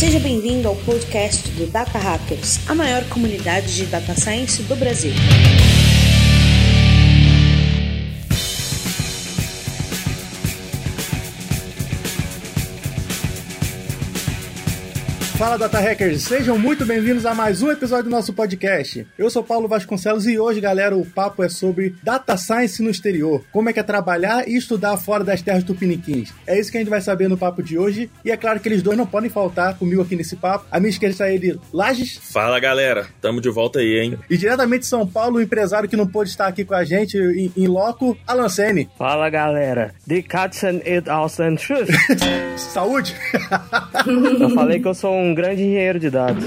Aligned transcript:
Seja 0.00 0.18
bem-vindo 0.18 0.66
ao 0.66 0.74
podcast 0.76 1.50
do 1.50 1.66
Data 1.66 1.98
Hackers, 1.98 2.66
a 2.66 2.74
maior 2.74 3.04
comunidade 3.10 3.76
de 3.76 3.84
data 3.84 4.14
science 4.14 4.62
do 4.62 4.74
Brasil. 4.74 5.12
Fala 15.40 15.56
Data 15.56 15.80
Hackers, 15.80 16.24
sejam 16.24 16.58
muito 16.58 16.84
bem-vindos 16.84 17.24
a 17.24 17.34
mais 17.34 17.62
um 17.62 17.70
episódio 17.70 18.04
do 18.04 18.10
nosso 18.10 18.30
podcast. 18.30 19.06
Eu 19.16 19.30
sou 19.30 19.42
Paulo 19.42 19.66
Vasconcelos 19.66 20.26
e 20.26 20.38
hoje, 20.38 20.60
galera, 20.60 20.94
o 20.94 21.06
papo 21.06 21.42
é 21.42 21.48
sobre 21.48 21.94
Data 22.02 22.36
Science 22.36 22.82
no 22.82 22.90
exterior. 22.90 23.42
Como 23.50 23.70
é 23.70 23.72
que 23.72 23.80
é 23.80 23.82
trabalhar 23.82 24.46
e 24.46 24.54
estudar 24.54 24.98
fora 24.98 25.24
das 25.24 25.40
terras 25.40 25.64
tupiniquins. 25.64 26.30
É 26.46 26.60
isso 26.60 26.70
que 26.70 26.76
a 26.76 26.80
gente 26.82 26.90
vai 26.90 27.00
saber 27.00 27.26
no 27.26 27.38
papo 27.38 27.62
de 27.62 27.78
hoje. 27.78 28.10
E 28.22 28.30
é 28.30 28.36
claro 28.36 28.60
que 28.60 28.68
eles 28.68 28.82
dois 28.82 28.98
não 28.98 29.06
podem 29.06 29.30
faltar 29.30 29.78
comigo 29.78 30.02
aqui 30.02 30.14
nesse 30.14 30.36
papo. 30.36 30.66
A 30.70 30.78
minha 30.78 30.90
esquerda 30.90 31.14
está 31.14 31.30
ele, 31.30 31.58
Lages. 31.72 32.20
Fala 32.22 32.60
galera, 32.60 33.06
tamo 33.22 33.40
de 33.40 33.48
volta 33.48 33.78
aí, 33.78 33.98
hein? 33.98 34.18
E 34.28 34.36
diretamente 34.36 34.80
de 34.80 34.88
São 34.88 35.06
Paulo, 35.06 35.38
o 35.38 35.42
empresário 35.42 35.88
que 35.88 35.96
não 35.96 36.06
pôde 36.06 36.28
estar 36.28 36.48
aqui 36.48 36.66
com 36.66 36.74
a 36.74 36.84
gente 36.84 37.16
em, 37.16 37.50
em 37.56 37.66
loco, 37.66 38.14
Alan 38.26 38.50
Sene. 38.50 38.90
Fala 38.98 39.30
galera, 39.30 39.94
Die 40.06 40.22
Katzen 40.22 40.82
it 40.86 41.08
aus 41.08 41.36
den 41.36 41.56
Schuss. 41.56 41.88
Saúde! 42.60 43.16
Eu 44.38 44.50
falei 44.50 44.80
que 44.80 44.86
eu 44.86 44.92
sou 44.92 45.14
um 45.14 45.29
grande 45.34 45.62
engenheiro 45.62 45.98
de 45.98 46.10
dados. 46.10 46.44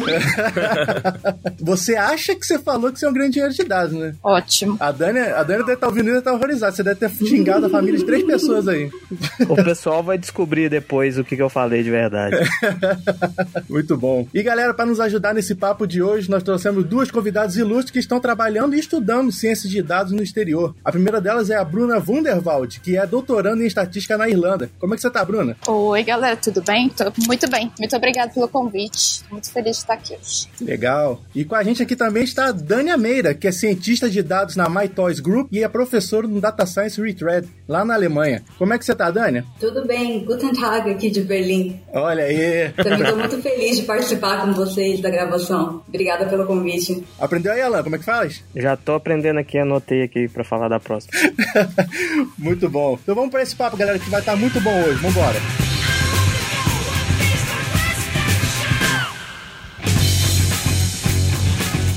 você 1.59 1.95
acha 1.95 2.35
que 2.35 2.45
você 2.45 2.59
falou 2.59 2.91
que 2.91 2.99
você 2.99 3.05
é 3.05 3.09
um 3.09 3.13
grande 3.13 3.31
engenheiro 3.31 3.53
de 3.53 3.63
dados, 3.63 3.93
né? 3.93 4.15
Ótimo. 4.23 4.77
A 4.79 4.91
Dani, 4.91 5.19
a 5.19 5.43
Dani 5.43 5.59
deve 5.59 5.73
estar 5.73 5.87
ouvindo 5.87 6.09
e 6.09 6.17
estar 6.17 6.33
horrorizada. 6.33 6.71
Você 6.71 6.83
deve 6.83 6.99
ter 6.99 7.09
xingado 7.09 7.65
a 7.65 7.69
família 7.69 7.99
de 7.99 8.05
três 8.05 8.23
pessoas 8.23 8.67
aí. 8.67 8.89
O 9.47 9.55
pessoal 9.55 10.03
vai 10.03 10.17
descobrir 10.17 10.69
depois 10.69 11.17
o 11.17 11.23
que, 11.23 11.35
que 11.35 11.41
eu 11.41 11.49
falei 11.49 11.83
de 11.83 11.89
verdade. 11.89 12.37
Muito 13.69 13.97
bom. 13.97 14.27
E 14.33 14.41
galera, 14.43 14.73
para 14.73 14.85
nos 14.85 14.99
ajudar 14.99 15.33
nesse 15.33 15.55
papo 15.55 15.87
de 15.87 16.01
hoje, 16.01 16.29
nós 16.29 16.43
trouxemos 16.43 16.85
duas 16.85 17.11
convidadas 17.11 17.55
ilustres 17.55 17.91
que 17.91 17.99
estão 17.99 18.19
trabalhando 18.19 18.75
e 18.75 18.79
estudando 18.79 19.31
ciências 19.31 19.71
de 19.71 19.81
dados 19.81 20.11
no 20.11 20.23
exterior. 20.23 20.75
A 20.83 20.91
primeira 20.91 21.19
delas 21.19 21.49
é 21.49 21.55
a 21.55 21.63
Bruna 21.63 22.01
Wunderwald, 22.05 22.79
que 22.79 22.97
é 22.97 23.05
doutorando 23.05 23.63
em 23.63 23.67
estatística 23.67 24.17
na 24.17 24.29
Irlanda. 24.29 24.69
Como 24.79 24.93
é 24.93 24.95
que 24.95 25.01
você 25.01 25.09
tá, 25.09 25.23
Bruna? 25.23 25.55
Oi, 25.67 26.03
galera, 26.03 26.35
tudo 26.35 26.61
bem? 26.61 26.89
Tô 26.89 27.11
muito 27.25 27.49
bem. 27.49 27.71
Muito 27.79 27.95
obrigada 27.95 28.31
pelo 28.33 28.47
convite. 28.47 28.72
Muito 29.29 29.51
feliz 29.51 29.77
de 29.77 29.81
estar 29.83 29.93
aqui 29.93 30.13
hoje. 30.13 30.47
Legal. 30.61 31.21
E 31.35 31.45
com 31.45 31.55
a 31.55 31.63
gente 31.63 31.83
aqui 31.83 31.95
também 31.95 32.23
está 32.23 32.47
a 32.47 32.51
Dani 32.51 32.95
Meira, 32.97 33.33
que 33.33 33.47
é 33.47 33.51
cientista 33.51 34.09
de 34.09 34.21
dados 34.23 34.55
na 34.55 34.67
MyToys 34.69 35.19
Group 35.19 35.47
e 35.51 35.63
é 35.63 35.67
professora 35.67 36.27
no 36.27 36.41
Data 36.41 36.65
Science 36.65 37.01
Retread, 37.01 37.47
lá 37.67 37.85
na 37.85 37.93
Alemanha. 37.93 38.43
Como 38.57 38.73
é 38.73 38.77
que 38.77 38.85
você 38.85 38.95
tá, 38.95 39.11
Dani? 39.11 39.43
Tudo 39.59 39.85
bem. 39.85 40.25
Guten 40.25 40.53
Tag 40.53 40.89
aqui 40.89 41.09
de 41.09 41.21
Berlim. 41.21 41.79
Olha 41.93 42.23
aí. 42.23 42.69
Também 42.71 43.01
estou 43.01 43.17
muito 43.17 43.41
feliz 43.41 43.77
de 43.77 43.83
participar 43.83 44.41
com 44.41 44.53
vocês 44.53 45.01
da 45.01 45.09
gravação. 45.09 45.83
Obrigada 45.87 46.25
pelo 46.25 46.45
convite. 46.45 47.03
Aprendeu 47.19 47.51
aí, 47.51 47.61
Alan? 47.61 47.83
Como 47.83 47.95
é 47.95 47.99
que 47.99 48.05
faz? 48.05 48.43
Já 48.55 48.75
tô 48.75 48.93
aprendendo 48.93 49.39
aqui, 49.39 49.57
anotei 49.57 50.03
aqui 50.03 50.27
para 50.27 50.43
falar 50.43 50.67
da 50.67 50.79
próxima. 50.79 51.13
muito 52.37 52.69
bom. 52.69 52.97
Então 53.01 53.15
vamos 53.15 53.31
para 53.31 53.43
esse 53.43 53.55
papo, 53.55 53.77
galera, 53.77 53.99
que 53.99 54.09
vai 54.09 54.19
estar 54.19 54.35
muito 54.35 54.59
bom 54.61 54.83
hoje. 54.83 54.99
Vambora. 54.99 55.72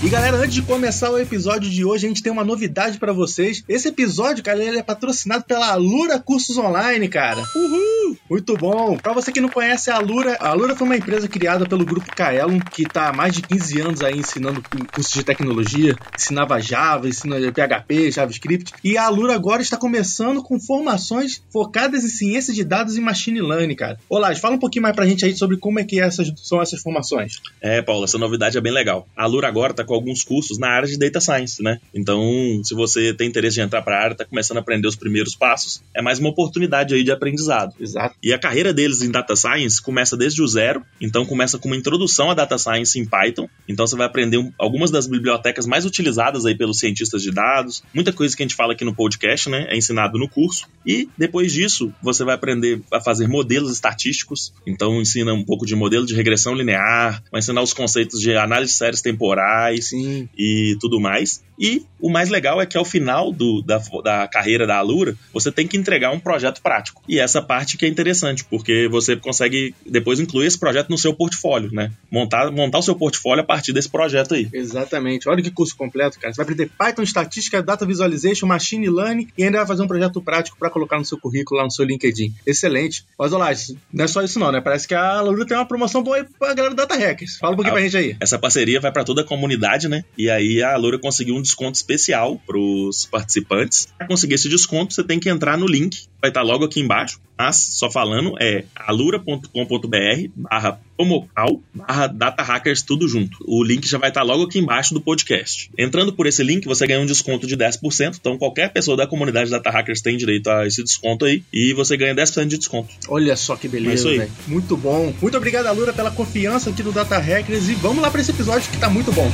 E 0.03 0.09
galera, 0.09 0.37
antes 0.37 0.55
de 0.55 0.63
começar 0.63 1.11
o 1.11 1.19
episódio 1.19 1.71
de 1.71 1.85
hoje, 1.85 2.07
a 2.07 2.09
gente 2.09 2.23
tem 2.23 2.31
uma 2.31 2.45
novidade 2.45 2.99
para 2.99 3.13
vocês. 3.13 3.65
Esse 3.69 3.89
episódio, 3.89 4.45
cara, 4.45 4.63
ele 4.63 4.79
é 4.79 4.83
patrocinado 4.83 5.45
pela 5.45 5.69
Alura 5.69 6.21
Cursos 6.21 6.57
Online, 6.59 7.09
cara. 7.09 7.43
Uhul! 7.57 8.06
Muito 8.29 8.57
bom. 8.57 8.97
Para 8.99 9.13
você 9.13 9.33
que 9.33 9.41
não 9.41 9.49
conhece 9.49 9.91
a 9.91 9.97
Alura, 9.97 10.37
a 10.41 10.49
Alura 10.49 10.77
foi 10.77 10.87
uma 10.87 10.97
empresa 10.97 11.29
criada 11.29 11.67
pelo 11.67 11.85
grupo 11.85 12.15
Kaelon, 12.15 12.59
que 12.61 12.85
tá 12.85 13.09
há 13.09 13.13
mais 13.13 13.35
de 13.35 13.43
15 13.43 13.81
anos 13.81 14.03
aí 14.03 14.19
ensinando 14.19 14.63
cursos 14.93 15.13
de 15.13 15.25
tecnologia, 15.25 15.97
ensinava 16.15 16.61
Java, 16.61 17.09
ensina 17.09 17.37
PHP, 17.53 18.11
JavaScript, 18.11 18.73
e 18.85 18.97
a 18.97 19.05
Alura 19.05 19.35
agora 19.35 19.63
está 19.63 19.77
começando 19.77 20.43
com 20.43 20.59
formações 20.61 21.43
focadas 21.53 22.05
em 22.05 22.09
ciência 22.09 22.53
de 22.53 22.65
dados 22.65 22.97
e 22.97 23.01
machine 23.01 23.41
learning, 23.41 23.75
cara. 23.75 23.99
Olá, 24.09 24.35
fala 24.37 24.57
um 24.57 24.59
pouquinho 24.59 24.83
mais 24.83 24.95
pra 24.95 25.07
gente 25.07 25.25
aí 25.25 25.35
sobre 25.35 25.57
como 25.57 25.81
é 25.81 25.85
que 25.85 26.01
essas, 26.01 26.33
são 26.37 26.61
essas 26.61 26.81
formações. 26.81 27.41
É, 27.61 27.81
Paulo, 27.83 28.05
essa 28.05 28.19
novidade 28.19 28.59
é 28.59 28.61
bem 28.61 28.73
legal. 28.73 29.07
A 29.17 29.25
Alura 29.25 29.49
agora 29.49 29.73
tá 29.73 29.85
com 29.85 29.95
alguns 29.95 30.23
cursos 30.23 30.59
na 30.59 30.69
área 30.69 30.89
de 30.89 30.99
data 30.99 31.21
science, 31.21 31.63
né? 31.63 31.81
Então, 31.95 32.21
se 32.63 32.75
você 32.75 33.15
tem 33.15 33.29
interesse 33.29 33.57
de 33.57 33.63
entrar 33.63 33.83
para 33.83 33.97
a 33.97 34.03
área, 34.03 34.13
está 34.13 34.25
começando 34.25 34.59
a 34.59 34.61
aprender 34.61 34.89
os 34.89 34.97
primeiros 34.97 35.35
passos, 35.35 35.83
é 35.95 36.03
mais 36.03 36.19
uma 36.19 36.29
oportunidade 36.29 36.95
aí 36.95 37.03
de 37.03 37.11
aprendizado. 37.11 37.75
Exato. 37.81 37.96
E 38.23 38.33
a 38.33 38.39
carreira 38.39 38.73
deles 38.73 39.03
em 39.03 39.11
data 39.11 39.35
science 39.35 39.81
começa 39.81 40.17
desde 40.17 40.43
o 40.43 40.47
zero, 40.47 40.85
então 41.01 41.25
começa 41.25 41.59
com 41.59 41.69
uma 41.69 41.77
introdução 41.77 42.31
à 42.31 42.35
data 42.35 42.59
science 42.59 42.99
em 42.99 43.05
Python. 43.05 43.49
Então 43.69 43.87
você 43.87 43.97
vai 43.97 44.07
aprender 44.07 44.53
algumas 44.59 44.91
das 44.91 45.07
bibliotecas 45.07 45.67
mais 45.67 45.85
utilizadas 45.85 46.45
aí 46.47 46.57
pelos 46.57 46.79
cientistas 46.79 47.23
de 47.23 47.31
dados, 47.31 47.83
muita 47.95 48.13
coisa 48.13 48.37
que 48.37 48.43
a 48.43 48.47
gente 48.47 48.57
fala 48.57 48.73
aqui 48.73 48.85
no 48.85 48.95
podcast, 48.95 49.49
né? 49.49 49.67
É 49.69 49.77
ensinado 49.77 50.19
no 50.19 50.29
curso. 50.29 50.67
E 50.87 51.09
depois 51.17 51.53
disso, 51.53 51.93
você 52.03 52.25
vai 52.25 52.35
aprender 52.35 52.81
a 52.93 53.01
fazer 53.01 53.29
modelos 53.29 53.73
estatísticos. 53.73 54.53
Então 54.67 55.01
ensina 55.01 55.33
um 55.33 55.45
pouco 55.45 55.67
de 55.67 55.75
modelo 55.75 56.07
de 56.07 56.15
regressão 56.15 56.55
linear, 56.55 57.23
vai 57.31 57.39
ensinar 57.39 57.63
os 57.63 57.73
conceitos 57.73 58.21
de 58.21 58.37
análise 58.37 58.73
de 58.73 58.79
séries 58.79 59.01
temporais, 59.01 59.87
Sim 59.89 60.29
e 60.37 60.77
tudo 60.81 61.01
mais. 61.01 61.43
E 61.59 61.85
o 62.01 62.11
mais 62.11 62.29
legal 62.29 62.61
é 62.61 62.67
que 62.67 62.77
ao 62.77 62.85
final 62.85 63.33
do, 63.33 63.63
da, 63.63 63.81
da 64.03 64.29
carreira 64.29 64.67
da 64.67 64.77
Alura, 64.77 65.17
você 65.33 65.51
tem 65.51 65.67
que 65.67 65.77
entregar 65.77 66.11
um 66.13 66.21
projeto 66.21 66.61
prático. 66.61 67.03
E 67.09 67.19
essa 67.19 67.41
parte 67.41 67.77
que 67.77 67.87
é 67.87 67.89
interessante, 67.89 68.45
porque 68.45 68.89
você 68.91 69.17
consegue 69.17 69.75
depois 69.85 70.21
incluir 70.21 70.47
esse 70.47 70.59
projeto 70.59 70.91
no 70.91 70.99
seu 70.99 71.15
portfólio, 71.15 71.71
né? 71.73 71.91
Montar, 72.11 72.51
montar 72.51 72.79
o 72.79 72.83
seu 72.83 72.95
portfólio 72.95 73.43
a 73.43 73.47
partir 73.47 73.73
desse 73.73 73.89
projeto 73.89 74.35
aí. 74.35 74.49
Exatamente. 74.53 75.29
Olha 75.29 75.43
que 75.43 75.51
curso 75.51 75.77
completo, 75.77 76.19
cara. 76.19 76.33
Você 76.33 76.37
vai 76.37 76.45
aprender 76.45 76.71
Python, 76.79 77.03
estatística, 77.03 77.63
data 77.63 77.87
visualization, 77.87 78.47
machine 78.47 78.89
learning 78.89 79.29
e 79.37 79.45
ainda 79.45 79.59
vai 79.59 79.67
fazer 79.67 79.83
um 79.83 79.89
projeto 79.89 80.21
prático 80.21 80.59
para 80.59 80.71
colocar 80.71 80.99
no 80.99 81.05
seu 81.05 81.19
currículo 81.19 81.59
lá 81.59 81.65
no 81.65 81.71
seu 81.71 81.85
LinkedIn. 81.85 82.35
Excelente. 82.47 83.05
Mas 83.19 83.33
olá, 83.33 83.51
não 83.93 84.05
é 84.05 84.09
só 84.09 84.23
isso 84.23 84.39
não, 84.39 84.53
né? 84.53 84.61
Parece 84.61 84.87
que 84.87 84.95
a 84.95 85.19
Alura 85.19 85.47
tem 85.47 85.57
uma 85.57 85.67
promoção 85.67 86.03
boa 86.03 86.17
aí 86.17 86.25
pra 86.39 86.55
galera 86.55 86.75
do 86.75 86.77
Data 86.77 86.95
Hackers. 86.97 87.37
Fala 87.39 87.55
um 87.55 87.57
pouquinho 87.57 87.75
a, 87.75 87.79
pra 87.79 87.89
gente 87.89 87.97
aí. 87.97 88.17
Essa 88.21 88.39
parceria 88.39 88.81
vai 88.81 88.93
para 88.93 89.05
toda 89.05 89.23
a 89.23 89.25
comunidade, 89.25 89.89
né? 89.89 90.05
E 90.17 90.29
aí 90.29 90.63
a 90.63 90.75
Alura 90.75 90.99
conseguiu 90.99 91.35
um 91.35 91.43
desconto 91.47 91.77
especial 91.77 92.41
para 92.47 92.59
os 92.59 93.07
participantes. 93.07 93.89
Para 93.97 94.07
conseguir 94.07 94.35
esse 94.35 94.49
desconto, 94.49 94.93
você 94.93 95.03
tem 95.03 95.19
que 95.19 95.29
entrar 95.29 95.57
no 95.57 95.67
link, 95.67 96.07
vai 96.21 96.31
estar 96.31 96.43
logo 96.43 96.65
aqui 96.65 96.81
embaixo. 96.81 97.21
Mas, 97.39 97.57
só 97.57 97.91
falando, 97.91 98.35
é 98.41 98.65
alura.com.br 98.75 100.31
barra 100.35 100.81
promocal 100.97 101.61
barra 101.75 102.07
data 102.07 102.43
hackers 102.43 102.81
tudo 102.81 103.07
junto. 103.07 103.37
O 103.47 103.63
link 103.63 103.87
já 103.87 103.99
vai 103.99 104.09
estar 104.09 104.23
logo 104.23 104.45
aqui 104.45 104.59
embaixo 104.59 104.95
do 104.95 105.01
podcast. 105.01 105.71
Entrando 105.77 106.15
por 106.15 106.27
esse 106.27 106.43
link, 106.43 106.65
você 106.67 106.87
ganha 106.87 107.01
um 107.01 107.07
desconto 107.07 107.47
de 107.47 107.55
10%. 107.57 108.17
Então, 108.19 108.39
qualquer 108.39 108.73
pessoa 108.73 108.97
da 108.97 109.07
comunidade 109.07 109.51
Data 109.51 109.71
Hackers 109.71 110.01
tem 110.01 110.17
direito 110.17 110.49
a 110.49 110.67
esse 110.67 110.83
desconto 110.83 111.27
aí. 111.27 111.43
E 111.53 111.75
você 111.75 111.97
ganha 111.97 112.15
10% 112.15 112.47
de 112.47 112.57
desconto. 112.57 112.89
Olha 113.09 113.37
só 113.37 113.55
que 113.55 113.69
beleza, 113.69 114.09
velho. 114.09 114.31
Muito 114.47 114.77
bom. 114.77 115.13
Muito 115.21 115.37
obrigado, 115.37 115.67
Alura, 115.67 115.93
pela 115.93 116.11
confiança 116.11 116.71
aqui 116.71 116.83
no 116.83 116.93
Data 116.93 117.19
Hackers. 117.19 117.69
E 117.69 117.75
vamos 117.75 118.03
lá 118.03 118.11
para 118.11 118.23
esse 118.23 118.31
episódio 118.31 118.71
que 118.71 118.79
tá 118.79 118.89
muito 118.89 119.13
bom. 119.13 119.31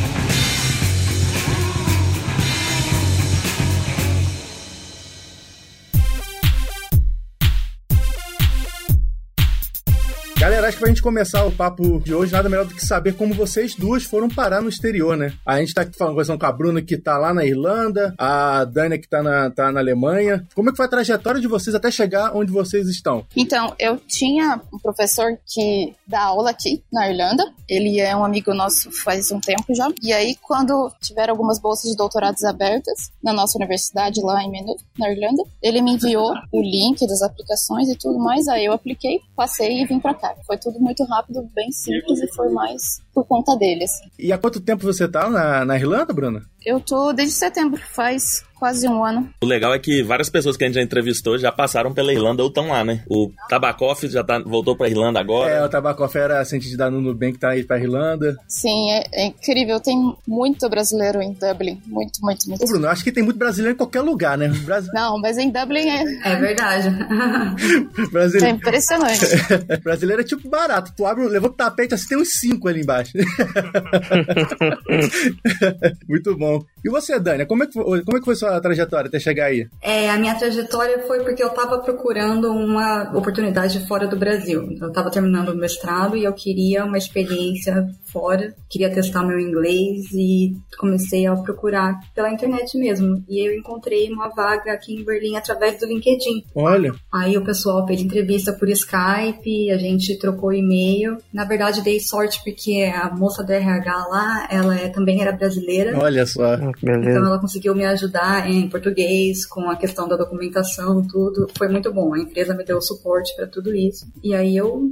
Galera, 10.42 10.61
acho 10.72 10.76
que 10.76 10.80
pra 10.80 10.88
gente 10.88 11.02
começar 11.02 11.44
o 11.44 11.52
papo 11.52 12.00
de 12.00 12.14
hoje, 12.14 12.32
nada 12.32 12.48
melhor 12.48 12.64
do 12.64 12.74
que 12.74 12.84
saber 12.84 13.14
como 13.14 13.34
vocês 13.34 13.74
duas 13.74 14.04
foram 14.04 14.28
parar 14.28 14.62
no 14.62 14.70
exterior, 14.70 15.16
né? 15.16 15.34
A 15.44 15.60
gente 15.60 15.74
tá 15.74 15.86
falando 15.96 16.16
com 16.38 16.46
a 16.46 16.52
Bruna 16.52 16.80
que 16.80 16.96
tá 16.96 17.18
lá 17.18 17.34
na 17.34 17.44
Irlanda, 17.44 18.14
a 18.16 18.64
Dani 18.64 18.98
que 18.98 19.08
tá 19.08 19.22
na, 19.22 19.50
tá 19.50 19.70
na 19.70 19.80
Alemanha. 19.80 20.46
Como 20.54 20.70
é 20.70 20.72
que 20.72 20.76
foi 20.76 20.86
a 20.86 20.88
trajetória 20.88 21.40
de 21.40 21.46
vocês 21.46 21.74
até 21.74 21.90
chegar 21.90 22.34
onde 22.34 22.50
vocês 22.50 22.88
estão? 22.88 23.26
Então, 23.36 23.74
eu 23.78 23.98
tinha 23.98 24.60
um 24.72 24.78
professor 24.78 25.36
que 25.46 25.94
dá 26.06 26.22
aula 26.22 26.50
aqui 26.50 26.82
na 26.90 27.10
Irlanda. 27.10 27.44
Ele 27.68 28.00
é 28.00 28.16
um 28.16 28.24
amigo 28.24 28.54
nosso 28.54 28.90
faz 28.90 29.30
um 29.30 29.40
tempo 29.40 29.74
já. 29.74 29.88
E 30.02 30.12
aí, 30.12 30.36
quando 30.40 30.90
tiveram 31.02 31.32
algumas 31.32 31.60
bolsas 31.60 31.90
de 31.90 31.96
doutorados 31.96 32.44
abertas 32.44 33.10
na 33.22 33.32
nossa 33.32 33.58
universidade 33.58 34.22
lá 34.22 34.42
em 34.42 34.50
Maynooth, 34.50 34.80
na 34.98 35.10
Irlanda, 35.10 35.42
ele 35.62 35.82
me 35.82 35.92
enviou 35.92 36.32
o 36.50 36.62
link 36.62 37.06
das 37.06 37.20
aplicações 37.20 37.88
e 37.88 37.96
tudo 37.96 38.18
mais. 38.18 38.48
Aí 38.48 38.64
eu 38.64 38.72
apliquei, 38.72 39.20
passei 39.36 39.82
e 39.82 39.86
vim 39.86 40.00
pra 40.00 40.14
cá. 40.14 40.34
Foi 40.46 40.56
tudo 40.62 40.80
muito 40.80 41.04
rápido, 41.04 41.42
bem 41.54 41.70
simples 41.72 42.20
e 42.22 42.28
foi 42.28 42.48
mais 42.50 43.00
por 43.14 43.26
conta 43.26 43.56
dele, 43.56 43.84
assim. 43.84 44.04
E 44.18 44.32
há 44.32 44.38
quanto 44.38 44.60
tempo 44.60 44.84
você 44.84 45.08
tá 45.08 45.28
na, 45.28 45.64
na 45.64 45.76
Irlanda, 45.76 46.12
Bruna? 46.12 46.42
Eu 46.64 46.80
tô 46.80 47.12
desde 47.12 47.34
setembro, 47.34 47.80
faz 47.80 48.44
quase 48.62 48.88
um 48.88 49.04
ano. 49.04 49.28
O 49.42 49.46
legal 49.46 49.74
é 49.74 49.78
que 49.80 50.04
várias 50.04 50.30
pessoas 50.30 50.56
que 50.56 50.62
a 50.62 50.68
gente 50.68 50.76
já 50.76 50.82
entrevistou 50.82 51.36
já 51.36 51.50
passaram 51.50 51.92
pela 51.92 52.12
Irlanda 52.12 52.44
ou 52.44 52.48
estão 52.48 52.68
lá, 52.68 52.84
né? 52.84 53.02
O 53.08 53.28
Tabakoff 53.48 54.08
já 54.08 54.22
tá, 54.22 54.38
voltou 54.38 54.76
pra 54.76 54.88
Irlanda 54.88 55.18
agora. 55.18 55.50
É, 55.50 55.64
o 55.64 55.68
Tabakoff 55.68 56.16
era 56.16 56.44
cientista 56.44 56.76
da 56.76 56.88
Nubank, 56.88 57.38
tá 57.38 57.50
aí 57.50 57.64
pra 57.64 57.80
Irlanda. 57.80 58.36
Sim, 58.46 58.92
é, 58.92 59.02
é, 59.12 59.26
incrível. 59.26 59.80
Tem 59.80 59.96
muito 60.28 60.68
brasileiro 60.70 61.20
em 61.20 61.32
Dublin. 61.32 61.82
Muito, 61.84 62.20
muito, 62.22 62.48
muito. 62.48 62.62
Ô, 62.62 62.66
Bruno, 62.68 62.86
acho 62.86 63.02
que 63.02 63.10
tem 63.10 63.24
muito 63.24 63.36
brasileiro 63.36 63.74
em 63.74 63.76
qualquer 63.76 64.00
lugar, 64.00 64.38
né? 64.38 64.46
Brasil... 64.64 64.92
Não, 64.94 65.18
mas 65.20 65.38
em 65.38 65.50
Dublin 65.50 65.88
é... 65.88 66.04
É 66.22 66.36
verdade. 66.36 66.86
é 67.98 68.06
brasileiro... 68.12 68.56
impressionante. 68.56 69.26
brasileiro 69.82 70.22
é 70.22 70.24
tipo 70.24 70.48
barato. 70.48 70.92
Tu 70.96 71.04
abre, 71.04 71.26
levanta 71.26 71.54
o 71.54 71.56
tapete, 71.56 71.94
assim, 71.94 72.06
tem 72.10 72.18
uns 72.18 72.34
cinco 72.34 72.68
ali 72.68 72.82
embaixo. 72.82 73.01
muito 76.08 76.36
bom. 76.36 76.62
E 76.84 76.90
você, 76.90 77.18
Dani, 77.18 77.46
como 77.46 77.64
é 77.64 77.66
que 77.66 77.72
foi, 77.72 78.04
como 78.04 78.16
é 78.16 78.20
que 78.20 78.24
foi 78.24 78.36
sua 78.36 78.60
trajetória 78.60 79.08
até 79.08 79.18
chegar 79.18 79.46
aí? 79.46 79.66
É, 79.82 80.10
a 80.10 80.18
minha 80.18 80.34
trajetória 80.34 81.00
foi 81.06 81.22
porque 81.22 81.42
eu 81.42 81.48
estava 81.48 81.78
procurando 81.78 82.52
uma 82.52 83.16
oportunidade 83.16 83.86
fora 83.86 84.06
do 84.06 84.16
Brasil. 84.16 84.68
Eu 84.80 84.88
estava 84.88 85.10
terminando 85.10 85.50
o 85.50 85.56
mestrado 85.56 86.16
e 86.16 86.24
eu 86.24 86.32
queria 86.32 86.84
uma 86.84 86.98
experiência 86.98 87.86
fora, 88.12 88.54
queria 88.68 88.92
testar 88.92 89.24
meu 89.24 89.38
inglês 89.38 90.12
e 90.12 90.54
comecei 90.78 91.26
a 91.26 91.34
procurar 91.34 91.98
pela 92.14 92.30
internet 92.30 92.76
mesmo. 92.76 93.24
E 93.28 93.46
eu 93.46 93.54
encontrei 93.54 94.10
uma 94.10 94.28
vaga 94.28 94.72
aqui 94.72 94.94
em 94.94 95.04
Berlim 95.04 95.36
através 95.36 95.78
do 95.80 95.86
LinkedIn. 95.86 96.44
Olha. 96.54 96.94
Aí 97.12 97.36
o 97.36 97.44
pessoal 97.44 97.86
fez 97.86 98.00
entrevista 98.00 98.52
por 98.52 98.68
Skype, 98.68 99.70
a 99.70 99.78
gente 99.78 100.18
trocou 100.18 100.52
e-mail. 100.52 101.16
Na 101.32 101.44
verdade, 101.44 101.82
dei 101.82 102.00
sorte 102.00 102.40
porque 102.44 102.92
a 102.94 103.10
moça 103.14 103.42
do 103.42 103.52
RH 103.52 104.06
lá, 104.08 104.48
ela 104.50 104.76
é, 104.76 104.88
também 104.88 105.20
era 105.20 105.32
brasileira. 105.32 105.98
Olha 105.98 106.26
só. 106.26 106.56
Beleza. 106.82 107.10
Então 107.10 107.26
ela 107.26 107.40
conseguiu 107.40 107.74
me 107.74 107.84
ajudar 107.84 108.50
em 108.50 108.68
português, 108.68 109.46
com 109.46 109.70
a 109.70 109.76
questão 109.76 110.08
da 110.08 110.16
documentação, 110.16 111.06
tudo. 111.06 111.48
Foi 111.56 111.68
muito 111.68 111.92
bom. 111.92 112.14
A 112.14 112.20
empresa 112.20 112.54
me 112.54 112.64
deu 112.64 112.80
suporte 112.80 113.34
para 113.36 113.46
tudo 113.46 113.74
isso. 113.74 114.06
E 114.22 114.34
aí 114.34 114.56
eu 114.56 114.90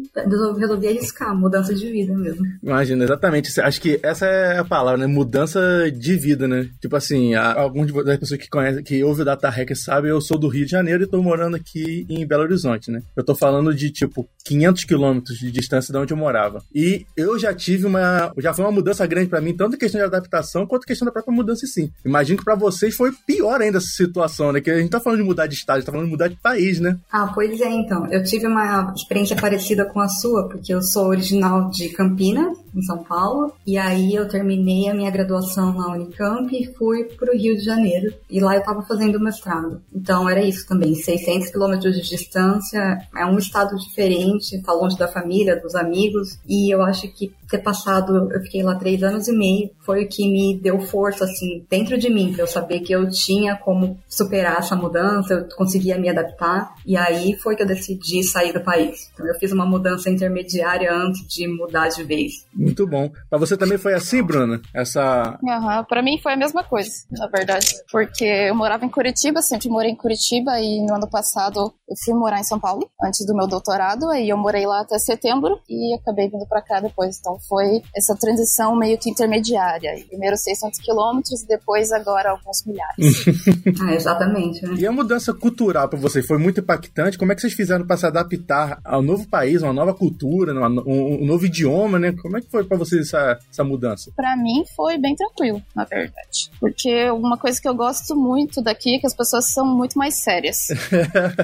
resolvi 0.59 0.89
arriscar, 0.89 1.37
mudança 1.37 1.75
de 1.75 1.91
vida 1.91 2.17
mesmo. 2.17 2.45
Imagina, 2.63 3.10
exatamente. 3.11 3.61
Acho 3.61 3.81
que 3.81 4.01
essa 4.03 4.27
é 4.27 4.59
a 4.59 4.65
palavra, 4.65 4.99
né? 4.99 5.07
Mudança 5.07 5.61
de 5.91 6.17
vida, 6.17 6.47
né? 6.47 6.69
Tipo 6.81 6.97
assim, 6.97 7.35
alguns 7.35 7.93
das 8.05 8.19
pessoas 8.19 8.41
que 8.41 8.49
conhecem, 8.49 8.83
que 8.83 9.03
ouvem 9.03 9.23
o 9.23 9.25
Data 9.25 9.49
Hacker 9.49 9.77
sabem, 9.77 10.11
eu 10.11 10.21
sou 10.21 10.39
do 10.39 10.49
Rio 10.49 10.65
de 10.65 10.71
Janeiro 10.71 11.05
e 11.05 11.07
tô 11.07 11.23
morando 11.23 11.57
aqui 11.57 12.07
em 12.09 12.27
Belo 12.27 12.43
Horizonte, 12.43 12.91
né? 12.91 13.03
Eu 13.17 13.25
tô 13.25 13.35
falando 13.35 13.75
de, 13.75 13.91
tipo, 13.91 14.29
500 14.45 14.85
quilômetros 14.85 15.39
de 15.39 15.51
distância 15.51 15.93
de 15.93 15.99
onde 15.99 16.13
eu 16.13 16.17
morava. 16.17 16.63
E 16.75 17.05
eu 17.17 17.39
já 17.39 17.53
tive 17.55 17.87
uma... 17.87 18.33
Já 18.39 18.55
foi 18.55 18.65
uma 18.65 18.73
mudança 18.73 19.07
grande 19.07 19.29
para 19.29 19.41
mim, 19.41 19.57
tanto 19.57 19.77
questão 19.77 20.01
de 20.01 20.07
adaptação, 20.07 20.67
quanto 20.67 20.87
questão 20.87 21.07
da 21.07 21.13
própria 21.13 21.35
mudança 21.35 21.65
em 21.65 21.69
si. 21.69 21.93
Imagino 22.05 22.39
que 22.39 22.45
para 22.45 22.55
vocês 22.55 22.95
foi 22.95 23.11
pior 23.27 23.61
ainda 23.61 23.79
essa 23.79 23.89
situação, 23.89 24.53
né? 24.53 24.61
Que 24.61 24.71
a 24.71 24.79
gente 24.79 24.91
tá 24.91 25.01
falando 25.01 25.21
de 25.21 25.25
mudar 25.25 25.47
de 25.47 25.55
estado, 25.55 25.77
a 25.77 25.81
gente 25.81 25.87
tá 25.87 25.93
falando 25.93 26.07
de 26.07 26.13
mudar 26.13 26.29
de 26.29 26.37
país, 26.37 26.81
né? 26.81 26.97
Ah, 27.11 27.31
pois 27.35 27.61
é, 27.61 27.71
então. 27.71 28.07
Eu 28.07 28.23
tive 28.23 28.47
uma 28.47 28.93
experiência 28.95 29.37
parecida 29.37 29.85
com 29.85 30.01
a 30.01 30.09
sua, 30.09 30.49
porque 30.49 30.73
eu 30.73 30.83
sou 30.83 31.09
original 31.09 31.71
de 31.71 31.89
Campinas, 31.91 32.57
em 32.75 32.83
São 32.83 33.00
Paulo, 33.03 33.53
e 33.67 33.77
aí 33.77 34.15
eu 34.15 34.29
terminei 34.29 34.89
a 34.89 34.95
minha 34.95 35.11
graduação 35.11 35.73
na 35.73 35.93
Unicamp 35.93 36.55
e 36.55 36.73
fui 36.75 37.05
pro 37.05 37.37
Rio 37.37 37.57
de 37.57 37.65
Janeiro. 37.65 38.13
E 38.29 38.41
lá 38.41 38.57
eu 38.57 38.63
tava 38.63 38.83
fazendo 38.83 39.21
mestrado. 39.21 39.81
Então 39.95 40.29
era 40.29 40.43
isso 40.43 40.67
também, 40.67 40.95
600 40.95 41.51
quilômetros 41.51 41.95
de 41.95 42.03
distância, 42.03 42.99
é 43.17 43.25
um 43.27 43.39
estado 43.39 43.77
diferente, 43.77 44.61
tá 44.63 44.73
longe 44.73 44.97
da 44.97 45.09
família, 45.09 45.61
dos 45.61 45.75
amigos, 45.75 46.39
e 46.49 46.73
eu 46.73 46.83
acho 46.83 47.09
que 47.09 47.33
ter 47.51 47.59
passado, 47.59 48.33
eu 48.33 48.41
fiquei 48.43 48.63
lá 48.63 48.77
três 48.77 49.03
anos 49.03 49.27
e 49.27 49.33
meio, 49.33 49.71
foi 49.81 50.05
o 50.05 50.09
que 50.09 50.31
me 50.31 50.57
deu 50.57 50.79
força, 50.81 51.25
assim, 51.25 51.65
dentro 51.69 51.99
de 51.99 52.09
mim, 52.09 52.33
pra 52.33 52.45
eu 52.45 52.47
saber 52.47 52.81
que 52.81 52.93
eu 52.93 53.11
tinha 53.11 53.57
como 53.57 53.99
superar 54.09 54.59
essa 54.61 54.77
mudança, 54.77 55.35
eu 55.35 55.57
conseguia 55.57 55.99
me 55.99 56.09
adaptar, 56.09 56.73
e 56.87 56.97
aí 56.97 57.37
foi 57.37 57.57
que 57.57 57.63
eu 57.63 57.67
decidi 57.67 58.23
sair 58.23 58.53
do 58.53 58.61
país. 58.61 59.11
Então 59.13 59.27
eu 59.27 59.35
fiz 59.35 59.51
uma 59.51 59.67
mudança 59.67 60.09
intermediária 60.09 60.95
antes 60.95 61.27
de 61.27 61.49
mudar 61.49 61.89
de 61.89 62.05
vez. 62.05 62.47
Muito 62.55 62.87
bom. 62.91 63.11
Pra 63.29 63.39
você 63.39 63.57
também 63.57 63.79
foi 63.79 63.95
assim, 63.95 64.23
Bruna? 64.23 64.61
Essa. 64.75 65.39
Uhum. 65.43 65.85
Pra 65.85 66.03
mim 66.03 66.19
foi 66.23 66.33
a 66.33 66.37
mesma 66.37 66.65
coisa, 66.65 66.91
na 67.11 67.27
verdade. 67.29 67.67
Porque 67.91 68.25
eu 68.25 68.55
morava 68.55 68.85
em 68.85 68.89
Curitiba, 68.89 69.41
sempre 69.43 69.69
morei 69.69 69.91
em 69.91 69.97
Curitiba, 69.97 70.59
e 70.61 70.85
no 70.85 70.95
ano 70.95 71.09
passado 71.09 71.73
eu 71.89 71.97
fui 72.05 72.15
morar 72.15 72.41
em 72.41 72.45
São 72.45 72.59
Paulo, 72.59 72.89
antes 73.03 73.27
do 73.27 73.35
meu 73.35 73.47
doutorado, 73.47 74.09
aí 74.11 74.29
eu 74.29 74.37
morei 74.37 74.67
lá 74.67 74.81
até 74.81 74.99
setembro 74.99 75.59
e 75.69 75.95
acabei 75.95 76.29
vindo 76.29 76.47
pra 76.47 76.63
cá 76.63 76.81
depois. 76.81 77.19
Então 77.19 77.39
foi 77.49 77.83
essa 77.97 78.15
transição 78.17 78.77
meio 78.77 78.99
que 78.99 79.11
intermediária. 79.11 79.93
Primeiro 80.09 80.37
600 80.37 80.81
quilômetros 80.81 81.43
e 81.43 81.47
depois 81.49 81.91
agora 81.93 82.31
alguns 82.31 82.65
milhares. 82.65 83.25
ah, 83.83 83.95
exatamente. 83.95 84.65
Né? 84.65 84.75
E 84.79 84.87
a 84.87 84.93
mudança 84.93 85.33
cultural 85.35 85.89
para 85.89 85.99
você 85.99 86.23
foi 86.23 86.39
muito 86.39 86.61
impactante? 86.61 87.19
Como 87.19 87.33
é 87.33 87.35
que 87.35 87.41
vocês 87.41 87.53
fizeram 87.53 87.87
para 87.87 87.97
se 87.97 88.07
adaptar 88.07 88.79
ao 88.85 89.03
novo 89.03 89.29
país, 89.29 89.63
uma 89.63 89.73
nova 89.73 89.95
cultura, 89.95 90.53
um, 90.53 91.23
um 91.23 91.27
novo 91.27 91.47
idioma, 91.47 91.99
né? 91.99 92.13
Como 92.13 92.37
é 92.37 92.41
que 92.41 92.51
foi 92.51 92.65
para 92.65 92.77
vocês 92.81 93.07
essa, 93.07 93.39
essa 93.51 93.65
mudança? 93.65 94.11
Para 94.17 94.37
mim 94.37 94.65
foi 94.75 94.99
bem 94.99 95.15
tranquilo, 95.15 95.63
na 95.75 95.85
verdade. 95.85 96.51
Porque 96.59 97.11
uma 97.11 97.37
coisa 97.37 97.61
que 97.61 97.69
eu 97.69 97.75
gosto 97.75 98.17
muito 98.17 98.63
daqui 98.63 98.97
é 98.97 98.99
que 98.99 99.07
as 99.07 99.15
pessoas 99.15 99.47
são 99.53 99.67
muito 99.67 99.99
mais 99.99 100.23
sérias. 100.23 100.69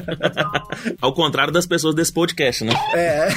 Ao 1.00 1.12
contrário 1.15 1.53
das 1.53 1.67
pessoas 1.67 1.94
desse 1.94 2.12
podcast, 2.12 2.65
né? 2.65 2.73
É. 2.94 3.29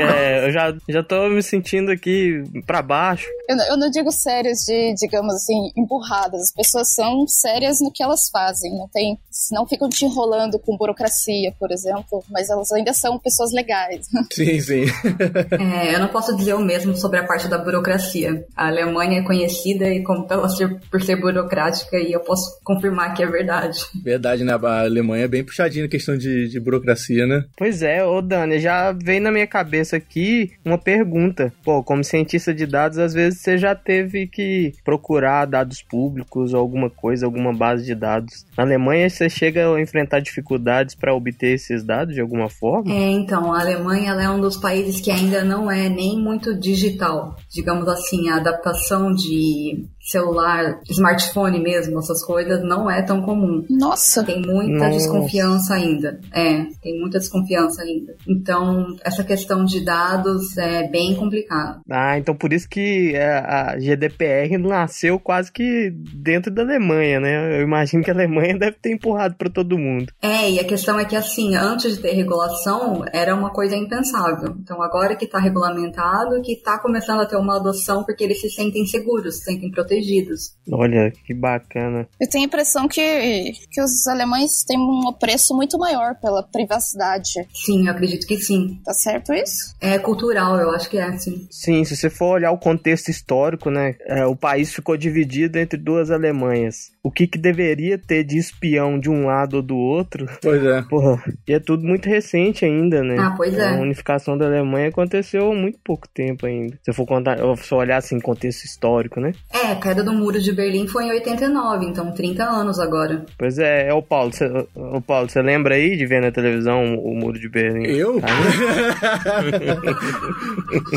é 0.00 0.46
eu 0.46 0.52
já, 0.52 0.74
já 0.88 1.02
tô 1.02 1.28
me 1.28 1.42
sentindo 1.42 1.90
aqui 1.90 2.42
para 2.66 2.82
baixo. 2.82 3.26
Eu, 3.48 3.56
eu 3.56 3.76
não 3.76 3.90
digo 3.90 4.10
sérias 4.10 4.58
de, 4.66 4.94
digamos 4.94 5.34
assim, 5.34 5.70
empurradas. 5.76 6.42
As 6.42 6.52
pessoas 6.52 6.92
são 6.92 7.26
sérias 7.26 7.80
no 7.80 7.92
que 7.92 8.02
elas 8.02 8.28
fazem. 8.30 8.76
Não 8.76 8.88
tem, 8.88 9.18
não 9.52 9.66
ficam 9.66 9.88
te 9.88 10.04
enrolando 10.04 10.58
com 10.58 10.76
burocracia, 10.76 11.54
por 11.58 11.70
exemplo, 11.70 12.24
mas 12.30 12.50
elas 12.50 12.72
ainda 12.72 12.92
são 12.92 13.18
pessoas 13.18 13.52
legais. 13.52 14.06
Sim, 14.32 14.60
sim. 14.60 14.84
É, 15.50 15.94
eu 15.94 16.00
não 16.00 16.08
posso 16.08 16.36
dizer 16.36 16.54
o 16.54 16.60
mesmo 16.60 16.96
sobre 16.96 17.18
a 17.18 17.24
parte 17.24 17.48
da 17.48 17.58
burocracia. 17.58 18.44
A 18.56 18.68
Alemanha 18.68 19.20
é 19.20 19.22
conhecida 19.22 19.88
e 19.88 20.02
como 20.02 20.26
pela 20.26 20.48
ser, 20.48 20.80
por 20.90 21.02
ser 21.02 21.16
burocrática 21.16 21.96
e 21.98 22.12
eu 22.12 22.20
posso 22.20 22.60
confirmar 22.62 23.14
que 23.14 23.22
é 23.22 23.26
verdade. 23.26 23.78
Verdade, 24.02 24.44
né? 24.44 24.52
A 24.52 24.80
Alemanha 24.80 25.24
é 25.24 25.28
bem 25.28 25.44
puxadinha 25.44 25.84
na 25.84 25.90
questão 25.90 26.16
de, 26.16 26.48
de 26.48 26.60
burocracia, 26.60 27.26
né? 27.26 27.44
Pois 27.56 27.82
é, 27.82 28.04
ô 28.04 28.20
Dani, 28.20 28.58
já 28.58 28.92
veio 28.92 29.22
na 29.22 29.30
minha 29.30 29.46
cabeça 29.46 29.96
aqui 29.96 30.52
uma 30.64 30.78
pergunta. 30.78 31.52
Pô, 31.64 31.82
como 31.82 32.04
cientista 32.04 32.52
de 32.52 32.66
dados, 32.66 32.98
às 32.98 33.14
vezes 33.14 33.40
você 33.40 33.58
já 33.58 33.74
teve 33.74 34.26
que 34.26 34.72
procurar 34.84 35.46
dados 35.46 35.82
públicos 35.82 36.54
ou 36.54 36.60
alguma 36.60 36.90
coisa, 36.90 37.26
alguma 37.26 37.52
base 37.52 37.84
de 37.84 37.94
dados. 37.94 38.46
Na 38.56 38.64
Alemanha, 38.64 39.08
você 39.08 39.28
chega 39.28 39.72
a 39.72 39.80
enfrentar 39.80 40.20
dificuldades 40.20 40.94
para 40.94 41.14
obter 41.14 41.54
esses 41.54 41.82
dados 41.82 42.14
de 42.14 42.20
alguma 42.20 42.48
forma? 42.48 42.92
É, 42.92 43.10
então, 43.10 43.52
a 43.52 43.60
Alemanha 43.60 44.12
é 44.12 44.28
um 44.28 44.40
dos 44.40 44.56
países 44.56 45.00
que 45.00 45.10
ainda 45.10 45.31
não 45.40 45.70
é 45.70 45.88
nem 45.88 46.18
muito 46.18 46.54
digital. 46.54 47.36
Digamos 47.48 47.88
assim, 47.88 48.28
a 48.28 48.36
adaptação 48.36 49.12
de 49.14 49.86
celular, 50.02 50.80
smartphone 50.90 51.60
mesmo, 51.60 51.98
essas 52.00 52.24
coisas, 52.24 52.62
não 52.62 52.90
é 52.90 53.02
tão 53.02 53.22
comum. 53.22 53.64
Nossa! 53.70 54.24
Tem 54.24 54.42
muita 54.42 54.78
Nossa. 54.78 54.90
desconfiança 54.90 55.74
ainda. 55.74 56.20
É, 56.32 56.64
tem 56.82 56.98
muita 56.98 57.18
desconfiança 57.18 57.82
ainda. 57.82 58.14
Então, 58.28 58.96
essa 59.04 59.22
questão 59.22 59.64
de 59.64 59.84
dados 59.84 60.56
é 60.58 60.88
bem 60.88 61.14
complicada. 61.14 61.80
Ah, 61.88 62.18
então 62.18 62.34
por 62.34 62.52
isso 62.52 62.68
que 62.68 63.14
é, 63.14 63.38
a 63.38 63.78
GDPR 63.78 64.58
nasceu 64.58 65.18
quase 65.20 65.52
que 65.52 65.92
dentro 66.14 66.52
da 66.52 66.62
Alemanha, 66.62 67.20
né? 67.20 67.60
Eu 67.60 67.62
imagino 67.62 68.02
que 68.02 68.10
a 68.10 68.14
Alemanha 68.14 68.58
deve 68.58 68.76
ter 68.82 68.92
empurrado 68.92 69.36
para 69.36 69.50
todo 69.50 69.78
mundo. 69.78 70.12
É, 70.20 70.50
e 70.50 70.58
a 70.58 70.64
questão 70.64 70.98
é 70.98 71.04
que 71.04 71.14
assim, 71.14 71.54
antes 71.54 71.96
de 71.96 72.02
ter 72.02 72.12
regulação, 72.12 73.04
era 73.12 73.34
uma 73.34 73.50
coisa 73.50 73.76
impensável. 73.76 74.56
Então, 74.60 74.82
agora 74.82 75.14
que 75.14 75.26
está 75.26 75.38
regulamentado, 75.38 76.42
que 76.42 76.52
está 76.52 76.78
começando 76.78 77.20
a 77.20 77.26
ter 77.26 77.36
uma 77.36 77.56
adoção 77.56 78.02
porque 78.04 78.24
eles 78.24 78.40
se 78.40 78.50
sentem 78.50 78.84
seguros, 78.86 79.38
se 79.38 79.44
sentem 79.44 79.70
protegidos 79.70 79.91
protegidos. 79.92 80.54
Olha, 80.70 81.12
que 81.26 81.34
bacana. 81.34 82.08
Eu 82.20 82.28
tenho 82.28 82.44
a 82.44 82.46
impressão 82.46 82.88
que, 82.88 83.52
que 83.70 83.82
os 83.82 84.06
alemães 84.06 84.64
têm 84.64 84.78
um 84.78 85.08
apreço 85.08 85.54
muito 85.54 85.78
maior 85.78 86.14
pela 86.20 86.42
privacidade. 86.42 87.46
Sim, 87.52 87.86
eu 87.86 87.92
acredito 87.92 88.26
que 88.26 88.38
sim. 88.38 88.80
Tá 88.84 88.94
certo 88.94 89.32
isso? 89.34 89.74
É 89.80 89.98
cultural, 89.98 90.58
eu 90.58 90.70
acho 90.70 90.88
que 90.88 90.98
é, 90.98 91.16
sim. 91.18 91.46
Sim, 91.50 91.84
se 91.84 91.96
você 91.96 92.08
for 92.08 92.34
olhar 92.34 92.52
o 92.52 92.58
contexto 92.58 93.10
histórico, 93.10 93.70
né? 93.70 93.96
É, 94.06 94.24
o 94.24 94.36
país 94.36 94.72
ficou 94.72 94.96
dividido 94.96 95.58
entre 95.58 95.78
duas 95.78 96.10
Alemanhas. 96.10 96.91
O 97.04 97.10
que, 97.10 97.26
que 97.26 97.36
deveria 97.36 97.98
ter 97.98 98.22
de 98.22 98.38
espião 98.38 98.96
de 98.96 99.10
um 99.10 99.26
lado 99.26 99.56
ou 99.56 99.62
do 99.62 99.76
outro? 99.76 100.24
Pois 100.40 100.64
é. 100.64 100.82
Porra, 100.82 101.20
e 101.48 101.52
é 101.52 101.58
tudo 101.58 101.84
muito 101.84 102.08
recente 102.08 102.64
ainda, 102.64 103.02
né? 103.02 103.16
Ah, 103.18 103.34
pois 103.36 103.58
é. 103.58 103.70
A 103.70 103.80
unificação 103.80 104.38
da 104.38 104.46
Alemanha 104.46 104.88
aconteceu 104.88 105.50
há 105.50 105.54
muito 105.54 105.80
pouco 105.84 106.06
tempo 106.08 106.46
ainda. 106.46 106.78
Se 106.80 106.90
eu 106.90 106.94
for 106.94 107.04
contar, 107.04 107.40
eu 107.40 107.56
olhar 107.72 107.96
assim, 107.96 108.20
contexto 108.20 108.64
histórico, 108.64 109.18
né? 109.18 109.32
É, 109.52 109.74
queda 109.74 110.04
do 110.04 110.12
muro 110.12 110.40
de 110.40 110.52
Berlim 110.52 110.86
foi 110.86 111.06
em 111.06 111.10
89, 111.10 111.86
então 111.86 112.12
30 112.12 112.44
anos 112.44 112.78
agora. 112.78 113.26
Pois 113.36 113.58
é, 113.58 113.88
é 113.88 113.92
o 113.92 114.00
Paulo. 114.00 114.32
Cê, 114.32 114.48
o 114.76 115.00
Paulo, 115.00 115.28
você 115.28 115.42
lembra 115.42 115.74
aí 115.74 115.96
de 115.96 116.06
ver 116.06 116.22
na 116.22 116.30
televisão 116.30 116.94
o 116.94 117.16
muro 117.16 117.36
de 117.36 117.48
Berlim? 117.48 117.84
Eu? 117.84 118.20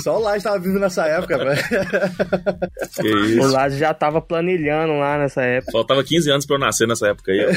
Só 0.04 0.18
o 0.18 0.22
Lage 0.22 0.38
estava 0.38 0.60
vivo 0.60 0.78
nessa 0.78 1.08
época, 1.08 1.36
velho. 1.40 1.64
Que 3.02 3.40
O. 3.40 3.56
Lázaro 3.56 3.80
já 3.80 3.94
tava 3.94 4.22
planilhando 4.22 4.94
lá 5.00 5.18
nessa 5.18 5.42
época. 5.42 5.72
Faltava 5.96 6.04
15 6.04 6.32
anos 6.32 6.46
pra 6.46 6.56
eu 6.56 6.60
nascer 6.60 6.88
nessa 6.88 7.08
época 7.08 7.32
aí. 7.32 7.40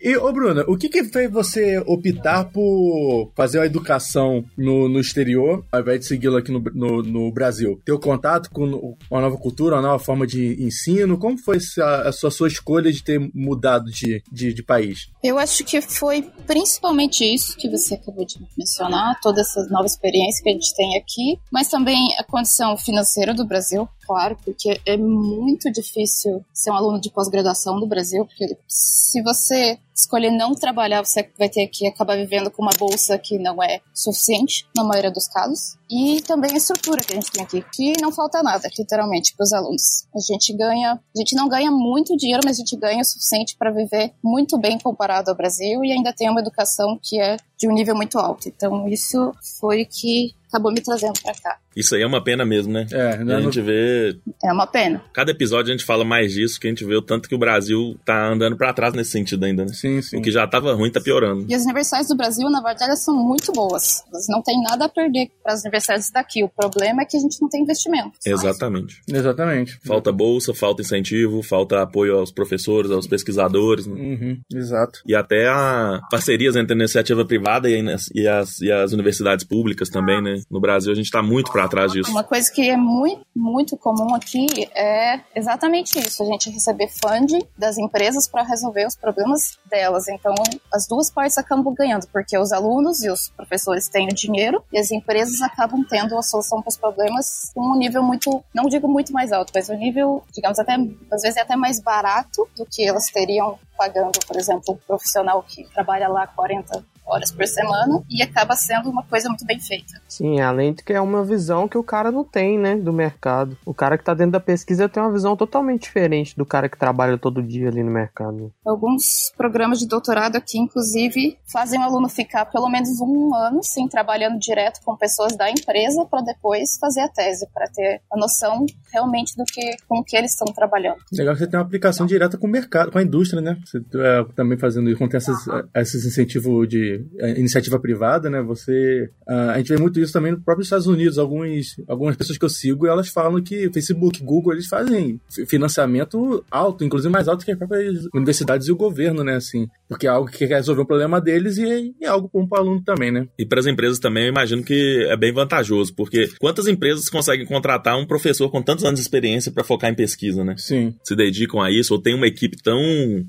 E, 0.00 0.16
ô 0.16 0.32
Bruna, 0.32 0.64
o 0.68 0.76
que 0.76 0.88
que 0.88 1.04
fez 1.04 1.30
você 1.30 1.82
optar 1.84 2.44
por 2.44 3.32
fazer 3.36 3.58
a 3.58 3.66
educação 3.66 4.44
no, 4.56 4.88
no 4.88 5.00
exterior, 5.00 5.64
ao 5.72 5.80
invés 5.80 6.00
de 6.00 6.06
segui-la 6.06 6.38
aqui 6.38 6.52
no, 6.52 6.60
no, 6.60 7.02
no 7.02 7.32
Brasil? 7.32 7.80
Ter 7.84 7.92
o 7.92 7.98
contato 7.98 8.48
com 8.50 8.96
uma 9.10 9.20
nova 9.20 9.36
cultura, 9.36 9.74
uma 9.74 9.82
nova 9.82 9.98
forma 10.02 10.26
de 10.26 10.62
ensino? 10.62 11.18
Como 11.18 11.36
foi 11.36 11.58
a, 11.80 12.08
a 12.08 12.12
sua, 12.12 12.30
sua 12.30 12.48
escolha 12.48 12.92
de 12.92 13.02
ter 13.02 13.18
mudado 13.34 13.90
de, 13.90 14.22
de, 14.30 14.54
de 14.54 14.62
país? 14.62 15.10
Eu 15.22 15.36
acho 15.36 15.64
que 15.64 15.80
foi 15.82 16.22
principalmente 16.46 17.24
isso 17.24 17.56
que 17.56 17.68
você 17.68 17.94
acabou 17.94 18.24
de 18.24 18.36
mencionar, 18.56 19.18
toda 19.20 19.40
essa 19.40 19.66
nova 19.68 19.86
experiência 19.86 20.42
que 20.42 20.48
a 20.48 20.52
gente 20.52 20.74
tem 20.76 20.96
aqui, 20.96 21.40
mas 21.52 21.68
também 21.68 21.98
a 22.18 22.24
condição 22.24 22.76
financeira 22.76 23.34
do 23.34 23.44
Brasil, 23.44 23.88
claro, 24.06 24.38
porque 24.44 24.80
é 24.86 24.96
muito 24.96 25.70
difícil 25.72 26.44
ser 26.54 26.70
um 26.70 26.74
aluno 26.74 26.97
de 27.00 27.10
pós-graduação 27.10 27.78
no 27.78 27.86
Brasil, 27.86 28.24
porque 28.24 28.56
se 28.66 29.22
você 29.22 29.78
escolher 29.94 30.30
não 30.30 30.54
trabalhar, 30.54 31.04
você 31.04 31.28
vai 31.36 31.48
ter 31.48 31.66
que 31.66 31.86
acabar 31.86 32.16
vivendo 32.16 32.50
com 32.50 32.62
uma 32.62 32.72
bolsa 32.78 33.18
que 33.18 33.38
não 33.38 33.62
é 33.62 33.80
suficiente, 33.92 34.66
na 34.76 34.84
maioria 34.84 35.10
dos 35.10 35.26
casos. 35.26 35.76
E 35.90 36.22
também 36.22 36.52
a 36.52 36.56
estrutura 36.56 37.00
que 37.00 37.12
a 37.12 37.16
gente 37.16 37.32
tem 37.32 37.42
aqui, 37.42 37.64
que 37.74 38.00
não 38.00 38.12
falta 38.12 38.42
nada, 38.42 38.68
literalmente, 38.78 39.34
para 39.34 39.44
os 39.44 39.52
alunos. 39.52 40.06
A 40.14 40.20
gente 40.20 40.52
ganha, 40.52 40.92
a 40.92 41.18
gente 41.18 41.34
não 41.34 41.48
ganha 41.48 41.70
muito 41.70 42.16
dinheiro, 42.16 42.42
mas 42.44 42.56
a 42.56 42.60
gente 42.60 42.76
ganha 42.76 43.00
o 43.00 43.04
suficiente 43.04 43.56
para 43.58 43.72
viver 43.72 44.12
muito 44.22 44.56
bem 44.58 44.78
comparado 44.78 45.30
ao 45.30 45.36
Brasil 45.36 45.84
e 45.84 45.90
ainda 45.90 46.12
tem 46.12 46.30
uma 46.30 46.40
educação 46.40 46.98
que 47.02 47.20
é 47.20 47.36
de 47.58 47.68
um 47.68 47.72
nível 47.72 47.96
muito 47.96 48.18
alto. 48.18 48.48
Então 48.48 48.86
isso 48.86 49.32
foi 49.58 49.84
que 49.84 50.32
acabou 50.48 50.72
me 50.72 50.80
trazendo 50.80 51.14
para 51.22 51.34
cá. 51.34 51.58
Isso 51.76 51.94
aí 51.94 52.02
é 52.02 52.06
uma 52.06 52.22
pena 52.22 52.44
mesmo, 52.44 52.72
né? 52.72 52.86
É, 52.90 53.16
né, 53.24 53.36
a 53.36 53.40
gente 53.40 53.60
vê. 53.60 54.18
É 54.44 54.52
uma 54.52 54.66
pena. 54.66 55.02
Cada 55.12 55.30
episódio 55.30 55.72
a 55.72 55.76
gente 55.76 55.84
fala 55.84 56.04
mais 56.04 56.32
disso, 56.32 56.58
que 56.58 56.66
a 56.66 56.70
gente 56.70 56.84
vê 56.84 56.96
o 56.96 57.02
tanto 57.02 57.28
que 57.28 57.34
o 57.34 57.38
Brasil 57.38 57.96
tá 58.04 58.28
andando 58.28 58.56
pra 58.56 58.72
trás 58.72 58.92
nesse 58.94 59.10
sentido 59.10 59.44
ainda, 59.44 59.64
né? 59.64 59.72
Sim, 59.72 60.02
sim. 60.02 60.18
O 60.18 60.22
que 60.22 60.30
já 60.30 60.46
tava 60.46 60.74
ruim 60.74 60.90
tá 60.90 61.00
piorando. 61.00 61.46
E 61.48 61.54
as 61.54 61.62
universidades 61.62 62.08
do 62.08 62.16
Brasil, 62.16 62.48
na 62.50 62.60
verdade, 62.60 62.84
elas 62.84 63.04
são 63.04 63.14
muito 63.14 63.52
boas. 63.52 64.02
Elas 64.12 64.26
não 64.28 64.42
têm 64.42 64.60
nada 64.62 64.86
a 64.86 64.88
perder 64.88 65.30
para 65.42 65.52
as 65.52 65.60
universidades 65.60 66.10
daqui. 66.10 66.42
O 66.42 66.48
problema 66.48 67.02
é 67.02 67.04
que 67.04 67.16
a 67.16 67.20
gente 67.20 67.40
não 67.40 67.48
tem 67.48 67.62
investimento. 67.62 68.12
Exatamente. 68.26 69.00
Exatamente. 69.08 69.78
Falta 69.84 70.10
bolsa, 70.12 70.52
falta 70.54 70.82
incentivo, 70.82 71.42
falta 71.42 71.82
apoio 71.82 72.16
aos 72.18 72.32
professores, 72.32 72.90
aos 72.90 73.06
pesquisadores, 73.06 73.86
né? 73.86 73.94
Uhum, 74.00 74.40
exato. 74.52 75.00
E 75.06 75.14
até 75.14 75.48
a 75.48 76.00
parcerias 76.10 76.56
entre 76.56 76.72
a 76.72 76.76
iniciativa 76.76 77.24
privada 77.24 77.68
e, 77.70 77.78
a- 77.80 77.96
e 78.14 78.26
as, 78.26 78.60
e 78.60 78.72
as 78.72 78.92
universidades 78.92 79.44
públicas 79.44 79.88
também, 79.88 80.20
né? 80.22 80.37
No 80.50 80.60
Brasil 80.60 80.92
a 80.92 80.94
gente 80.94 81.10
tá 81.10 81.22
muito 81.22 81.50
pra 81.52 81.68
trás 81.68 81.92
disso. 81.92 82.10
Uma 82.10 82.24
coisa 82.24 82.50
que 82.52 82.68
é 82.68 82.76
muito, 82.76 83.22
muito 83.34 83.76
comum 83.76 84.14
aqui 84.14 84.46
é 84.74 85.20
exatamente 85.34 85.98
isso: 85.98 86.22
a 86.22 86.26
gente 86.26 86.50
receber 86.50 86.88
funding 86.88 87.42
das 87.56 87.78
empresas 87.78 88.28
para 88.28 88.42
resolver 88.42 88.86
os 88.86 88.96
problemas 88.96 89.58
delas. 89.70 90.08
Então, 90.08 90.34
as 90.72 90.86
duas 90.86 91.10
partes 91.10 91.38
acabam 91.38 91.72
ganhando, 91.74 92.06
porque 92.08 92.36
os 92.38 92.52
alunos 92.52 93.02
e 93.02 93.10
os 93.10 93.30
professores 93.30 93.88
têm 93.88 94.06
o 94.06 94.14
dinheiro 94.14 94.62
e 94.72 94.78
as 94.78 94.90
empresas 94.90 95.40
acabam 95.40 95.84
tendo 95.88 96.16
a 96.16 96.22
solução 96.22 96.60
para 96.60 96.70
os 96.70 96.76
problemas 96.76 97.50
com 97.54 97.60
um 97.60 97.76
nível 97.76 98.02
muito, 98.02 98.42
não 98.54 98.64
digo 98.64 98.88
muito 98.88 99.12
mais 99.12 99.32
alto, 99.32 99.52
mas 99.54 99.68
um 99.68 99.76
nível, 99.76 100.22
digamos, 100.32 100.58
até 100.58 100.74
às 101.12 101.22
vezes 101.22 101.36
é 101.36 101.40
até 101.42 101.56
mais 101.56 101.80
barato 101.80 102.48
do 102.56 102.66
que 102.66 102.84
elas 102.84 103.06
teriam 103.06 103.58
pagando, 103.76 104.18
por 104.26 104.36
exemplo, 104.36 104.74
um 104.74 104.76
profissional 104.76 105.42
que 105.42 105.64
trabalha 105.72 106.08
lá 106.08 106.26
40 106.26 106.84
horas 107.08 107.32
por 107.32 107.46
semana 107.46 108.02
e 108.08 108.22
acaba 108.22 108.54
sendo 108.54 108.90
uma 108.90 109.02
coisa 109.02 109.28
muito 109.28 109.44
bem 109.44 109.58
feita. 109.58 110.00
Sim, 110.08 110.40
além 110.40 110.72
de 110.72 110.82
que 110.82 110.92
é 110.92 111.00
uma 111.00 111.24
visão 111.24 111.66
que 111.68 111.78
o 111.78 111.82
cara 111.82 112.10
não 112.10 112.24
tem, 112.24 112.58
né, 112.58 112.76
do 112.76 112.92
mercado. 112.92 113.56
O 113.64 113.74
cara 113.74 113.96
que 113.96 114.04
tá 114.04 114.14
dentro 114.14 114.32
da 114.32 114.40
pesquisa 114.40 114.88
tem 114.88 115.02
uma 115.02 115.12
visão 115.12 115.36
totalmente 115.36 115.82
diferente 115.82 116.36
do 116.36 116.44
cara 116.44 116.68
que 116.68 116.78
trabalha 116.78 117.18
todo 117.18 117.42
dia 117.42 117.68
ali 117.68 117.82
no 117.82 117.90
mercado. 117.90 118.52
Alguns 118.64 119.32
programas 119.36 119.78
de 119.78 119.86
doutorado 119.86 120.36
aqui, 120.36 120.58
inclusive, 120.58 121.38
fazem 121.50 121.80
o 121.80 121.82
aluno 121.82 122.08
ficar 122.08 122.44
pelo 122.46 122.68
menos 122.68 123.00
um 123.00 123.34
ano, 123.34 123.62
sim, 123.62 123.88
trabalhando 123.88 124.38
direto 124.38 124.80
com 124.84 124.96
pessoas 124.96 125.36
da 125.36 125.50
empresa 125.50 126.04
para 126.04 126.20
depois 126.22 126.76
fazer 126.78 127.00
a 127.00 127.08
tese, 127.08 127.48
para 127.52 127.68
ter 127.68 128.00
a 128.12 128.16
noção 128.16 128.66
realmente 128.92 129.36
do 129.36 129.44
que 129.44 129.76
com 129.88 130.02
que 130.02 130.16
eles 130.16 130.32
estão 130.32 130.52
trabalhando. 130.52 130.98
Legal 131.12 131.34
que 131.34 131.40
você 131.40 131.46
tem 131.46 131.58
uma 131.58 131.64
aplicação 131.66 132.06
direta 132.06 132.36
com 132.36 132.46
o 132.46 132.50
mercado, 132.50 132.90
com 132.90 132.98
a 132.98 133.02
indústria, 133.02 133.40
né? 133.40 133.56
Você 133.64 133.78
é, 133.78 134.24
também 134.34 134.58
fazendo 134.58 134.96
com 134.96 135.08
essas, 135.16 135.38
esses 135.74 136.04
incentivos 136.04 136.68
de 136.68 136.97
iniciativa 137.36 137.78
privada, 137.78 138.28
né? 138.30 138.42
Você. 138.42 139.10
a 139.26 139.58
gente 139.58 139.68
vê 139.68 139.76
muito 139.78 140.00
isso 140.00 140.12
também 140.12 140.32
no 140.32 140.40
próprio 140.40 140.62
Estados 140.64 140.86
Unidos. 140.86 141.18
Alguns, 141.18 141.76
algumas 141.86 142.16
pessoas 142.16 142.38
que 142.38 142.44
eu 142.44 142.48
sigo, 142.48 142.86
elas 142.86 143.08
falam 143.08 143.42
que 143.42 143.70
Facebook, 143.72 144.22
Google, 144.22 144.52
eles 144.52 144.66
fazem 144.66 145.20
fi- 145.30 145.46
financiamento 145.46 146.44
alto, 146.50 146.84
inclusive 146.84 147.12
mais 147.12 147.28
alto 147.28 147.44
que 147.44 147.52
as 147.52 147.58
próprias 147.58 148.06
universidades 148.14 148.68
e 148.68 148.72
o 148.72 148.76
governo, 148.76 149.22
né? 149.22 149.36
Assim, 149.36 149.68
porque 149.88 150.06
é 150.06 150.10
algo 150.10 150.30
que 150.30 150.46
quer 150.46 150.56
resolver 150.56 150.82
um 150.82 150.86
problema 150.86 151.20
deles 151.20 151.58
e 151.58 151.64
é, 151.64 151.80
e 151.80 151.94
é 152.02 152.06
algo 152.08 152.30
bom 152.32 152.46
para 152.46 152.58
o 152.58 152.62
aluno 152.62 152.82
também, 152.82 153.10
né? 153.10 153.28
E 153.38 153.46
para 153.46 153.60
as 153.60 153.66
empresas 153.66 153.98
também, 153.98 154.24
eu 154.24 154.30
imagino 154.30 154.62
que 154.62 155.06
é 155.08 155.16
bem 155.16 155.32
vantajoso, 155.32 155.94
porque 155.94 156.28
quantas 156.38 156.66
empresas 156.66 157.08
conseguem 157.08 157.46
contratar 157.46 157.98
um 157.98 158.06
professor 158.06 158.50
com 158.50 158.62
tantos 158.62 158.84
anos 158.84 158.98
de 158.98 159.04
experiência 159.04 159.52
para 159.52 159.64
focar 159.64 159.90
em 159.90 159.94
pesquisa, 159.94 160.44
né? 160.44 160.54
Sim. 160.58 160.94
Se 161.04 161.14
dedicam 161.14 161.60
a 161.60 161.70
isso, 161.70 161.94
ou 161.94 162.00
tem 162.00 162.14
uma 162.14 162.26
equipe 162.26 162.56
tão 162.62 162.78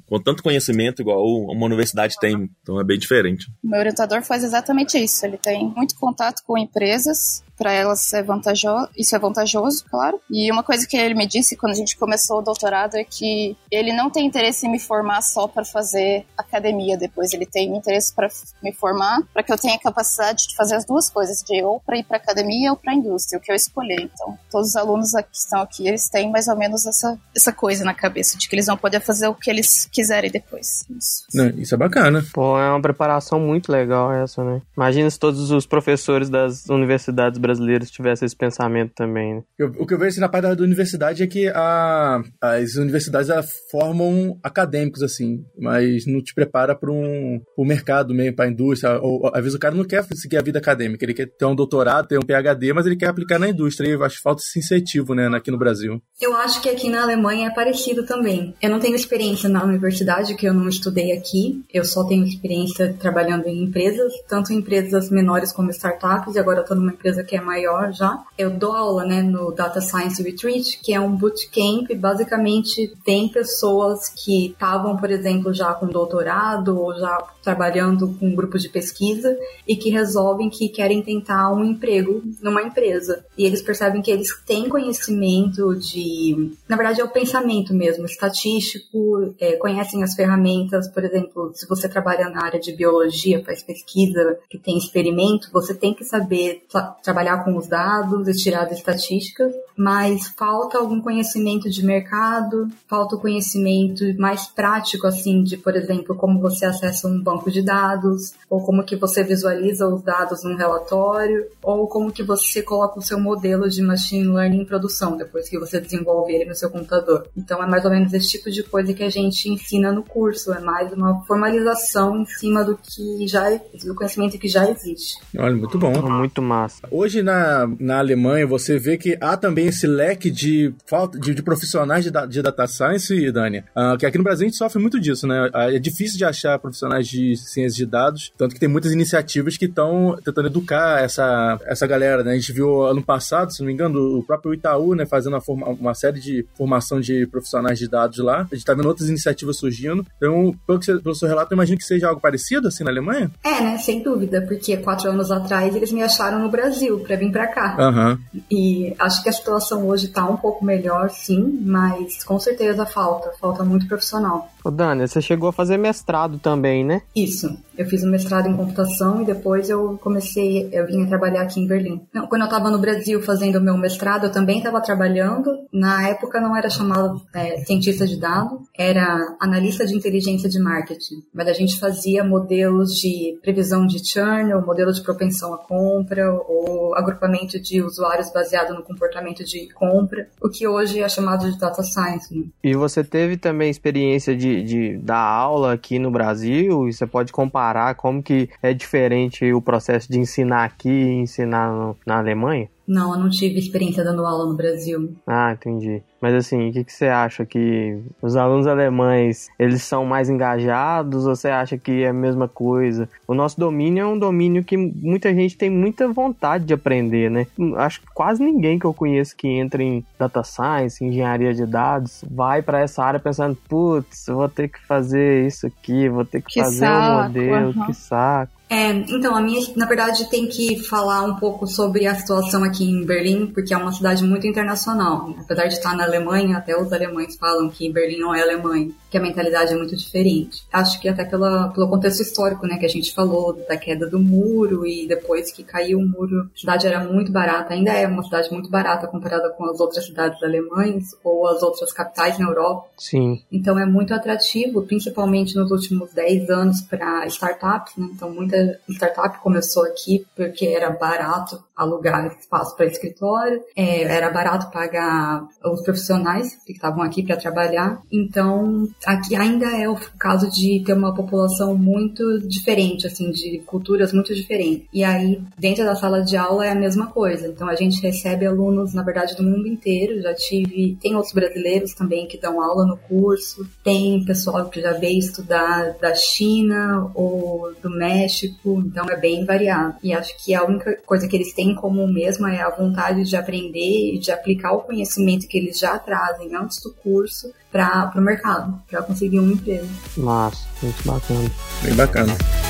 com 0.06 0.20
tanto 0.20 0.44
conhecimento 0.44 1.02
igual 1.02 1.24
uma 1.26 1.66
universidade 1.66 2.16
tem. 2.20 2.50
Então 2.62 2.80
é 2.80 2.84
bem 2.84 2.98
diferente. 2.98 3.48
O 3.64 3.68
meu 3.68 3.80
orientador 3.80 4.24
faz 4.24 4.44
exatamente 4.44 4.98
isso. 4.98 5.26
Ele 5.26 5.38
tem 5.38 5.68
muito 5.76 5.96
contato 5.96 6.44
com 6.46 6.58
empresas, 6.58 7.44
para 7.60 7.74
elas 7.74 8.14
é 8.14 8.24
vantajoso, 8.24 8.88
isso 8.98 9.14
é 9.14 9.20
vantajoso, 9.20 9.84
claro. 9.92 10.20
E 10.32 10.50
uma 10.50 10.64
coisa 10.64 10.88
que 10.88 10.96
ele 10.96 11.14
me 11.14 11.28
disse 11.28 11.58
quando 11.58 11.74
a 11.74 11.76
gente 11.76 11.98
começou 11.98 12.40
o 12.40 12.42
doutorado 12.42 12.96
é 12.96 13.04
que 13.04 13.58
ele 13.70 13.92
não 13.92 14.10
tem 14.10 14.26
interesse 14.26 14.66
em 14.66 14.72
me 14.72 14.80
formar 14.80 15.22
só 15.22 15.46
para 15.46 15.66
fazer 15.66 16.26
academia 16.38 16.98
depois. 16.98 17.34
Ele 17.34 17.46
tem 17.46 17.76
interesse 17.76 18.16
para 18.16 18.30
me 18.64 18.72
formar 18.72 19.20
para 19.34 19.44
que 19.44 19.52
eu 19.52 19.58
tenha 19.58 19.78
capacidade 19.78 20.48
de 20.48 20.56
fazer 20.56 20.76
as 20.76 20.86
duas 20.86 21.10
coisas, 21.10 21.44
de 21.44 21.62
ou 21.62 21.82
para 21.82 21.98
ir 21.98 22.04
para 22.04 22.16
academia 22.16 22.72
ou 22.72 22.78
para 22.78 22.94
a 22.94 22.96
indústria, 22.96 23.38
o 23.38 23.42
que 23.42 23.52
eu 23.52 23.56
escolher. 23.56 24.10
Então, 24.14 24.38
todos 24.50 24.70
os 24.70 24.76
alunos 24.78 25.12
que 25.12 25.38
estão 25.38 25.62
aqui, 25.62 25.86
eles 25.86 26.08
têm 26.08 26.32
mais 26.32 26.48
ou 26.48 26.56
menos 26.56 26.86
essa, 26.86 27.20
essa 27.36 27.52
coisa 27.52 27.84
na 27.84 27.94
cabeça 27.94 28.38
de 28.38 28.48
que 28.48 28.56
eles 28.56 28.68
vão 28.68 28.78
poder 28.78 29.02
fazer 29.02 29.28
o 29.28 29.36
que 29.36 29.50
eles 29.50 29.86
quiserem 29.92 30.32
depois. 30.32 30.86
Isso. 30.90 31.26
Isso 31.58 31.76
é 31.76 31.78
bacana. 31.78 32.24
Pô, 32.34 32.58
é 32.58 32.70
uma 32.70 32.82
preparação 32.82 33.38
muito 33.38 33.70
legal 33.70 34.14
essa, 34.14 34.44
né? 34.46 34.62
Imagina 34.78 35.10
se 35.10 35.20
todos 35.20 35.52
os 35.52 35.66
professores 35.66 36.30
das 36.30 36.66
universidades 36.70 37.38
brasileiras 37.38 37.49
tivessem 37.92 38.26
esse 38.26 38.36
pensamento 38.36 38.92
também, 38.96 39.36
né? 39.36 39.44
Eu- 39.58 39.74
o 39.80 39.86
que 39.86 39.94
eu 39.94 39.98
vejo 39.98 40.10
assim, 40.10 40.20
na 40.22 40.30
parte 40.30 40.44
da, 40.44 40.54
da 40.54 40.64
universidade 40.64 41.24
é 41.24 41.28
que 41.28 41.48
a- 41.50 42.22
as 42.42 42.76
universidades 42.76 43.30
formam 43.72 44.38
acadêmicos, 44.44 45.02
assim, 45.04 45.44
mas 45.58 46.06
não 46.06 46.22
te 46.22 46.34
prepara 46.34 46.76
para 46.76 46.92
um 46.92 47.42
o 47.58 47.66
mercado 47.66 48.14
mesmo, 48.14 48.36
para 48.36 48.46
a 48.46 48.50
indústria. 48.50 49.00
Ou, 49.00 49.28
às 49.34 49.42
vezes 49.42 49.56
o 49.56 49.60
cara 49.60 49.76
não 49.76 49.84
quer 49.86 50.04
seguir 50.16 50.38
a 50.38 50.42
vida 50.42 50.60
acadêmica, 50.60 51.04
ele 51.06 51.14
quer 51.14 51.28
ter 51.28 51.46
um 51.46 51.56
doutorado, 51.56 52.08
ter 52.08 52.18
um 52.18 52.22
PhD, 52.26 52.74
mas 52.74 52.86
ele 52.86 52.96
quer 52.96 53.08
aplicar 53.08 53.40
na 53.40 53.50
indústria. 53.50 53.88
E 53.88 53.92
eu 53.92 54.04
acho 54.04 54.18
que 54.18 54.22
falta 54.24 54.42
esse 54.42 54.60
incentivo, 54.60 55.14
né, 55.14 55.28
aqui 55.36 55.52
no 55.52 55.58
Brasil. 55.58 56.02
Eu 56.22 56.36
acho 56.38 56.62
que 56.62 56.70
aqui 56.70 56.90
na 56.90 57.04
Alemanha 57.04 57.48
é 57.48 57.54
parecido 57.54 58.06
também. 58.06 58.54
Eu 58.62 58.70
não 58.70 58.80
tenho 58.80 58.96
experiência 58.96 59.50
na 59.50 59.64
universidade, 59.64 60.36
que 60.36 60.46
eu 60.48 60.54
não 60.54 60.68
estudei 60.68 61.12
aqui. 61.12 61.64
Eu 61.74 61.84
só 61.86 62.04
tenho 62.06 62.26
experiência 62.26 62.94
trabalhando 63.00 63.48
em 63.48 63.64
empresas, 63.64 64.12
tanto 64.28 64.52
em 64.52 64.58
empresas 64.58 65.10
menores 65.10 65.52
como 65.52 65.70
startups, 65.72 66.36
e 66.36 66.40
agora 66.40 66.60
eu 66.60 66.66
tô 66.66 66.76
numa 66.76 66.92
empresa 66.92 67.24
que 67.24 67.36
é 67.36 67.39
maior 67.42 67.92
já. 67.94 68.24
Eu 68.38 68.50
dou 68.50 68.72
aula, 68.72 69.06
né, 69.06 69.22
no 69.22 69.52
Data 69.52 69.82
Science 69.82 70.22
Retreat, 70.22 70.80
que 70.82 70.94
é 70.94 71.00
um 71.00 71.16
bootcamp. 71.16 71.92
Basicamente, 71.98 72.94
tem 73.04 73.30
pessoas 73.30 74.10
que 74.10 74.48
estavam, 74.48 74.98
por 74.98 75.12
exemplo, 75.12 75.54
já 75.54 75.74
com 75.74 75.88
doutorado 75.88 76.80
ou 76.80 76.94
já 76.98 77.18
trabalhando 77.44 78.16
com 78.20 78.36
grupos 78.36 78.62
de 78.62 78.70
pesquisa 78.70 79.38
e 79.68 79.76
que 79.76 79.90
resolvem 79.90 80.50
que 80.50 80.70
querem 80.70 81.02
tentar 81.02 81.52
um 81.52 81.64
emprego 81.64 82.22
numa 82.42 82.62
empresa. 82.62 83.26
E 83.38 83.46
eles 83.46 83.62
percebem 83.62 84.02
que 84.02 84.12
eles 84.12 84.30
têm 84.46 84.70
conhecimento 84.70 85.76
de. 85.76 86.54
Na 86.68 86.76
verdade, 86.76 87.02
é 87.02 87.04
o 87.04 87.10
pensamento 87.10 87.74
mesmo, 87.74 88.06
estatístico, 88.06 89.34
é, 89.40 89.56
conhecem 89.58 90.04
as 90.04 90.14
ferramentas, 90.14 90.88
por 90.88 91.04
exemplo, 91.04 91.52
se 91.54 91.68
você 91.68 91.88
trabalha 91.88 92.30
na 92.30 92.44
área 92.44 92.60
de 92.60 92.74
biologia, 92.74 93.44
faz 93.44 93.64
pesquisa, 93.64 94.38
que 94.50 94.58
tem 94.58 94.78
experimento, 94.78 95.50
você 95.52 95.74
tem 95.74 95.94
que 95.94 96.04
saber 96.04 96.66
tra- 96.70 96.96
trabalhar 97.04 97.29
trabalhar 97.30 97.44
com 97.44 97.56
os 97.56 97.68
dados 97.68 98.28
e 98.28 98.34
tirar 98.34 98.64
as 98.64 98.72
estatísticas, 98.72 99.54
mas 99.78 100.28
falta 100.28 100.78
algum 100.78 101.02
conhecimento 101.02 101.70
de 101.70 101.86
mercado, 101.86 102.68
falta 102.88 103.16
o 103.16 103.20
conhecimento 103.20 104.04
mais 104.18 104.48
prático, 104.48 105.08
assim, 105.08 105.44
de, 105.44 105.58
por 105.58 105.76
exemplo, 105.76 106.16
como 106.16 106.40
você 106.40 106.66
acessa 106.66 107.08
um 107.08 107.22
banco 107.22 107.52
de 107.52 107.62
dados, 107.62 108.34
ou 108.50 108.62
como 108.62 108.84
que 108.84 108.96
você 108.96 109.24
visualiza 109.24 109.88
os 109.88 110.02
dados 110.02 110.44
num 110.44 110.56
relatório, 110.56 111.46
ou 111.62 111.88
como 111.88 112.12
que 112.12 112.24
você 112.24 112.62
coloca 112.62 113.00
o 113.00 113.02
seu 113.02 113.20
modelo 113.20 113.70
de 113.70 113.82
machine 113.82 114.28
learning 114.28 114.62
em 114.62 114.66
produção, 114.66 115.16
depois 115.16 115.48
que 115.48 115.60
você 115.60 115.80
desenvolve 115.80 116.34
ele 116.34 116.46
no 116.46 116.56
seu 116.56 116.70
computador. 116.70 117.28
Então 117.38 117.62
é 117.64 117.68
mais 117.68 117.86
ou 117.86 117.92
menos 117.92 118.14
esse 118.14 118.28
tipo 118.28 118.50
de 118.50 118.64
coisa 118.64 118.94
que 118.94 119.04
a 119.04 119.10
gente 119.10 119.50
ensina 119.50 119.92
no 119.92 120.04
curso, 120.04 120.54
é 120.54 120.60
mais 120.60 120.92
uma 120.92 121.24
formalização 121.26 122.18
em 122.18 122.26
cima 122.26 122.64
do 122.64 122.78
que 122.78 123.28
já 123.28 123.50
do 123.84 123.96
conhecimento 123.96 124.38
que 124.38 124.48
já 124.48 124.70
existe. 124.70 125.18
Olha, 125.38 125.56
muito 125.56 125.78
bom. 125.78 125.90
Muito 126.10 126.42
massa. 126.42 126.88
Hoje 126.92 127.09
na, 127.22 127.70
na 127.80 128.00
Alemanha 128.00 128.46
você 128.46 128.78
vê 128.78 128.98
que 128.98 129.18
há 129.20 129.36
também 129.36 129.68
esse 129.68 129.88
leque 129.88 130.30
de 130.30 130.74
falta 130.86 131.20
de, 131.20 131.34
de 131.34 131.42
profissionais 131.44 132.04
de, 132.04 132.12
de 132.28 132.42
data 132.42 132.68
science, 132.68 133.32
Dani, 133.32 133.60
uh, 133.76 133.98
que 133.98 134.06
aqui 134.06 134.18
no 134.18 134.24
Brasil 134.24 134.46
a 134.46 134.50
gente 134.50 134.58
sofre 134.58 134.82
muito 134.82 135.00
disso, 135.00 135.28
né? 135.28 135.48
Uh, 135.48 135.76
é 135.76 135.80
difícil 135.80 136.18
de 136.18 136.26
achar 136.26 136.60
profissionais 136.60 137.08
de 137.08 137.36
ciências 137.36 137.76
de 137.76 137.86
dados, 137.86 138.32
tanto 138.38 138.54
que 138.54 138.60
tem 138.60 138.70
muitas 138.70 138.92
iniciativas 138.92 139.58
que 139.58 139.66
estão 139.66 140.18
tentando 140.24 140.48
educar 140.48 141.02
essa, 141.04 141.60
essa 141.66 141.88
galera, 141.88 142.24
né? 142.24 142.32
A 142.32 142.36
gente 142.36 142.54
viu 142.54 142.84
ano 142.84 143.04
passado, 143.04 143.52
se 143.52 143.60
não 143.60 143.68
me 143.68 143.74
engano, 143.74 144.20
o 144.20 144.24
próprio 144.24 144.54
Itaú, 144.54 144.96
né, 144.96 145.06
fazendo 145.06 145.34
uma, 145.34 145.42
forma, 145.42 145.68
uma 145.68 145.94
série 145.94 146.20
de 146.20 146.46
formação 146.56 147.00
de 147.00 147.26
profissionais 147.28 147.80
de 147.80 147.88
dados 147.88 148.20
lá. 148.20 148.48
A 148.52 148.56
gente 148.56 148.66
tá 148.66 148.74
vendo 148.74 148.88
outras 148.88 149.10
iniciativas 149.10 149.58
surgindo. 149.58 150.06
Então, 150.18 150.56
pelo, 150.66 150.80
que 150.80 150.86
você, 150.86 151.00
pelo 151.00 151.16
seu 151.16 151.28
relato, 151.28 151.54
eu 151.54 151.56
imagino 151.56 151.78
que 151.78 151.84
seja 151.84 152.08
algo 152.08 152.22
parecido 152.22 152.68
assim 152.68 152.84
na 152.84 152.92
Alemanha? 152.92 153.32
É, 153.44 153.62
né? 153.62 153.78
Sem 153.78 154.02
dúvida, 154.02 154.42
porque 154.48 154.78
quatro 154.78 155.10
anos 155.10 155.32
atrás 155.32 155.76
eles 155.76 155.92
me 155.92 156.02
acharam 156.02 156.40
no 156.40 156.50
Brasil 156.50 156.99
para 157.00 157.16
vir 157.16 157.32
para 157.32 157.48
cá. 157.48 157.78
Uhum. 157.80 158.42
E 158.50 158.96
acho 159.00 159.24
que 159.24 159.30
a 159.30 159.34
situação 159.34 159.60
situação 159.60 159.88
hoje 159.88 160.08
está 160.08 160.26
um 160.26 160.38
pouco 160.38 160.64
melhor, 160.64 161.10
sim, 161.10 161.60
mas 161.62 162.24
com 162.24 162.40
certeza 162.40 162.86
falta, 162.86 163.32
falta 163.40 163.64
muito 163.64 163.88
profissional. 163.88 164.52
Ô 164.64 164.72
Dani, 164.72 165.08
você 165.08 165.22
chegou 165.22 165.50
a 165.50 165.54
fazer 165.54 165.78
mestrado 165.78 166.38
também, 166.40 166.84
né? 166.84 167.02
Isso. 167.16 167.58
Eu 167.78 167.86
fiz 167.86 168.04
um 168.04 168.10
mestrado 168.10 168.50
em 168.50 168.58
computação 168.58 169.22
e 169.22 169.26
depois 169.26 169.70
eu 169.70 169.98
comecei, 170.04 170.68
eu 170.74 170.86
vim 170.86 171.06
trabalhar 171.06 171.44
aqui 171.44 171.62
em 171.62 171.68
Berlim. 171.68 172.02
Não, 172.14 172.28
quando 172.28 172.42
eu 172.42 172.48
estava 172.48 172.70
no 172.70 172.78
Brasil 172.78 173.22
fazendo 173.22 173.56
o 173.56 173.62
meu 173.62 173.78
mestrado, 173.78 174.26
eu 174.26 174.32
também 174.32 174.58
estava 174.58 174.82
trabalhando. 174.82 175.58
Na 175.72 176.10
época 176.10 176.42
não 176.42 176.58
era 176.58 176.70
chamado 176.70 177.22
é, 177.34 177.58
cientista 177.64 178.06
de 178.06 178.20
dados, 178.20 178.60
era 178.78 179.38
analista 179.40 179.86
de 179.86 179.96
inteligência 179.96 180.50
de 180.50 180.60
marketing. 180.60 181.24
Mas 181.34 181.48
a 181.48 181.54
gente 181.54 181.80
fazia 181.80 182.22
modelos 182.22 182.96
de 182.96 183.40
previsão 183.42 183.88
de 183.88 184.06
churn, 184.06 184.54
ou 184.54 184.66
modelo 184.66 184.92
de 184.92 185.02
propensão 185.02 185.54
à 185.54 185.58
compra, 185.58 186.34
ou 186.34 186.94
agrupamento 186.96 187.58
de 187.62 187.82
usuários 187.82 188.30
baseado 188.34 188.74
no 188.74 188.84
comportamento 188.84 189.46
de 189.46 189.70
compra, 189.74 190.28
o 190.42 190.50
que 190.50 190.68
hoje 190.68 191.00
é 191.00 191.08
chamado 191.08 191.50
de 191.50 191.58
data 191.58 191.82
science. 191.82 192.38
Né? 192.38 192.44
E 192.62 192.76
você 192.76 193.06
teve 193.06 193.38
também 193.38 193.70
experiência 193.70 194.36
de 194.36 194.49
de, 194.64 194.98
dar 194.98 195.22
aula 195.22 195.74
aqui 195.74 196.00
no 196.00 196.12
Brasil 196.12 196.88
e 196.88 196.94
você 196.94 197.06
pode 197.06 197.32
comparar 197.32 197.96
como 197.96 198.22
que 198.22 198.50
é 198.62 198.74
diferente 198.74 199.52
o 199.54 199.62
processo 199.62 200.12
de 200.12 200.20
ensinar 200.20 200.66
aqui 200.66 200.90
e 200.90 201.22
ensinar 201.22 201.72
no, 201.72 201.98
na 202.06 202.18
Alemanha? 202.18 202.70
Não, 202.90 203.14
eu 203.14 203.20
não 203.20 203.30
tive 203.30 203.60
experiência 203.60 204.04
dando 204.04 204.26
aula 204.26 204.48
no 204.48 204.56
Brasil. 204.56 205.16
Ah, 205.28 205.54
entendi. 205.54 206.02
Mas 206.20 206.34
assim, 206.34 206.70
o 206.70 206.74
que, 206.74 206.84
que 206.84 206.92
você 206.92 207.06
acha 207.06 207.46
que 207.46 208.02
os 208.20 208.36
alunos 208.36 208.66
alemães, 208.66 209.48
eles 209.60 209.84
são 209.84 210.04
mais 210.06 210.28
engajados 210.28 211.28
ou 211.28 211.36
você 211.36 211.50
acha 211.50 211.78
que 211.78 212.02
é 212.04 212.10
a 212.10 212.14
mesma 212.14 212.48
coisa? 212.48 213.08
O 213.28 213.36
nosso 213.36 213.60
domínio 213.60 214.02
é 214.02 214.08
um 214.08 214.18
domínio 214.18 214.64
que 214.64 214.76
muita 214.76 215.32
gente 215.36 215.56
tem 215.56 215.70
muita 215.70 216.08
vontade 216.08 216.66
de 216.66 216.74
aprender, 216.74 217.30
né? 217.30 217.46
Acho 217.78 218.02
que 218.02 218.08
quase 218.12 218.44
ninguém 218.44 218.80
que 218.80 218.86
eu 218.86 218.94
conheço 218.94 219.36
que 219.36 219.48
entra 219.48 219.84
em 219.84 220.04
data 220.18 220.44
science, 220.44 221.06
engenharia 221.06 221.54
de 221.54 221.68
dados, 221.68 222.26
vai 222.30 222.64
para 222.64 222.80
essa 222.80 223.04
área 223.04 223.20
pensando, 223.20 223.56
putz, 223.70 224.26
vou 224.28 224.50
ter 224.50 224.68
que 224.68 224.84
fazer 224.88 225.46
isso 225.46 225.68
aqui, 225.68 226.10
vou 226.10 226.26
ter 226.26 226.42
que, 226.42 226.54
que 226.54 226.60
fazer 226.60 226.88
o 226.88 226.90
um 226.90 227.24
modelo, 227.24 227.68
uhum. 227.68 227.86
que 227.86 227.94
saco. 227.94 228.59
É, 228.70 228.92
então, 228.92 229.36
a 229.36 229.42
minha, 229.42 229.60
na 229.76 229.88
verdade, 229.88 230.30
tem 230.30 230.48
que 230.48 230.78
falar 230.84 231.24
um 231.24 231.36
pouco 231.36 231.66
sobre 231.66 232.06
a 232.06 232.14
situação 232.14 232.64
aqui 232.64 232.84
em 232.84 233.04
Berlim, 233.04 233.48
porque 233.48 233.74
é 233.74 233.78
uma 233.78 233.92
cidade 233.92 234.24
muito 234.24 234.46
internacional. 234.46 235.34
Apesar 235.40 235.66
de 235.66 235.74
estar 235.74 235.96
na 235.96 236.04
Alemanha, 236.04 236.58
até 236.58 236.80
os 236.80 236.94
alemães 236.94 237.36
falam 237.36 237.70
que 237.70 237.92
Berlim 237.92 238.20
não 238.20 238.36
é 238.36 238.42
Alemanha 238.42 238.92
que 239.10 239.18
a 239.18 239.22
mentalidade 239.22 239.74
é 239.74 239.78
muito 239.78 239.96
diferente. 239.96 240.64
Acho 240.72 241.00
que 241.02 241.10
até 241.10 241.26
pela, 241.26 241.70
pelo 241.70 241.90
contexto 241.90 242.22
histórico, 242.22 242.68
né, 242.68 242.78
que 242.78 242.86
a 242.86 242.90
gente 242.90 243.14
falou 243.14 243.54
da 243.68 243.76
queda 243.76 244.08
do 244.08 244.20
muro 244.20 244.86
e 244.86 245.08
depois 245.08 245.52
que 245.52 245.64
caiu 245.64 246.00
o 246.00 246.08
muro, 246.08 246.50
a 246.56 246.60
cidade 246.60 246.88
era 246.88 247.04
muito 247.04 247.32
barata, 247.32 247.74
ainda 247.74 247.92
é 247.92 248.08
uma 248.08 248.24
cidade 248.24 248.52
muito 248.52 248.70
barata 248.70 249.08
comparada 249.08 249.50
com 249.50 249.66
as 249.66 249.80
outras 249.80 250.06
cidades 250.06 250.42
alemãs 250.44 251.06
ou 251.24 251.48
as 251.48 251.64
outras 251.64 251.92
capitais 251.92 252.38
na 252.38 252.48
Europa. 252.48 252.88
Sim. 252.98 253.42
Então 253.52 253.80
é 253.80 253.86
muito 253.86 254.14
atrativo, 254.14 254.84
principalmente 254.84 255.56
nos 255.56 255.72
últimos 255.72 256.14
10 256.14 256.50
anos 256.50 256.82
para 256.82 257.26
startups, 257.28 257.94
né? 257.98 258.10
Então 258.14 258.30
muita 258.32 258.59
startup 258.90 259.40
começou 259.40 259.84
aqui 259.84 260.26
porque 260.36 260.66
era 260.66 260.90
barato 260.90 261.64
alugar 261.76 262.28
espaço 262.38 262.76
para 262.76 262.86
escritório, 262.86 263.62
é, 263.76 264.04
era 264.04 264.30
barato 264.30 264.70
pagar 264.72 265.48
os 265.64 265.82
profissionais 265.82 266.56
que 266.66 266.74
estavam 266.74 267.02
aqui 267.02 267.24
para 267.24 267.38
trabalhar. 267.38 268.02
Então 268.12 268.88
aqui 269.06 269.36
ainda 269.36 269.68
é 269.78 269.88
o 269.88 269.96
caso 270.18 270.50
de 270.50 270.84
ter 270.86 270.94
uma 270.94 271.14
população 271.14 271.76
muito 271.76 272.40
diferente, 272.48 273.08
assim, 273.08 273.32
de 273.32 273.60
culturas 273.66 274.14
muito 274.14 274.34
diferentes. 274.34 274.88
E 274.94 275.04
aí, 275.04 275.42
dentro 275.58 275.86
da 275.86 275.96
sala 275.96 276.22
de 276.22 276.36
aula 276.36 276.66
é 276.66 276.72
a 276.72 276.76
mesma 276.76 277.08
coisa. 277.08 277.48
Então, 277.48 277.68
a 277.68 277.76
gente 277.76 278.02
recebe 278.02 278.46
alunos, 278.46 278.94
na 278.94 279.04
verdade, 279.04 279.36
do 279.36 279.44
mundo 279.44 279.68
inteiro. 279.68 280.22
Já 280.22 280.34
tive, 280.34 280.98
tem 281.02 281.16
outros 281.16 281.34
brasileiros 281.34 281.94
também 281.94 282.28
que 282.28 282.38
dão 282.38 282.62
aula 282.62 282.86
no 282.86 282.98
curso. 282.98 283.68
Tem 283.84 284.24
pessoal 284.26 284.70
que 284.70 284.82
já 284.82 284.94
veio 284.94 285.20
estudar 285.20 285.98
da 286.00 286.14
China 286.16 287.12
ou 287.14 287.74
do 287.82 287.90
México. 287.90 288.49
Então, 288.88 289.06
é 289.10 289.16
bem 289.16 289.46
variado. 289.46 289.96
E 290.04 290.14
acho 290.14 290.34
que 290.44 290.54
a 290.54 290.64
única 290.64 290.98
coisa 291.06 291.28
que 291.28 291.36
eles 291.36 291.54
têm 291.54 291.72
em 291.72 291.76
comum 291.76 292.08
mesmo 292.12 292.48
é 292.48 292.62
a 292.62 292.70
vontade 292.70 293.24
de 293.24 293.36
aprender 293.36 294.16
e 294.16 294.20
de 294.20 294.32
aplicar 294.32 294.74
o 294.74 294.82
conhecimento 294.82 295.48
que 295.48 295.58
eles 295.58 295.80
já 295.80 295.98
trazem 296.00 296.56
antes 296.56 296.82
do 296.82 296.94
curso 296.94 297.52
para 297.72 298.12
o 298.16 298.22
mercado, 298.22 298.82
para 298.90 299.04
conseguir 299.04 299.40
um 299.40 299.52
emprego. 299.52 299.88
Massa, 300.18 300.66
muito 300.82 301.04
bacana. 301.06 301.52
Bem 301.84 301.96
bacana. 301.96 302.69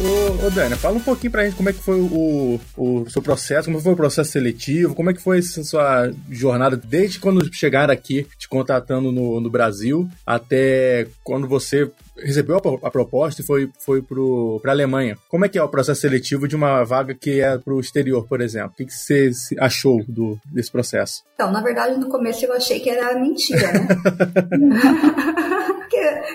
Ô, 0.00 0.46
ô 0.46 0.50
Dani, 0.50 0.76
fala 0.76 0.96
um 0.96 1.00
pouquinho 1.00 1.32
pra 1.32 1.44
gente 1.44 1.56
como 1.56 1.68
é 1.68 1.72
que 1.72 1.82
foi 1.82 2.00
o, 2.00 2.60
o 2.76 3.10
seu 3.10 3.20
processo, 3.20 3.66
como 3.66 3.80
foi 3.80 3.92
o 3.92 3.96
processo 3.96 4.30
seletivo, 4.30 4.94
como 4.94 5.10
é 5.10 5.14
que 5.14 5.20
foi 5.20 5.38
essa 5.38 5.64
sua 5.64 6.12
jornada 6.30 6.76
desde 6.76 7.18
quando 7.18 7.52
chegaram 7.52 7.92
aqui 7.92 8.24
te 8.38 8.48
contratando 8.48 9.10
no, 9.10 9.40
no 9.40 9.50
Brasil 9.50 10.08
até 10.24 11.08
quando 11.24 11.48
você 11.48 11.90
recebeu 12.16 12.56
a, 12.56 12.86
a 12.86 12.90
proposta 12.90 13.42
e 13.42 13.44
foi, 13.44 13.68
foi 13.80 14.00
para 14.02 14.70
a 14.70 14.74
Alemanha. 14.74 15.18
Como 15.28 15.44
é 15.44 15.48
que 15.48 15.58
é 15.58 15.62
o 15.62 15.68
processo 15.68 16.02
seletivo 16.02 16.46
de 16.46 16.54
uma 16.54 16.84
vaga 16.84 17.14
que 17.14 17.40
é 17.40 17.58
para 17.58 17.74
o 17.74 17.80
exterior, 17.80 18.24
por 18.26 18.40
exemplo? 18.40 18.70
O 18.70 18.76
que, 18.76 18.86
que 18.86 18.94
você 18.94 19.30
achou 19.58 20.04
do, 20.06 20.38
desse 20.46 20.70
processo? 20.70 21.24
Então, 21.34 21.50
na 21.50 21.60
verdade, 21.60 21.98
no 21.98 22.08
começo 22.08 22.44
eu 22.44 22.52
achei 22.52 22.78
que 22.80 22.90
era 22.90 23.18
mentira, 23.18 23.72
né? 23.72 23.88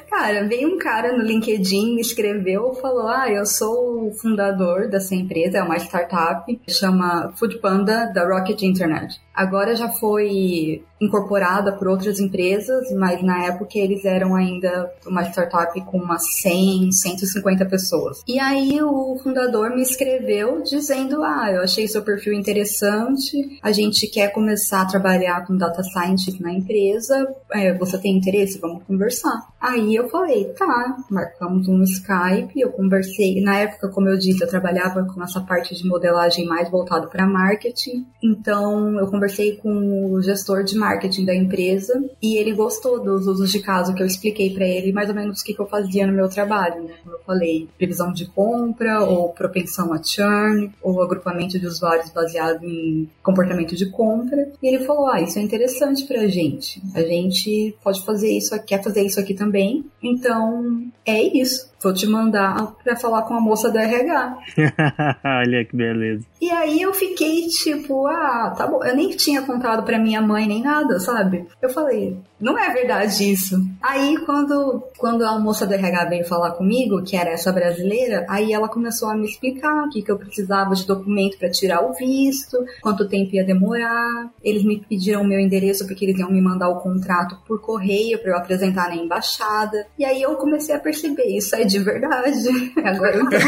Cara, 0.10 0.48
veio 0.48 0.76
um 0.76 0.78
cara 0.78 1.16
no 1.16 1.24
LinkedIn, 1.24 2.00
escreveu, 2.00 2.74
falou: 2.76 3.08
Ah, 3.08 3.30
eu 3.30 3.46
sou 3.46 4.08
o 4.08 4.14
fundador 4.14 4.88
dessa 4.90 5.16
empresa, 5.16 5.60
é 5.60 5.64
uma 5.64 5.78
startup, 5.78 6.60
chama 6.70 7.34
Food 7.36 7.58
Panda 7.60 8.06
da 8.08 8.28
Rocket 8.28 8.62
Internet. 8.62 9.22
Agora 9.34 9.76
já 9.76 9.90
foi 9.90 10.84
incorporada 11.02 11.74
por 11.74 11.88
outras 11.88 12.20
empresas, 12.20 12.92
mas 12.94 13.22
na 13.22 13.46
época 13.46 13.78
eles 13.78 14.06
eram 14.06 14.36
ainda 14.36 14.92
uma 15.06 15.24
startup 15.24 15.80
com 15.86 15.98
umas 15.98 16.24
100, 16.42 16.92
150 16.92 17.66
pessoas. 17.66 18.24
E 18.28 18.40
aí 18.40 18.82
o 18.82 19.18
fundador 19.22 19.76
me 19.76 19.82
escreveu 19.82 20.62
dizendo: 20.62 21.24
Ah, 21.24 21.52
eu 21.52 21.62
achei 21.62 21.88
seu 21.88 22.04
perfil 22.04 22.34
interessante, 22.34 23.60
a 23.62 23.72
gente 23.72 24.08
quer 24.08 24.32
começar 24.32 24.82
a 24.82 24.88
trabalhar 24.88 25.46
com 25.46 25.58
data 25.58 25.84
science 25.84 26.42
na 26.42 26.54
empresa, 26.54 27.28
é, 27.52 27.74
você 27.74 27.98
tem 27.98 28.18
interesse? 28.18 28.60
Vamos 28.60 28.84
conversar. 28.84 29.53
Aí 29.64 29.96
eu 29.96 30.10
falei: 30.10 30.44
Tá, 30.58 30.98
marcamos 31.10 31.70
um 31.70 31.82
Skype, 31.84 32.60
eu 32.60 32.70
conversei. 32.70 33.42
Na 33.42 33.60
época, 33.60 33.88
como 33.88 34.10
eu 34.10 34.18
disse, 34.18 34.44
eu 34.44 34.48
trabalhava 34.50 35.06
com 35.06 35.24
essa 35.24 35.40
parte 35.40 35.74
de 35.74 35.88
modelagem 35.88 36.46
mais 36.46 36.70
voltado 36.70 37.08
para 37.08 37.26
marketing, 37.26 38.06
então 38.22 39.00
eu 39.00 39.08
conversei 39.08 39.56
com 39.56 40.12
o 40.12 40.22
gestor 40.22 40.66
de 40.66 40.76
marketing 40.76 41.24
da 41.24 41.34
empresa 41.34 42.04
e 42.22 42.36
ele 42.36 42.52
gostou 42.52 43.02
dos 43.02 43.26
usos 43.26 43.50
de 43.54 43.62
caso 43.62 43.94
que 43.96 44.04
eu 44.04 44.06
expliquei 44.06 44.54
para 44.54 44.68
ele 44.68 44.92
mais 44.92 45.08
ou 45.08 45.16
menos 45.16 45.40
o 45.40 45.46
que, 45.46 45.54
que 45.54 45.62
eu 45.62 45.68
fazia 45.68 46.06
no 46.06 46.12
meu 46.12 46.28
trabalho, 46.28 46.84
né? 46.84 46.96
Como 47.02 47.16
eu 47.16 47.22
falei, 47.26 47.70
previsão 47.78 48.12
de 48.12 48.26
compra 48.26 49.02
ou 49.02 49.30
propensão 49.30 49.94
a 49.94 50.04
churn 50.04 50.74
ou 50.82 51.02
agrupamento 51.02 51.58
de 51.58 51.66
usuários 51.66 52.10
baseado 52.10 52.66
em 52.66 53.10
comportamento 53.24 53.78
de 53.78 53.86
compra. 53.90 54.52
E 54.62 54.68
ele 54.68 54.84
falou: 54.84 55.08
"Ah, 55.08 55.22
isso 55.22 55.40
é 55.40 55.42
interessante 55.42 56.04
pra 56.06 56.28
gente. 56.28 56.84
A 56.94 57.02
gente 57.02 57.74
pode 57.82 58.04
fazer 58.06 58.30
isso, 58.30 58.62
quer 58.66 58.84
fazer 58.84 59.04
isso 59.04 59.22
aqui 59.22 59.34
também". 59.34 59.53
Também. 59.54 59.86
Então, 60.02 60.92
é 61.06 61.22
isso. 61.22 61.72
Vou 61.84 61.94
te 61.94 62.08
mandar 62.08 62.74
pra 62.82 62.96
falar 62.96 63.24
com 63.24 63.34
a 63.34 63.42
moça 63.42 63.70
do 63.70 63.78
RH. 63.78 64.38
Olha 65.26 65.66
que 65.66 65.76
beleza. 65.76 66.26
E 66.42 66.50
aí 66.50 66.82
eu 66.82 66.94
fiquei 66.94 67.48
tipo, 67.48 68.08
ah, 68.08 68.54
tá 68.58 68.66
bom. 68.66 68.84
Eu 68.84 68.96
nem 68.96 69.10
tinha 69.10 69.42
contado 69.42 69.84
pra 69.84 70.00
minha 70.00 70.22
mãe 70.22 70.48
nem 70.48 70.62
nada, 70.62 71.00
sabe? 71.00 71.46
Eu 71.62 71.70
falei, 71.70 72.18
não 72.40 72.58
é 72.58 72.72
verdade 72.74 73.32
isso. 73.32 73.58
Aí 73.82 74.18
quando, 74.26 74.84
quando 74.98 75.26
a 75.26 75.40
moça 75.40 75.66
do 75.66 75.74
RH 75.74 76.06
veio 76.06 76.26
falar 76.26 76.52
comigo, 76.52 77.04
que 77.04 77.16
era 77.16 77.30
essa 77.30 77.52
brasileira, 77.52 78.26
aí 78.30 78.54
ela 78.54 78.68
começou 78.68 79.10
a 79.10 79.16
me 79.16 79.26
explicar 79.26 79.86
o 79.86 79.90
que, 79.90 80.02
que 80.02 80.12
eu 80.12 80.18
precisava 80.18 80.76
de 80.76 80.86
documento 80.86 81.38
para 81.38 81.50
tirar 81.50 81.82
o 81.82 81.94
visto, 81.94 82.58
quanto 82.82 83.08
tempo 83.08 83.36
ia 83.36 83.44
demorar. 83.44 84.30
Eles 84.44 84.64
me 84.64 84.80
pediram 84.80 85.22
o 85.22 85.28
meu 85.28 85.40
endereço 85.40 85.86
porque 85.88 86.06
eles 86.06 86.20
iam 86.20 86.32
me 86.32 86.42
mandar 86.42 86.70
o 86.70 86.80
contrato 86.80 87.38
por 87.48 87.62
correio 87.62 88.20
para 88.20 88.32
eu 88.32 88.38
apresentar 88.38 88.90
na 88.90 88.96
embaixada. 88.96 89.88
E 89.98 90.06
aí 90.06 90.22
eu 90.22 90.36
comecei 90.36 90.76
a 90.76 90.80
perceber, 90.80 91.38
isso 91.38 91.56
é 91.56 91.64
de 91.74 91.80
verdade. 91.80 92.72
Agora 92.86 93.16
eu 93.16 93.24
entendo. 93.24 93.44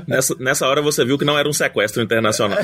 Nessa, 0.08 0.34
nessa 0.38 0.66
hora 0.66 0.80
você 0.80 1.04
viu 1.04 1.18
que 1.18 1.26
não 1.26 1.38
era 1.38 1.46
um 1.46 1.52
sequestro 1.52 2.02
internacional. 2.02 2.58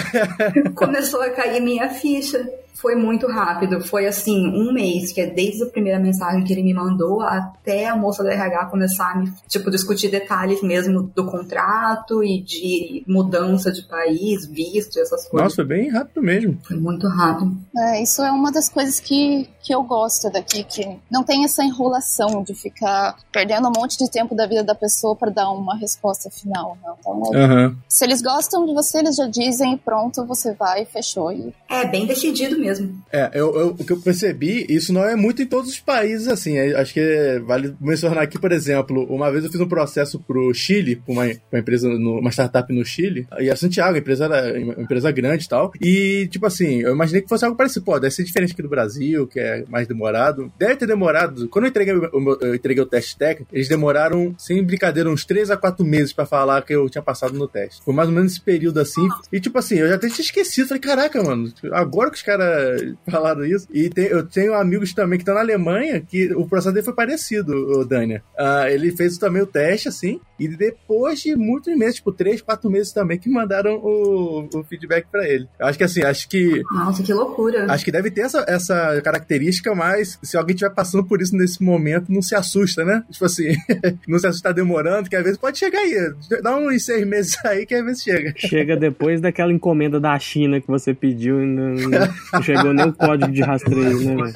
Começou 0.74 1.20
a 1.20 1.28
cair 1.30 1.60
minha 1.60 1.90
ficha. 1.90 2.48
Foi 2.76 2.94
muito 2.94 3.26
rápido. 3.26 3.80
Foi 3.80 4.06
assim, 4.06 4.48
um 4.48 4.72
mês, 4.72 5.10
que 5.12 5.20
é 5.20 5.26
desde 5.26 5.62
a 5.62 5.66
primeira 5.66 5.98
mensagem 5.98 6.44
que 6.44 6.52
ele 6.52 6.62
me 6.62 6.74
mandou 6.74 7.22
até 7.22 7.86
a 7.86 7.96
moça 7.96 8.22
do 8.22 8.28
RH 8.28 8.66
começar 8.66 9.12
a 9.12 9.18
me, 9.18 9.32
tipo, 9.48 9.70
discutir 9.70 10.10
detalhes 10.10 10.62
mesmo 10.62 11.02
do 11.14 11.24
contrato 11.24 12.22
e 12.22 12.40
de 12.42 13.02
mudança 13.06 13.72
de 13.72 13.82
país, 13.82 14.46
visto, 14.46 14.98
essas 14.98 15.26
coisas. 15.26 15.44
Nossa, 15.44 15.56
foi 15.56 15.64
bem 15.64 15.90
rápido 15.90 16.22
mesmo. 16.22 16.58
Foi 16.62 16.76
muito 16.76 17.08
rápido. 17.08 17.56
É, 17.76 18.02
isso 18.02 18.22
é 18.22 18.30
uma 18.30 18.52
das 18.52 18.68
coisas 18.68 19.00
que, 19.00 19.48
que 19.62 19.74
eu 19.74 19.82
gosto 19.82 20.30
daqui, 20.30 20.62
que 20.62 20.98
não 21.10 21.24
tem 21.24 21.44
essa 21.44 21.64
enrolação 21.64 22.42
de 22.42 22.54
ficar 22.54 23.16
perdendo 23.32 23.68
um 23.68 23.72
monte 23.74 23.96
de 23.96 24.10
tempo 24.10 24.34
da 24.34 24.46
vida 24.46 24.62
da 24.62 24.74
pessoa 24.74 25.16
para 25.16 25.30
dar 25.30 25.50
uma 25.50 25.76
resposta 25.76 26.30
final. 26.30 26.76
Não. 26.84 26.96
Então, 27.00 27.34
Aham. 27.34 27.76
se 27.88 28.04
eles 28.04 28.20
gostam 28.20 28.66
de 28.66 28.74
você, 28.74 28.98
eles 28.98 29.16
já 29.16 29.26
dizem 29.26 29.74
e 29.74 29.78
pronto, 29.78 30.26
você 30.26 30.52
vai, 30.52 30.84
fechou. 30.84 31.32
E 31.32 31.54
É 31.70 31.86
bem 31.86 32.06
decidido 32.06 32.58
mesmo. 32.58 32.65
É, 33.12 33.30
eu, 33.34 33.54
eu- 33.58 33.76
o 33.78 33.84
que 33.84 33.92
eu 33.92 34.00
percebi, 34.00 34.66
isso 34.68 34.92
não 34.92 35.04
é 35.04 35.14
muito 35.16 35.42
em 35.42 35.46
todos 35.46 35.70
os 35.70 35.80
países, 35.80 36.28
assim. 36.28 36.56
é- 36.58 36.74
acho 36.76 36.92
que 36.94 37.40
vale 37.46 37.74
mencionar 37.80 38.22
aqui, 38.22 38.38
por 38.38 38.52
exemplo, 38.52 39.04
uma 39.12 39.30
vez 39.30 39.44
eu 39.44 39.50
fiz 39.50 39.60
um 39.60 39.68
processo 39.68 40.18
pro 40.20 40.52
Chile, 40.54 40.96
pra 40.96 41.12
uma, 41.12 41.24
uma 41.24 41.58
empresa, 41.60 41.88
no- 41.88 42.18
uma 42.20 42.30
startup 42.30 42.72
no 42.72 42.84
Chile, 42.84 43.26
e 43.38 43.50
a 43.50 43.56
Santiago, 43.56 43.94
a 43.96 43.98
empresa 43.98 44.24
era 44.26 44.58
uma 44.58 44.74
empresa 44.82 45.10
grande 45.10 45.44
e 45.44 45.48
tal. 45.48 45.72
E, 45.80 46.28
tipo 46.30 46.46
assim, 46.46 46.80
eu 46.82 46.92
imaginei 46.94 47.22
que 47.22 47.28
fosse 47.28 47.44
algo 47.44 47.56
parecido. 47.56 47.84
Pô, 47.84 47.98
deve 47.98 48.14
ser 48.14 48.24
diferente 48.24 48.52
aqui 48.52 48.62
do 48.62 48.68
Brasil, 48.68 49.26
que 49.26 49.38
é 49.40 49.64
mais 49.68 49.86
demorado. 49.86 50.52
Deve 50.58 50.76
ter 50.76 50.86
demorado. 50.86 51.48
Quando 51.48 51.64
eu 51.66 51.68
entreguei 51.70 51.94
eu 51.94 52.54
entreguei 52.54 52.82
o 52.82 52.86
teste 52.86 53.16
técnico, 53.16 53.54
eles 53.54 53.68
demoraram, 53.68 54.34
sem 54.38 54.62
brincadeira, 54.62 55.10
uns 55.10 55.24
3 55.24 55.50
a 55.50 55.56
4 55.56 55.84
meses 55.84 56.12
pra 56.12 56.26
falar 56.26 56.62
que 56.62 56.74
eu 56.74 56.88
tinha 56.88 57.02
passado 57.02 57.34
no 57.34 57.46
teste. 57.48 57.80
Foi 57.84 57.94
mais 57.94 58.08
ou 58.08 58.14
menos 58.14 58.32
esse 58.32 58.40
período 58.40 58.80
assim. 58.80 59.06
E, 59.32 59.40
tipo 59.40 59.58
assim, 59.58 59.76
eu 59.76 59.88
já 59.88 59.94
até 59.96 60.08
tinha 60.08 60.24
esquecido. 60.24 60.68
Falei, 60.68 60.80
caraca, 60.80 61.22
mano, 61.22 61.52
agora 61.72 62.10
que 62.10 62.16
os 62.16 62.22
caras 62.22 62.55
falaram 63.10 63.44
isso. 63.44 63.66
E 63.72 63.88
tem- 63.88 64.06
eu 64.06 64.24
tenho 64.26 64.54
amigos 64.54 64.92
também 64.94 65.18
que 65.18 65.22
estão 65.22 65.34
na 65.34 65.40
Alemanha 65.40 66.00
que 66.00 66.32
o 66.34 66.46
processo 66.46 66.72
dele 66.74 66.84
foi 66.84 66.94
parecido, 66.94 67.52
o 67.52 67.84
Dania. 67.84 68.22
Ah, 68.38 68.70
ele 68.70 68.90
fez 68.92 69.18
também 69.18 69.42
o 69.42 69.46
teste, 69.46 69.88
assim, 69.88 70.20
e 70.38 70.48
depois 70.48 71.20
de 71.20 71.34
muitos 71.36 71.76
meses, 71.76 71.96
tipo, 71.96 72.12
3, 72.12 72.40
4 72.42 72.70
meses 72.70 72.92
também, 72.92 73.18
que 73.18 73.28
mandaram 73.28 73.74
o, 73.76 74.48
o 74.54 74.64
feedback 74.64 75.06
pra 75.10 75.26
ele. 75.28 75.48
Eu 75.58 75.66
acho 75.66 75.78
que 75.78 75.84
assim, 75.84 76.02
acho 76.02 76.28
que. 76.28 76.62
Nossa, 76.70 77.02
que 77.02 77.12
loucura. 77.12 77.66
Acho 77.72 77.84
que 77.84 77.92
deve 77.92 78.10
ter 78.10 78.22
essa, 78.22 78.44
essa 78.48 79.00
característica, 79.02 79.74
mas 79.74 80.18
se 80.22 80.36
alguém 80.36 80.54
estiver 80.54 80.74
passando 80.74 81.04
por 81.04 81.20
isso 81.20 81.36
nesse 81.36 81.62
momento, 81.62 82.12
não 82.12 82.22
se 82.22 82.34
assusta, 82.34 82.84
né? 82.84 83.02
Tipo 83.10 83.24
assim, 83.24 83.54
não 84.06 84.18
se 84.18 84.26
assusta 84.26 84.52
demorando, 84.52 85.08
que 85.08 85.16
às 85.16 85.22
vezes 85.22 85.38
pode 85.38 85.58
chegar 85.58 85.78
aí. 85.80 85.94
Dá 86.42 86.56
uns 86.56 86.84
seis 86.84 87.06
meses 87.06 87.36
aí 87.44 87.64
que 87.66 87.74
às 87.74 87.84
vezes 87.84 88.02
chega. 88.02 88.32
Chega 88.36 88.76
depois 88.76 89.20
daquela 89.20 89.52
encomenda 89.52 89.98
da 90.00 90.18
China 90.18 90.60
que 90.60 90.66
você 90.68 90.92
pediu 90.94 91.42
e 91.42 91.46
não, 91.46 91.74
não 91.74 92.00
chegou 92.46 92.72
nem 92.72 92.88
o 92.88 92.92
código 92.92 93.32
de 93.32 93.42
rastreio, 93.42 94.16
né? 94.16 94.32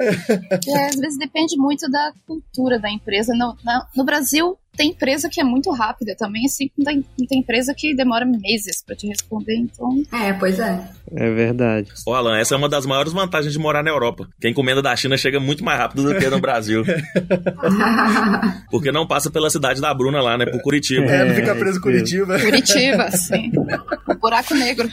É, 0.00 0.86
às 0.86 0.96
vezes 0.96 1.18
depende 1.18 1.56
muito 1.56 1.90
da 1.90 2.12
cultura 2.26 2.78
da 2.78 2.90
empresa. 2.90 3.34
No, 3.34 3.56
no 3.96 4.04
Brasil, 4.04 4.56
tem 4.78 4.90
empresa 4.90 5.28
que 5.28 5.40
é 5.40 5.44
muito 5.44 5.70
rápida 5.72 6.14
também, 6.16 6.46
assim, 6.46 6.70
como 6.74 6.86
tem, 6.86 7.04
tem 7.28 7.40
empresa 7.40 7.74
que 7.76 7.94
demora 7.94 8.24
meses 8.24 8.82
pra 8.86 8.94
te 8.94 9.08
responder, 9.08 9.56
então. 9.56 10.02
É, 10.12 10.32
pois 10.32 10.58
é. 10.60 10.80
É 11.16 11.30
verdade. 11.30 11.88
Ô, 12.06 12.14
Alan, 12.14 12.38
essa 12.38 12.54
é 12.54 12.58
uma 12.58 12.68
das 12.68 12.86
maiores 12.86 13.12
vantagens 13.12 13.52
de 13.52 13.58
morar 13.58 13.82
na 13.82 13.90
Europa. 13.90 14.28
Que 14.40 14.46
a 14.46 14.50
encomenda 14.50 14.80
da 14.80 14.94
China 14.94 15.16
chega 15.16 15.40
muito 15.40 15.64
mais 15.64 15.78
rápido 15.78 16.04
do 16.04 16.18
que 16.18 16.28
no 16.28 16.38
Brasil. 16.40 16.84
Porque 18.70 18.92
não 18.92 19.06
passa 19.06 19.30
pela 19.30 19.50
cidade 19.50 19.80
da 19.80 19.92
Bruna 19.92 20.20
lá, 20.20 20.36
né? 20.38 20.46
Por 20.46 20.60
Curitiba. 20.60 21.06
É, 21.06 21.24
não 21.24 21.32
É, 21.32 21.34
fica 21.34 21.54
preso 21.54 21.68
em 21.68 21.72
isso 21.72 21.80
Curitiba. 21.80 22.38
Curitiba, 22.38 23.10
sim. 23.10 23.50
O 24.08 24.14
buraco 24.20 24.54
negro. 24.54 24.88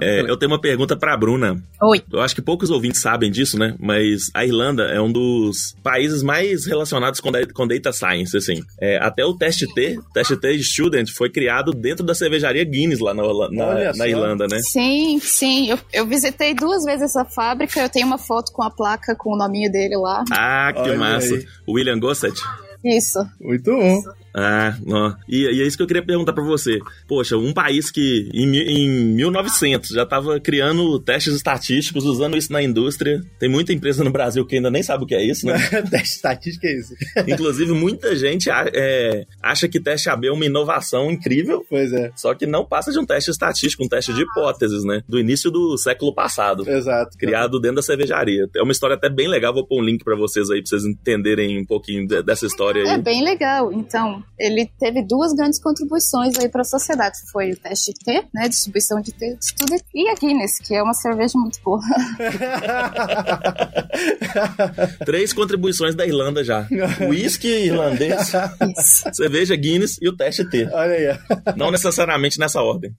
É, 0.00 0.20
eu 0.22 0.36
tenho 0.36 0.52
uma 0.52 0.60
pergunta 0.60 0.96
pra 0.96 1.16
Bruna. 1.16 1.62
Oi. 1.82 2.02
Eu 2.12 2.20
acho 2.20 2.34
que 2.34 2.40
poucos 2.40 2.70
ouvintes 2.70 3.00
sabem 3.00 3.30
disso, 3.30 3.58
né? 3.58 3.74
Mas 3.78 4.30
a 4.34 4.44
Irlanda 4.44 4.84
é 4.84 5.00
um 5.00 5.10
dos 5.10 5.76
países 5.82 6.22
mais 6.22 6.64
relacionados 6.64 7.20
com, 7.20 7.30
com 7.52 7.66
data 7.78 7.92
science, 7.92 8.36
assim. 8.36 8.60
É, 8.80 8.98
até 8.98 9.24
o 9.24 9.34
teste 9.34 9.66
T, 9.74 9.98
teste 10.12 10.36
T 10.36 10.58
Student, 10.62 11.10
foi 11.10 11.30
criado 11.30 11.72
dentro 11.72 12.04
da 12.04 12.14
cervejaria 12.14 12.64
Guinness 12.64 13.00
lá 13.00 13.14
na, 13.14 13.22
na- 13.50 13.92
na. 13.94 14.08
Irlanda, 14.08 14.46
né? 14.50 14.60
Sim, 14.62 15.18
sim. 15.20 15.70
Eu, 15.70 15.78
eu 15.92 16.06
visitei 16.06 16.54
duas 16.54 16.84
vezes 16.84 17.02
essa 17.02 17.24
fábrica. 17.24 17.80
Eu 17.80 17.88
tenho 17.88 18.06
uma 18.06 18.18
foto 18.18 18.52
com 18.52 18.62
a 18.62 18.70
placa 18.70 19.14
com 19.16 19.32
o 19.34 19.36
nominho 19.36 19.70
dele 19.70 19.96
lá. 19.96 20.24
Ah, 20.30 20.72
que 20.72 20.80
Olha 20.80 20.96
massa. 20.98 21.34
aí. 21.34 21.46
William 21.68 21.98
Gossett? 21.98 22.40
Isso. 22.84 23.18
Muito 23.40 23.70
bom. 23.70 24.02
Ah, 24.40 24.76
ó. 24.88 25.14
E, 25.28 25.42
e 25.42 25.62
é 25.62 25.66
isso 25.66 25.76
que 25.76 25.82
eu 25.82 25.86
queria 25.86 26.02
perguntar 26.04 26.32
pra 26.32 26.44
você. 26.44 26.78
Poxa, 27.08 27.36
um 27.36 27.52
país 27.52 27.90
que 27.90 28.28
em, 28.32 28.56
em 28.56 28.88
1900 29.16 29.90
já 29.90 30.06
tava 30.06 30.38
criando 30.38 30.98
testes 31.00 31.34
estatísticos, 31.34 32.04
usando 32.04 32.36
isso 32.36 32.52
na 32.52 32.62
indústria. 32.62 33.20
Tem 33.38 33.48
muita 33.48 33.72
empresa 33.72 34.04
no 34.04 34.10
Brasil 34.12 34.46
que 34.46 34.56
ainda 34.56 34.70
nem 34.70 34.82
sabe 34.82 35.02
o 35.04 35.06
que 35.06 35.14
é 35.14 35.24
isso, 35.24 35.44
né? 35.46 35.58
Teste 35.90 36.16
estatística 36.16 36.66
é 36.68 36.78
isso. 36.78 36.94
Inclusive, 37.26 37.72
muita 37.72 38.14
gente 38.14 38.48
é, 38.50 39.26
acha 39.42 39.66
que 39.68 39.80
teste 39.80 40.08
AB 40.08 40.28
é 40.28 40.32
uma 40.32 40.46
inovação 40.46 41.10
incrível, 41.10 41.64
Pois 41.68 41.92
é, 41.92 42.10
só 42.16 42.34
que 42.34 42.46
não 42.46 42.64
passa 42.64 42.92
de 42.92 42.98
um 42.98 43.04
teste 43.04 43.30
estatístico, 43.30 43.84
um 43.84 43.88
teste 43.88 44.12
de 44.14 44.22
hipóteses, 44.22 44.84
né? 44.84 45.02
Do 45.08 45.18
início 45.18 45.50
do 45.50 45.76
século 45.76 46.14
passado. 46.14 46.68
exato. 46.68 47.18
Criado 47.18 47.58
dentro 47.60 47.76
da 47.76 47.82
cervejaria. 47.82 48.46
É 48.56 48.62
uma 48.62 48.72
história 48.72 48.94
até 48.94 49.08
bem 49.08 49.26
legal, 49.28 49.52
vou 49.52 49.66
pôr 49.66 49.80
um 49.80 49.84
link 49.84 50.04
pra 50.04 50.14
vocês 50.16 50.48
aí, 50.50 50.60
pra 50.62 50.68
vocês 50.68 50.84
entenderem 50.84 51.58
um 51.58 51.64
pouquinho 51.64 52.06
de- 52.06 52.22
dessa 52.22 52.46
história 52.46 52.82
É 52.82 52.90
aí. 52.94 53.02
bem 53.02 53.24
legal. 53.24 53.72
Então, 53.72 54.22
ele 54.38 54.70
teve 54.78 55.02
duas 55.02 55.32
grandes 55.32 55.60
contribuições 55.60 56.38
aí 56.38 56.48
para 56.48 56.62
a 56.62 56.64
sociedade. 56.64 57.18
Foi 57.30 57.52
o 57.52 57.56
teste 57.56 57.92
T, 57.92 58.24
né, 58.32 58.48
distribuição 58.48 59.00
de 59.00 59.12
T, 59.12 59.36
de 59.36 59.54
tudo, 59.54 59.76
e 59.94 60.08
a 60.08 60.14
Guinness, 60.14 60.58
que 60.58 60.74
é 60.74 60.82
uma 60.82 60.94
cerveja 60.94 61.38
muito 61.38 61.60
boa. 61.62 61.80
Três 65.04 65.32
contribuições 65.32 65.94
da 65.94 66.06
Irlanda 66.06 66.44
já. 66.44 66.66
Whisky 67.08 67.48
irlandês, 67.48 68.32
Isso. 68.78 69.04
cerveja 69.12 69.56
Guinness 69.56 69.98
e 70.00 70.08
o 70.08 70.16
teste 70.16 70.48
T. 70.48 70.68
Olha 70.72 70.94
aí. 70.94 71.18
Não 71.56 71.70
necessariamente 71.70 72.38
nessa 72.38 72.62
ordem. 72.62 72.94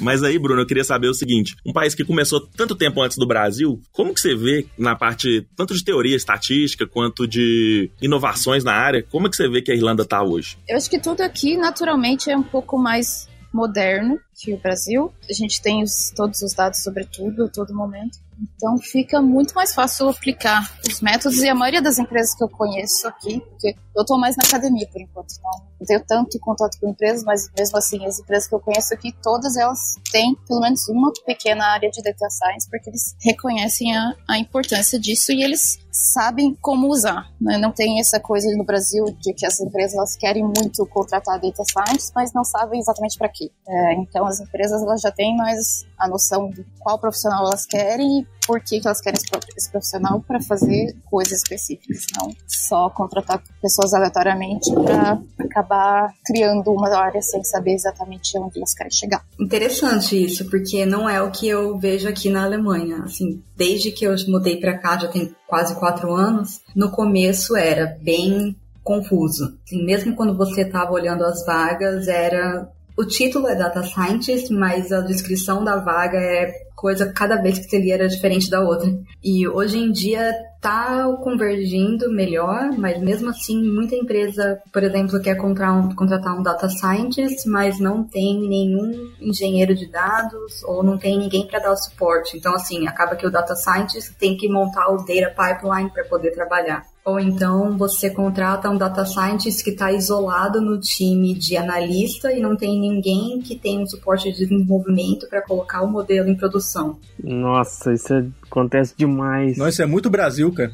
Mas 0.00 0.22
aí, 0.22 0.38
Bruno, 0.38 0.62
eu 0.62 0.66
queria 0.66 0.84
saber 0.84 1.08
o 1.08 1.14
seguinte: 1.14 1.56
um 1.64 1.72
país 1.72 1.94
que 1.94 2.04
começou 2.04 2.40
tanto 2.40 2.74
tempo 2.74 3.00
antes 3.00 3.16
do 3.16 3.26
Brasil, 3.26 3.80
como 3.92 4.12
que 4.12 4.20
você 4.20 4.34
vê 4.34 4.66
na 4.76 4.96
parte 4.96 5.46
tanto 5.56 5.74
de 5.74 5.84
teoria 5.84 6.16
estatística 6.16 6.86
quanto 6.86 7.26
de 7.26 7.90
inovações 8.00 8.64
na 8.64 8.72
área, 8.72 9.02
como 9.10 9.26
é 9.26 9.30
que 9.30 9.36
você 9.36 9.48
vê 9.48 9.62
que 9.62 9.72
a 9.72 9.74
Irlanda 9.74 10.04
tá 10.04 10.22
hoje? 10.22 10.58
Eu 10.68 10.76
acho 10.76 10.88
que 10.90 10.98
tudo 10.98 11.20
aqui, 11.22 11.56
naturalmente, 11.56 12.30
é 12.30 12.36
um 12.36 12.42
pouco 12.42 12.76
mais 12.78 13.28
moderno 13.52 14.18
que 14.38 14.52
o 14.52 14.58
Brasil. 14.58 15.10
A 15.28 15.32
gente 15.32 15.62
tem 15.62 15.82
os- 15.82 16.12
todos 16.14 16.42
os 16.42 16.52
dados 16.52 16.82
sobre 16.82 17.04
tudo, 17.06 17.44
a 17.44 17.48
todo 17.48 17.74
momento. 17.74 18.18
Então 18.54 18.76
fica 18.76 19.22
muito 19.22 19.54
mais 19.54 19.74
fácil 19.74 20.08
aplicar 20.10 20.70
os 20.86 21.00
métodos 21.00 21.38
e 21.38 21.48
a 21.48 21.54
maioria 21.54 21.80
das 21.80 21.98
empresas 21.98 22.34
que 22.34 22.44
eu 22.44 22.48
conheço 22.50 23.08
aqui, 23.08 23.40
porque 23.40 23.74
eu 23.96 24.02
estou 24.02 24.18
mais 24.18 24.36
na 24.36 24.42
academia 24.46 24.86
por 24.92 25.00
enquanto, 25.00 25.32
não, 25.42 25.62
não 25.80 25.86
tenho 25.86 26.04
tanto 26.06 26.38
contato 26.40 26.78
com 26.80 26.90
empresas, 26.90 27.24
mas 27.24 27.50
mesmo 27.56 27.76
assim 27.78 28.04
as 28.06 28.18
empresas 28.18 28.48
que 28.48 28.54
eu 28.54 28.60
conheço 28.60 28.92
aqui, 28.94 29.12
todas 29.22 29.56
elas 29.56 29.96
têm 30.10 30.34
pelo 30.46 30.60
menos 30.60 30.88
uma 30.88 31.12
pequena 31.24 31.66
área 31.66 31.90
de 31.90 32.02
data 32.02 32.28
science, 32.30 32.68
porque 32.68 32.90
eles 32.90 33.14
reconhecem 33.20 33.96
a, 33.96 34.14
a 34.28 34.38
importância 34.38 34.98
disso 34.98 35.32
e 35.32 35.42
eles 35.42 35.78
sabem 35.90 36.54
como 36.60 36.88
usar. 36.88 37.30
né? 37.40 37.56
Não 37.56 37.72
tem 37.72 37.98
essa 38.00 38.20
coisa 38.20 38.54
no 38.56 38.64
Brasil 38.64 39.04
de 39.20 39.32
que 39.32 39.46
as 39.46 39.58
empresas 39.60 39.96
elas 39.96 40.16
querem 40.16 40.44
muito 40.44 40.86
contratar 40.86 41.40
data 41.40 41.62
science, 41.64 42.12
mas 42.14 42.32
não 42.32 42.44
sabem 42.44 42.78
exatamente 42.78 43.16
para 43.16 43.28
quê. 43.28 43.50
É, 43.66 43.94
então 43.94 44.26
as 44.26 44.40
empresas 44.40 44.82
elas 44.82 45.00
já 45.00 45.10
têm 45.10 45.36
mais 45.36 45.84
a 45.98 46.08
noção 46.08 46.50
de 46.50 46.64
qual 46.80 46.98
profissional 46.98 47.46
elas 47.46 47.66
querem 47.66 48.26
por 48.46 48.60
que, 48.60 48.80
que 48.80 48.86
elas 48.86 49.00
querem 49.00 49.20
esse 49.56 49.70
profissional 49.70 50.20
para 50.26 50.40
fazer 50.40 50.94
coisas 51.04 51.38
específicas, 51.38 52.06
não 52.16 52.34
só 52.46 52.88
contratar 52.90 53.42
pessoas 53.60 53.94
aleatoriamente 53.94 54.72
para 54.72 55.18
acabar 55.38 56.12
criando 56.24 56.72
uma 56.72 56.94
área 56.96 57.22
sem 57.22 57.42
saber 57.44 57.74
exatamente 57.74 58.38
onde 58.38 58.58
elas 58.58 58.74
querem 58.74 58.92
chegar. 58.92 59.24
Interessante 59.38 60.22
isso, 60.22 60.48
porque 60.50 60.84
não 60.84 61.08
é 61.08 61.22
o 61.22 61.30
que 61.30 61.48
eu 61.48 61.78
vejo 61.78 62.08
aqui 62.08 62.30
na 62.30 62.44
Alemanha. 62.44 63.02
Assim, 63.04 63.42
desde 63.56 63.90
que 63.90 64.04
eu 64.04 64.14
mudei 64.28 64.58
para 64.58 64.78
cá, 64.78 64.98
já 64.98 65.08
tem 65.08 65.34
quase 65.46 65.78
quatro 65.78 66.12
anos, 66.14 66.60
no 66.74 66.90
começo 66.90 67.56
era 67.56 67.96
bem 68.00 68.56
confuso. 68.82 69.56
Assim, 69.64 69.84
mesmo 69.84 70.14
quando 70.14 70.36
você 70.36 70.62
estava 70.62 70.92
olhando 70.92 71.24
as 71.24 71.44
vagas, 71.44 72.08
era 72.08 72.68
o 72.96 73.04
título 73.04 73.46
é 73.48 73.54
Data 73.54 73.82
Scientist, 73.82 74.50
mas 74.52 74.90
a 74.90 75.00
descrição 75.00 75.62
da 75.62 75.76
vaga 75.76 76.18
é 76.18 76.65
coisa 76.76 77.10
cada 77.10 77.36
vez 77.36 77.58
que 77.58 77.64
você 77.64 77.80
lia 77.80 77.94
era 77.94 78.08
diferente 78.08 78.50
da 78.50 78.60
outra. 78.60 78.88
E 79.24 79.48
hoje 79.48 79.78
em 79.78 79.90
dia 79.90 80.32
tá 80.60 81.06
convergindo 81.22 82.10
melhor, 82.10 82.70
mas 82.76 83.00
mesmo 83.00 83.30
assim 83.30 83.62
muita 83.62 83.96
empresa, 83.96 84.60
por 84.72 84.82
exemplo, 84.82 85.20
quer 85.20 85.36
contratar 85.36 85.78
um, 85.78 85.94
contratar 85.94 86.38
um 86.38 86.42
data 86.42 86.68
scientist, 86.68 87.48
mas 87.48 87.80
não 87.80 88.04
tem 88.04 88.40
nenhum 88.46 89.10
engenheiro 89.20 89.74
de 89.74 89.90
dados 89.90 90.62
ou 90.64 90.82
não 90.82 90.98
tem 90.98 91.18
ninguém 91.18 91.46
para 91.46 91.60
dar 91.60 91.72
o 91.72 91.76
suporte. 91.76 92.36
Então 92.36 92.54
assim, 92.54 92.86
acaba 92.86 93.16
que 93.16 93.26
o 93.26 93.30
data 93.30 93.54
scientist 93.54 94.14
tem 94.18 94.36
que 94.36 94.48
montar 94.48 94.88
o 94.88 94.98
data 94.98 95.34
pipeline 95.34 95.90
para 95.90 96.04
poder 96.04 96.32
trabalhar. 96.32 96.84
Ou 97.06 97.20
então 97.20 97.78
você 97.78 98.10
contrata 98.10 98.68
um 98.68 98.76
data 98.76 99.04
scientist 99.04 99.62
que 99.62 99.70
está 99.70 99.92
isolado 99.92 100.60
no 100.60 100.76
time 100.80 101.34
de 101.34 101.56
analista 101.56 102.32
e 102.32 102.40
não 102.40 102.56
tem 102.56 102.80
ninguém 102.80 103.40
que 103.40 103.56
tem 103.56 103.80
um 103.80 103.86
suporte 103.86 104.32
de 104.32 104.38
desenvolvimento 104.38 105.28
para 105.28 105.40
colocar 105.40 105.82
o 105.82 105.88
modelo 105.88 106.28
em 106.28 106.34
produção. 106.34 106.98
Nossa, 107.22 107.94
isso 107.94 108.12
é 108.12 108.26
Acontece 108.56 108.94
demais. 108.96 109.58
Nossa, 109.58 109.68
isso 109.68 109.82
é 109.82 109.86
muito 109.86 110.08
Brasil, 110.08 110.50
cara. 110.50 110.72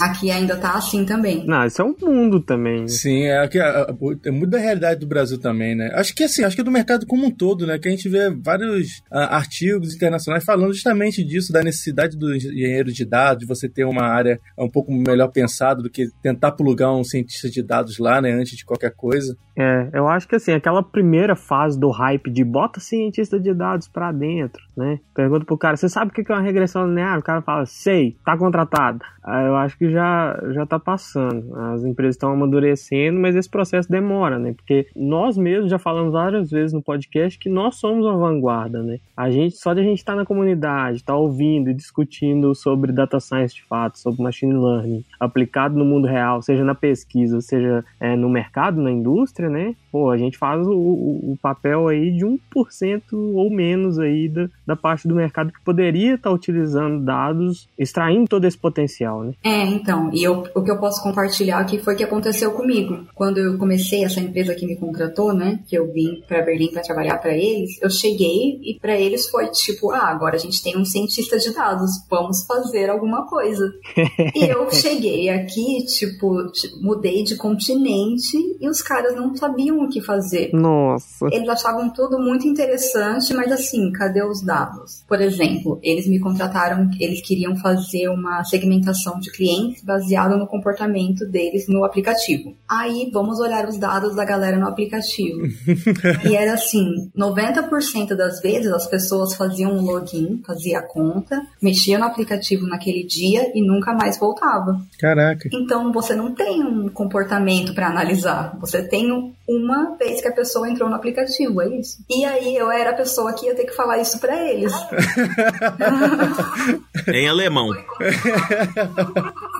Aqui 0.00 0.30
ainda 0.30 0.56
tá 0.56 0.72
assim 0.78 1.04
também. 1.04 1.44
Não, 1.46 1.66
isso 1.66 1.82
é 1.82 1.84
um 1.84 1.94
mundo 2.00 2.40
também. 2.40 2.88
Sim, 2.88 3.24
é, 3.24 3.44
aqui, 3.44 3.60
é, 3.60 3.86
é 4.24 4.30
muito 4.30 4.48
da 4.48 4.58
realidade 4.58 4.98
do 4.98 5.06
Brasil 5.06 5.38
também, 5.38 5.74
né? 5.74 5.90
Acho 5.92 6.14
que 6.14 6.24
assim, 6.24 6.42
acho 6.42 6.56
que 6.56 6.62
é 6.62 6.64
do 6.64 6.70
mercado 6.70 7.04
como 7.04 7.26
um 7.26 7.30
todo, 7.30 7.66
né? 7.66 7.78
Que 7.78 7.86
a 7.86 7.90
gente 7.90 8.08
vê 8.08 8.30
vários 8.30 9.00
uh, 9.12 9.28
artigos 9.28 9.94
internacionais 9.94 10.42
falando 10.42 10.72
justamente 10.72 11.22
disso, 11.22 11.52
da 11.52 11.62
necessidade 11.62 12.16
do 12.16 12.34
engenheiro 12.34 12.90
de 12.90 13.04
dados, 13.04 13.40
de 13.40 13.46
você 13.46 13.68
ter 13.68 13.84
uma 13.84 14.04
área 14.04 14.40
um 14.58 14.70
pouco 14.70 14.90
melhor 14.90 15.28
pensada 15.28 15.82
do 15.82 15.90
que 15.90 16.08
tentar 16.22 16.52
plugar 16.52 16.94
um 16.94 17.04
cientista 17.04 17.50
de 17.50 17.62
dados 17.62 17.98
lá, 17.98 18.22
né? 18.22 18.32
Antes 18.32 18.56
de 18.56 18.64
qualquer 18.64 18.94
coisa. 18.96 19.36
É, 19.54 19.90
eu 19.92 20.08
acho 20.08 20.26
que 20.26 20.36
assim, 20.36 20.52
aquela 20.52 20.82
primeira 20.82 21.36
fase 21.36 21.78
do 21.78 21.90
hype 21.90 22.30
de 22.30 22.42
bota 22.42 22.80
cientista 22.80 23.38
de 23.38 23.52
dados 23.52 23.86
pra 23.86 24.10
dentro, 24.10 24.62
né? 24.80 24.98
Pergunta 25.14 25.44
pro 25.44 25.58
cara, 25.58 25.76
você 25.76 25.88
sabe 25.88 26.10
o 26.10 26.14
que 26.14 26.32
é 26.32 26.34
uma 26.34 26.40
regressão 26.40 26.86
linear? 26.86 27.18
O 27.18 27.22
cara 27.22 27.42
fala, 27.42 27.66
sei, 27.66 28.16
tá 28.24 28.36
contratado. 28.36 29.00
Aí 29.22 29.46
eu 29.46 29.54
acho 29.56 29.76
que 29.76 29.90
já, 29.90 30.40
já 30.52 30.64
tá 30.64 30.78
passando. 30.78 31.54
As 31.54 31.84
empresas 31.84 32.16
estão 32.16 32.32
amadurecendo, 32.32 33.20
mas 33.20 33.36
esse 33.36 33.48
processo 33.48 33.90
demora, 33.90 34.38
né? 34.38 34.54
Porque 34.54 34.86
nós 34.96 35.36
mesmos 35.36 35.70
já 35.70 35.78
falamos 35.78 36.12
várias 36.12 36.50
vezes 36.50 36.72
no 36.72 36.82
podcast 36.82 37.38
que 37.38 37.50
nós 37.50 37.76
somos 37.76 38.06
uma 38.06 38.16
vanguarda, 38.16 38.82
né? 38.82 38.98
A 39.14 39.30
gente, 39.30 39.56
só 39.56 39.74
de 39.74 39.80
a 39.80 39.84
gente 39.84 39.98
estar 39.98 40.12
tá 40.12 40.18
na 40.18 40.24
comunidade, 40.24 40.96
estar 40.96 41.12
tá 41.12 41.18
ouvindo 41.18 41.70
e 41.70 41.74
discutindo 41.74 42.54
sobre 42.54 42.92
data 42.92 43.20
science 43.20 43.54
de 43.54 43.62
fato, 43.62 43.98
sobre 43.98 44.22
machine 44.22 44.54
learning, 44.54 45.04
aplicado 45.18 45.78
no 45.78 45.84
mundo 45.84 46.06
real, 46.06 46.40
seja 46.40 46.64
na 46.64 46.74
pesquisa, 46.74 47.40
seja 47.42 47.84
é, 48.00 48.16
no 48.16 48.28
mercado, 48.30 48.80
na 48.80 48.90
indústria, 48.90 49.50
né? 49.50 49.74
Pô, 49.92 50.10
a 50.10 50.16
gente 50.16 50.38
faz 50.38 50.66
o, 50.66 50.72
o 50.72 51.38
papel 51.42 51.88
aí 51.88 52.10
de 52.10 52.24
1% 52.24 53.02
ou 53.12 53.50
menos 53.50 53.98
aí 53.98 54.28
da, 54.28 54.48
da 54.70 54.76
parte 54.76 55.08
do 55.08 55.16
mercado 55.16 55.52
que 55.52 55.60
poderia 55.64 56.14
estar 56.14 56.30
tá 56.30 56.34
utilizando 56.34 57.04
dados, 57.04 57.68
extraindo 57.76 58.28
todo 58.28 58.46
esse 58.46 58.56
potencial, 58.56 59.24
né? 59.24 59.32
É, 59.42 59.64
então, 59.64 60.10
e 60.12 60.22
eu, 60.22 60.44
o 60.54 60.62
que 60.62 60.70
eu 60.70 60.78
posso 60.78 61.02
compartilhar 61.02 61.58
aqui 61.58 61.78
foi 61.78 61.94
o 61.94 61.96
que 61.96 62.04
aconteceu 62.04 62.52
comigo. 62.52 63.04
Quando 63.12 63.38
eu 63.38 63.58
comecei 63.58 64.04
essa 64.04 64.20
empresa 64.20 64.54
que 64.54 64.64
me 64.64 64.76
contratou, 64.76 65.34
né, 65.34 65.58
que 65.66 65.76
eu 65.76 65.92
vim 65.92 66.22
para 66.28 66.42
Berlim 66.42 66.70
para 66.70 66.82
trabalhar 66.82 67.18
para 67.18 67.36
eles, 67.36 67.82
eu 67.82 67.90
cheguei 67.90 68.60
e 68.62 68.78
para 68.80 68.98
eles 68.98 69.28
foi 69.28 69.48
tipo, 69.48 69.90
ah, 69.90 70.08
agora 70.08 70.36
a 70.36 70.38
gente 70.38 70.62
tem 70.62 70.78
um 70.78 70.84
cientista 70.84 71.36
de 71.36 71.52
dados, 71.52 71.90
vamos 72.08 72.44
fazer 72.46 72.88
alguma 72.88 73.26
coisa. 73.26 73.72
e 74.36 74.44
eu 74.44 74.70
cheguei 74.70 75.28
aqui, 75.30 75.84
tipo, 75.86 76.46
mudei 76.80 77.24
de 77.24 77.36
continente 77.36 78.36
e 78.60 78.68
os 78.68 78.80
caras 78.80 79.16
não 79.16 79.34
sabiam 79.34 79.80
o 79.80 79.88
que 79.88 80.00
fazer. 80.00 80.50
Nossa. 80.52 81.26
Eles 81.32 81.48
achavam 81.48 81.90
tudo 81.90 82.20
muito 82.20 82.46
interessante, 82.46 83.34
mas 83.34 83.50
assim, 83.50 83.90
cadê 83.90 84.22
os 84.22 84.40
dados? 84.50 85.04
Por 85.06 85.20
exemplo, 85.20 85.78
eles 85.80 86.08
me 86.08 86.18
contrataram, 86.18 86.90
eles 86.98 87.22
queriam 87.22 87.54
fazer 87.56 88.08
uma 88.08 88.42
segmentação 88.42 89.20
de 89.20 89.30
clientes 89.30 89.84
baseado 89.84 90.36
no 90.36 90.48
comportamento 90.48 91.24
deles 91.24 91.68
no 91.68 91.84
aplicativo. 91.84 92.56
Aí 92.68 93.08
vamos 93.12 93.38
olhar 93.38 93.68
os 93.68 93.78
dados 93.78 94.16
da 94.16 94.24
galera 94.24 94.56
no 94.56 94.66
aplicativo. 94.66 95.42
e 96.28 96.34
era 96.34 96.54
assim, 96.54 97.10
90% 97.16 98.16
das 98.16 98.40
vezes 98.40 98.72
as 98.72 98.88
pessoas 98.88 99.34
faziam 99.36 99.72
um 99.72 99.82
login, 99.82 100.42
fazia 100.44 100.80
a 100.80 100.82
conta, 100.82 101.40
mexia 101.62 101.96
no 101.96 102.06
aplicativo 102.06 102.66
naquele 102.66 103.06
dia 103.06 103.52
e 103.54 103.64
nunca 103.64 103.92
mais 103.94 104.18
voltava. 104.18 104.80
Caraca. 104.98 105.48
Então 105.52 105.92
você 105.92 106.16
não 106.16 106.34
tem 106.34 106.60
um 106.64 106.88
comportamento 106.88 107.72
para 107.72 107.88
analisar, 107.88 108.56
você 108.60 108.82
tem 108.82 109.10
uma 109.48 109.96
vez 109.96 110.20
que 110.20 110.28
a 110.28 110.32
pessoa 110.32 110.68
entrou 110.68 110.88
no 110.88 110.96
aplicativo, 110.96 111.60
é 111.60 111.68
isso. 111.68 111.98
E 112.08 112.24
aí 112.24 112.56
eu 112.56 112.70
era 112.70 112.90
a 112.90 112.94
pessoa 112.94 113.32
que 113.32 113.46
ia 113.46 113.54
ter 113.54 113.64
que 113.64 113.74
falar 113.74 113.98
isso 113.98 114.18
para 114.18 114.39
eles. 114.42 114.72
em 117.08 117.28
alemão. 117.28 117.70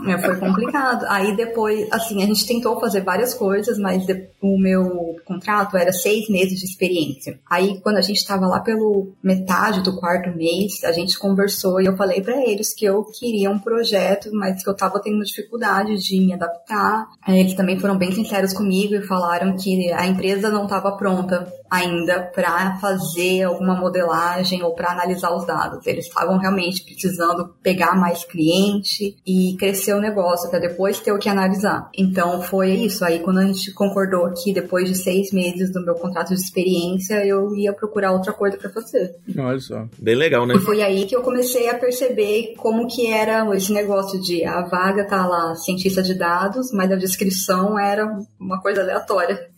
É, 0.06 0.18
foi 0.18 0.36
complicado. 0.36 1.04
Aí 1.08 1.36
depois, 1.36 1.88
assim, 1.92 2.22
a 2.22 2.26
gente 2.26 2.46
tentou 2.46 2.80
fazer 2.80 3.02
várias 3.02 3.34
coisas, 3.34 3.78
mas 3.78 4.04
o 4.40 4.58
meu 4.58 5.16
contrato 5.24 5.76
era 5.76 5.92
seis 5.92 6.28
meses 6.28 6.58
de 6.58 6.64
experiência. 6.64 7.38
Aí 7.48 7.80
quando 7.80 7.98
a 7.98 8.02
gente 8.02 8.18
estava 8.18 8.46
lá 8.46 8.60
pelo 8.60 9.12
metade 9.22 9.82
do 9.82 9.98
quarto 9.98 10.36
mês, 10.36 10.82
a 10.84 10.92
gente 10.92 11.18
conversou 11.18 11.80
e 11.80 11.86
eu 11.86 11.96
falei 11.96 12.20
para 12.20 12.40
eles 12.42 12.74
que 12.74 12.84
eu 12.84 13.04
queria 13.04 13.50
um 13.50 13.58
projeto, 13.58 14.30
mas 14.32 14.62
que 14.62 14.70
eu 14.70 14.74
tava 14.74 15.00
tendo 15.00 15.24
dificuldade 15.24 15.98
de 15.98 16.20
me 16.20 16.32
adaptar. 16.32 17.06
Eles 17.28 17.54
também 17.54 17.78
foram 17.78 17.96
bem 17.96 18.12
sinceros 18.12 18.52
comigo 18.52 18.94
e 18.94 19.06
falaram 19.06 19.56
que 19.56 19.92
a 19.92 20.06
empresa 20.06 20.50
não 20.50 20.64
estava 20.64 20.92
pronta 20.92 21.52
ainda 21.70 22.22
para 22.34 22.76
fazer 22.78 23.44
alguma 23.44 23.76
modelagem 23.76 24.60
ou 24.70 24.74
para 24.74 24.92
analisar 24.92 25.34
os 25.34 25.46
dados. 25.46 25.86
Eles 25.86 26.06
estavam 26.06 26.38
realmente 26.38 26.84
precisando 26.84 27.54
pegar 27.62 27.96
mais 27.96 28.24
cliente 28.24 29.16
e 29.26 29.56
crescer 29.58 29.94
o 29.94 30.00
negócio 30.00 30.48
para 30.48 30.60
depois 30.60 31.00
ter 31.00 31.12
o 31.12 31.18
que 31.18 31.28
analisar. 31.28 31.90
Então 31.96 32.42
foi 32.42 32.70
isso. 32.70 33.04
Aí 33.04 33.18
quando 33.20 33.38
a 33.38 33.44
gente 33.44 33.72
concordou 33.72 34.32
que 34.32 34.52
depois 34.52 34.88
de 34.88 34.96
seis 34.96 35.32
meses 35.32 35.72
do 35.72 35.84
meu 35.84 35.94
contrato 35.94 36.28
de 36.28 36.40
experiência 36.40 37.24
eu 37.26 37.54
ia 37.54 37.72
procurar 37.72 38.12
outra 38.12 38.32
coisa 38.32 38.56
para 38.56 38.70
fazer. 38.70 39.14
Olha 39.36 39.58
só. 39.58 39.86
Bem 39.98 40.14
legal, 40.14 40.46
né? 40.46 40.54
E 40.54 40.58
foi 40.58 40.82
aí 40.82 41.06
que 41.06 41.16
eu 41.16 41.22
comecei 41.22 41.68
a 41.68 41.74
perceber 41.74 42.54
como 42.56 42.86
que 42.86 43.06
era 43.06 43.44
esse 43.56 43.72
negócio 43.72 44.20
de 44.20 44.44
a 44.44 44.62
vaga 44.62 45.04
tá 45.04 45.26
lá 45.26 45.54
cientista 45.56 46.02
de 46.02 46.14
dados, 46.14 46.70
mas 46.72 46.90
a 46.90 46.96
descrição 46.96 47.78
era 47.78 48.06
uma 48.38 48.60
coisa 48.60 48.82
aleatória. 48.82 49.48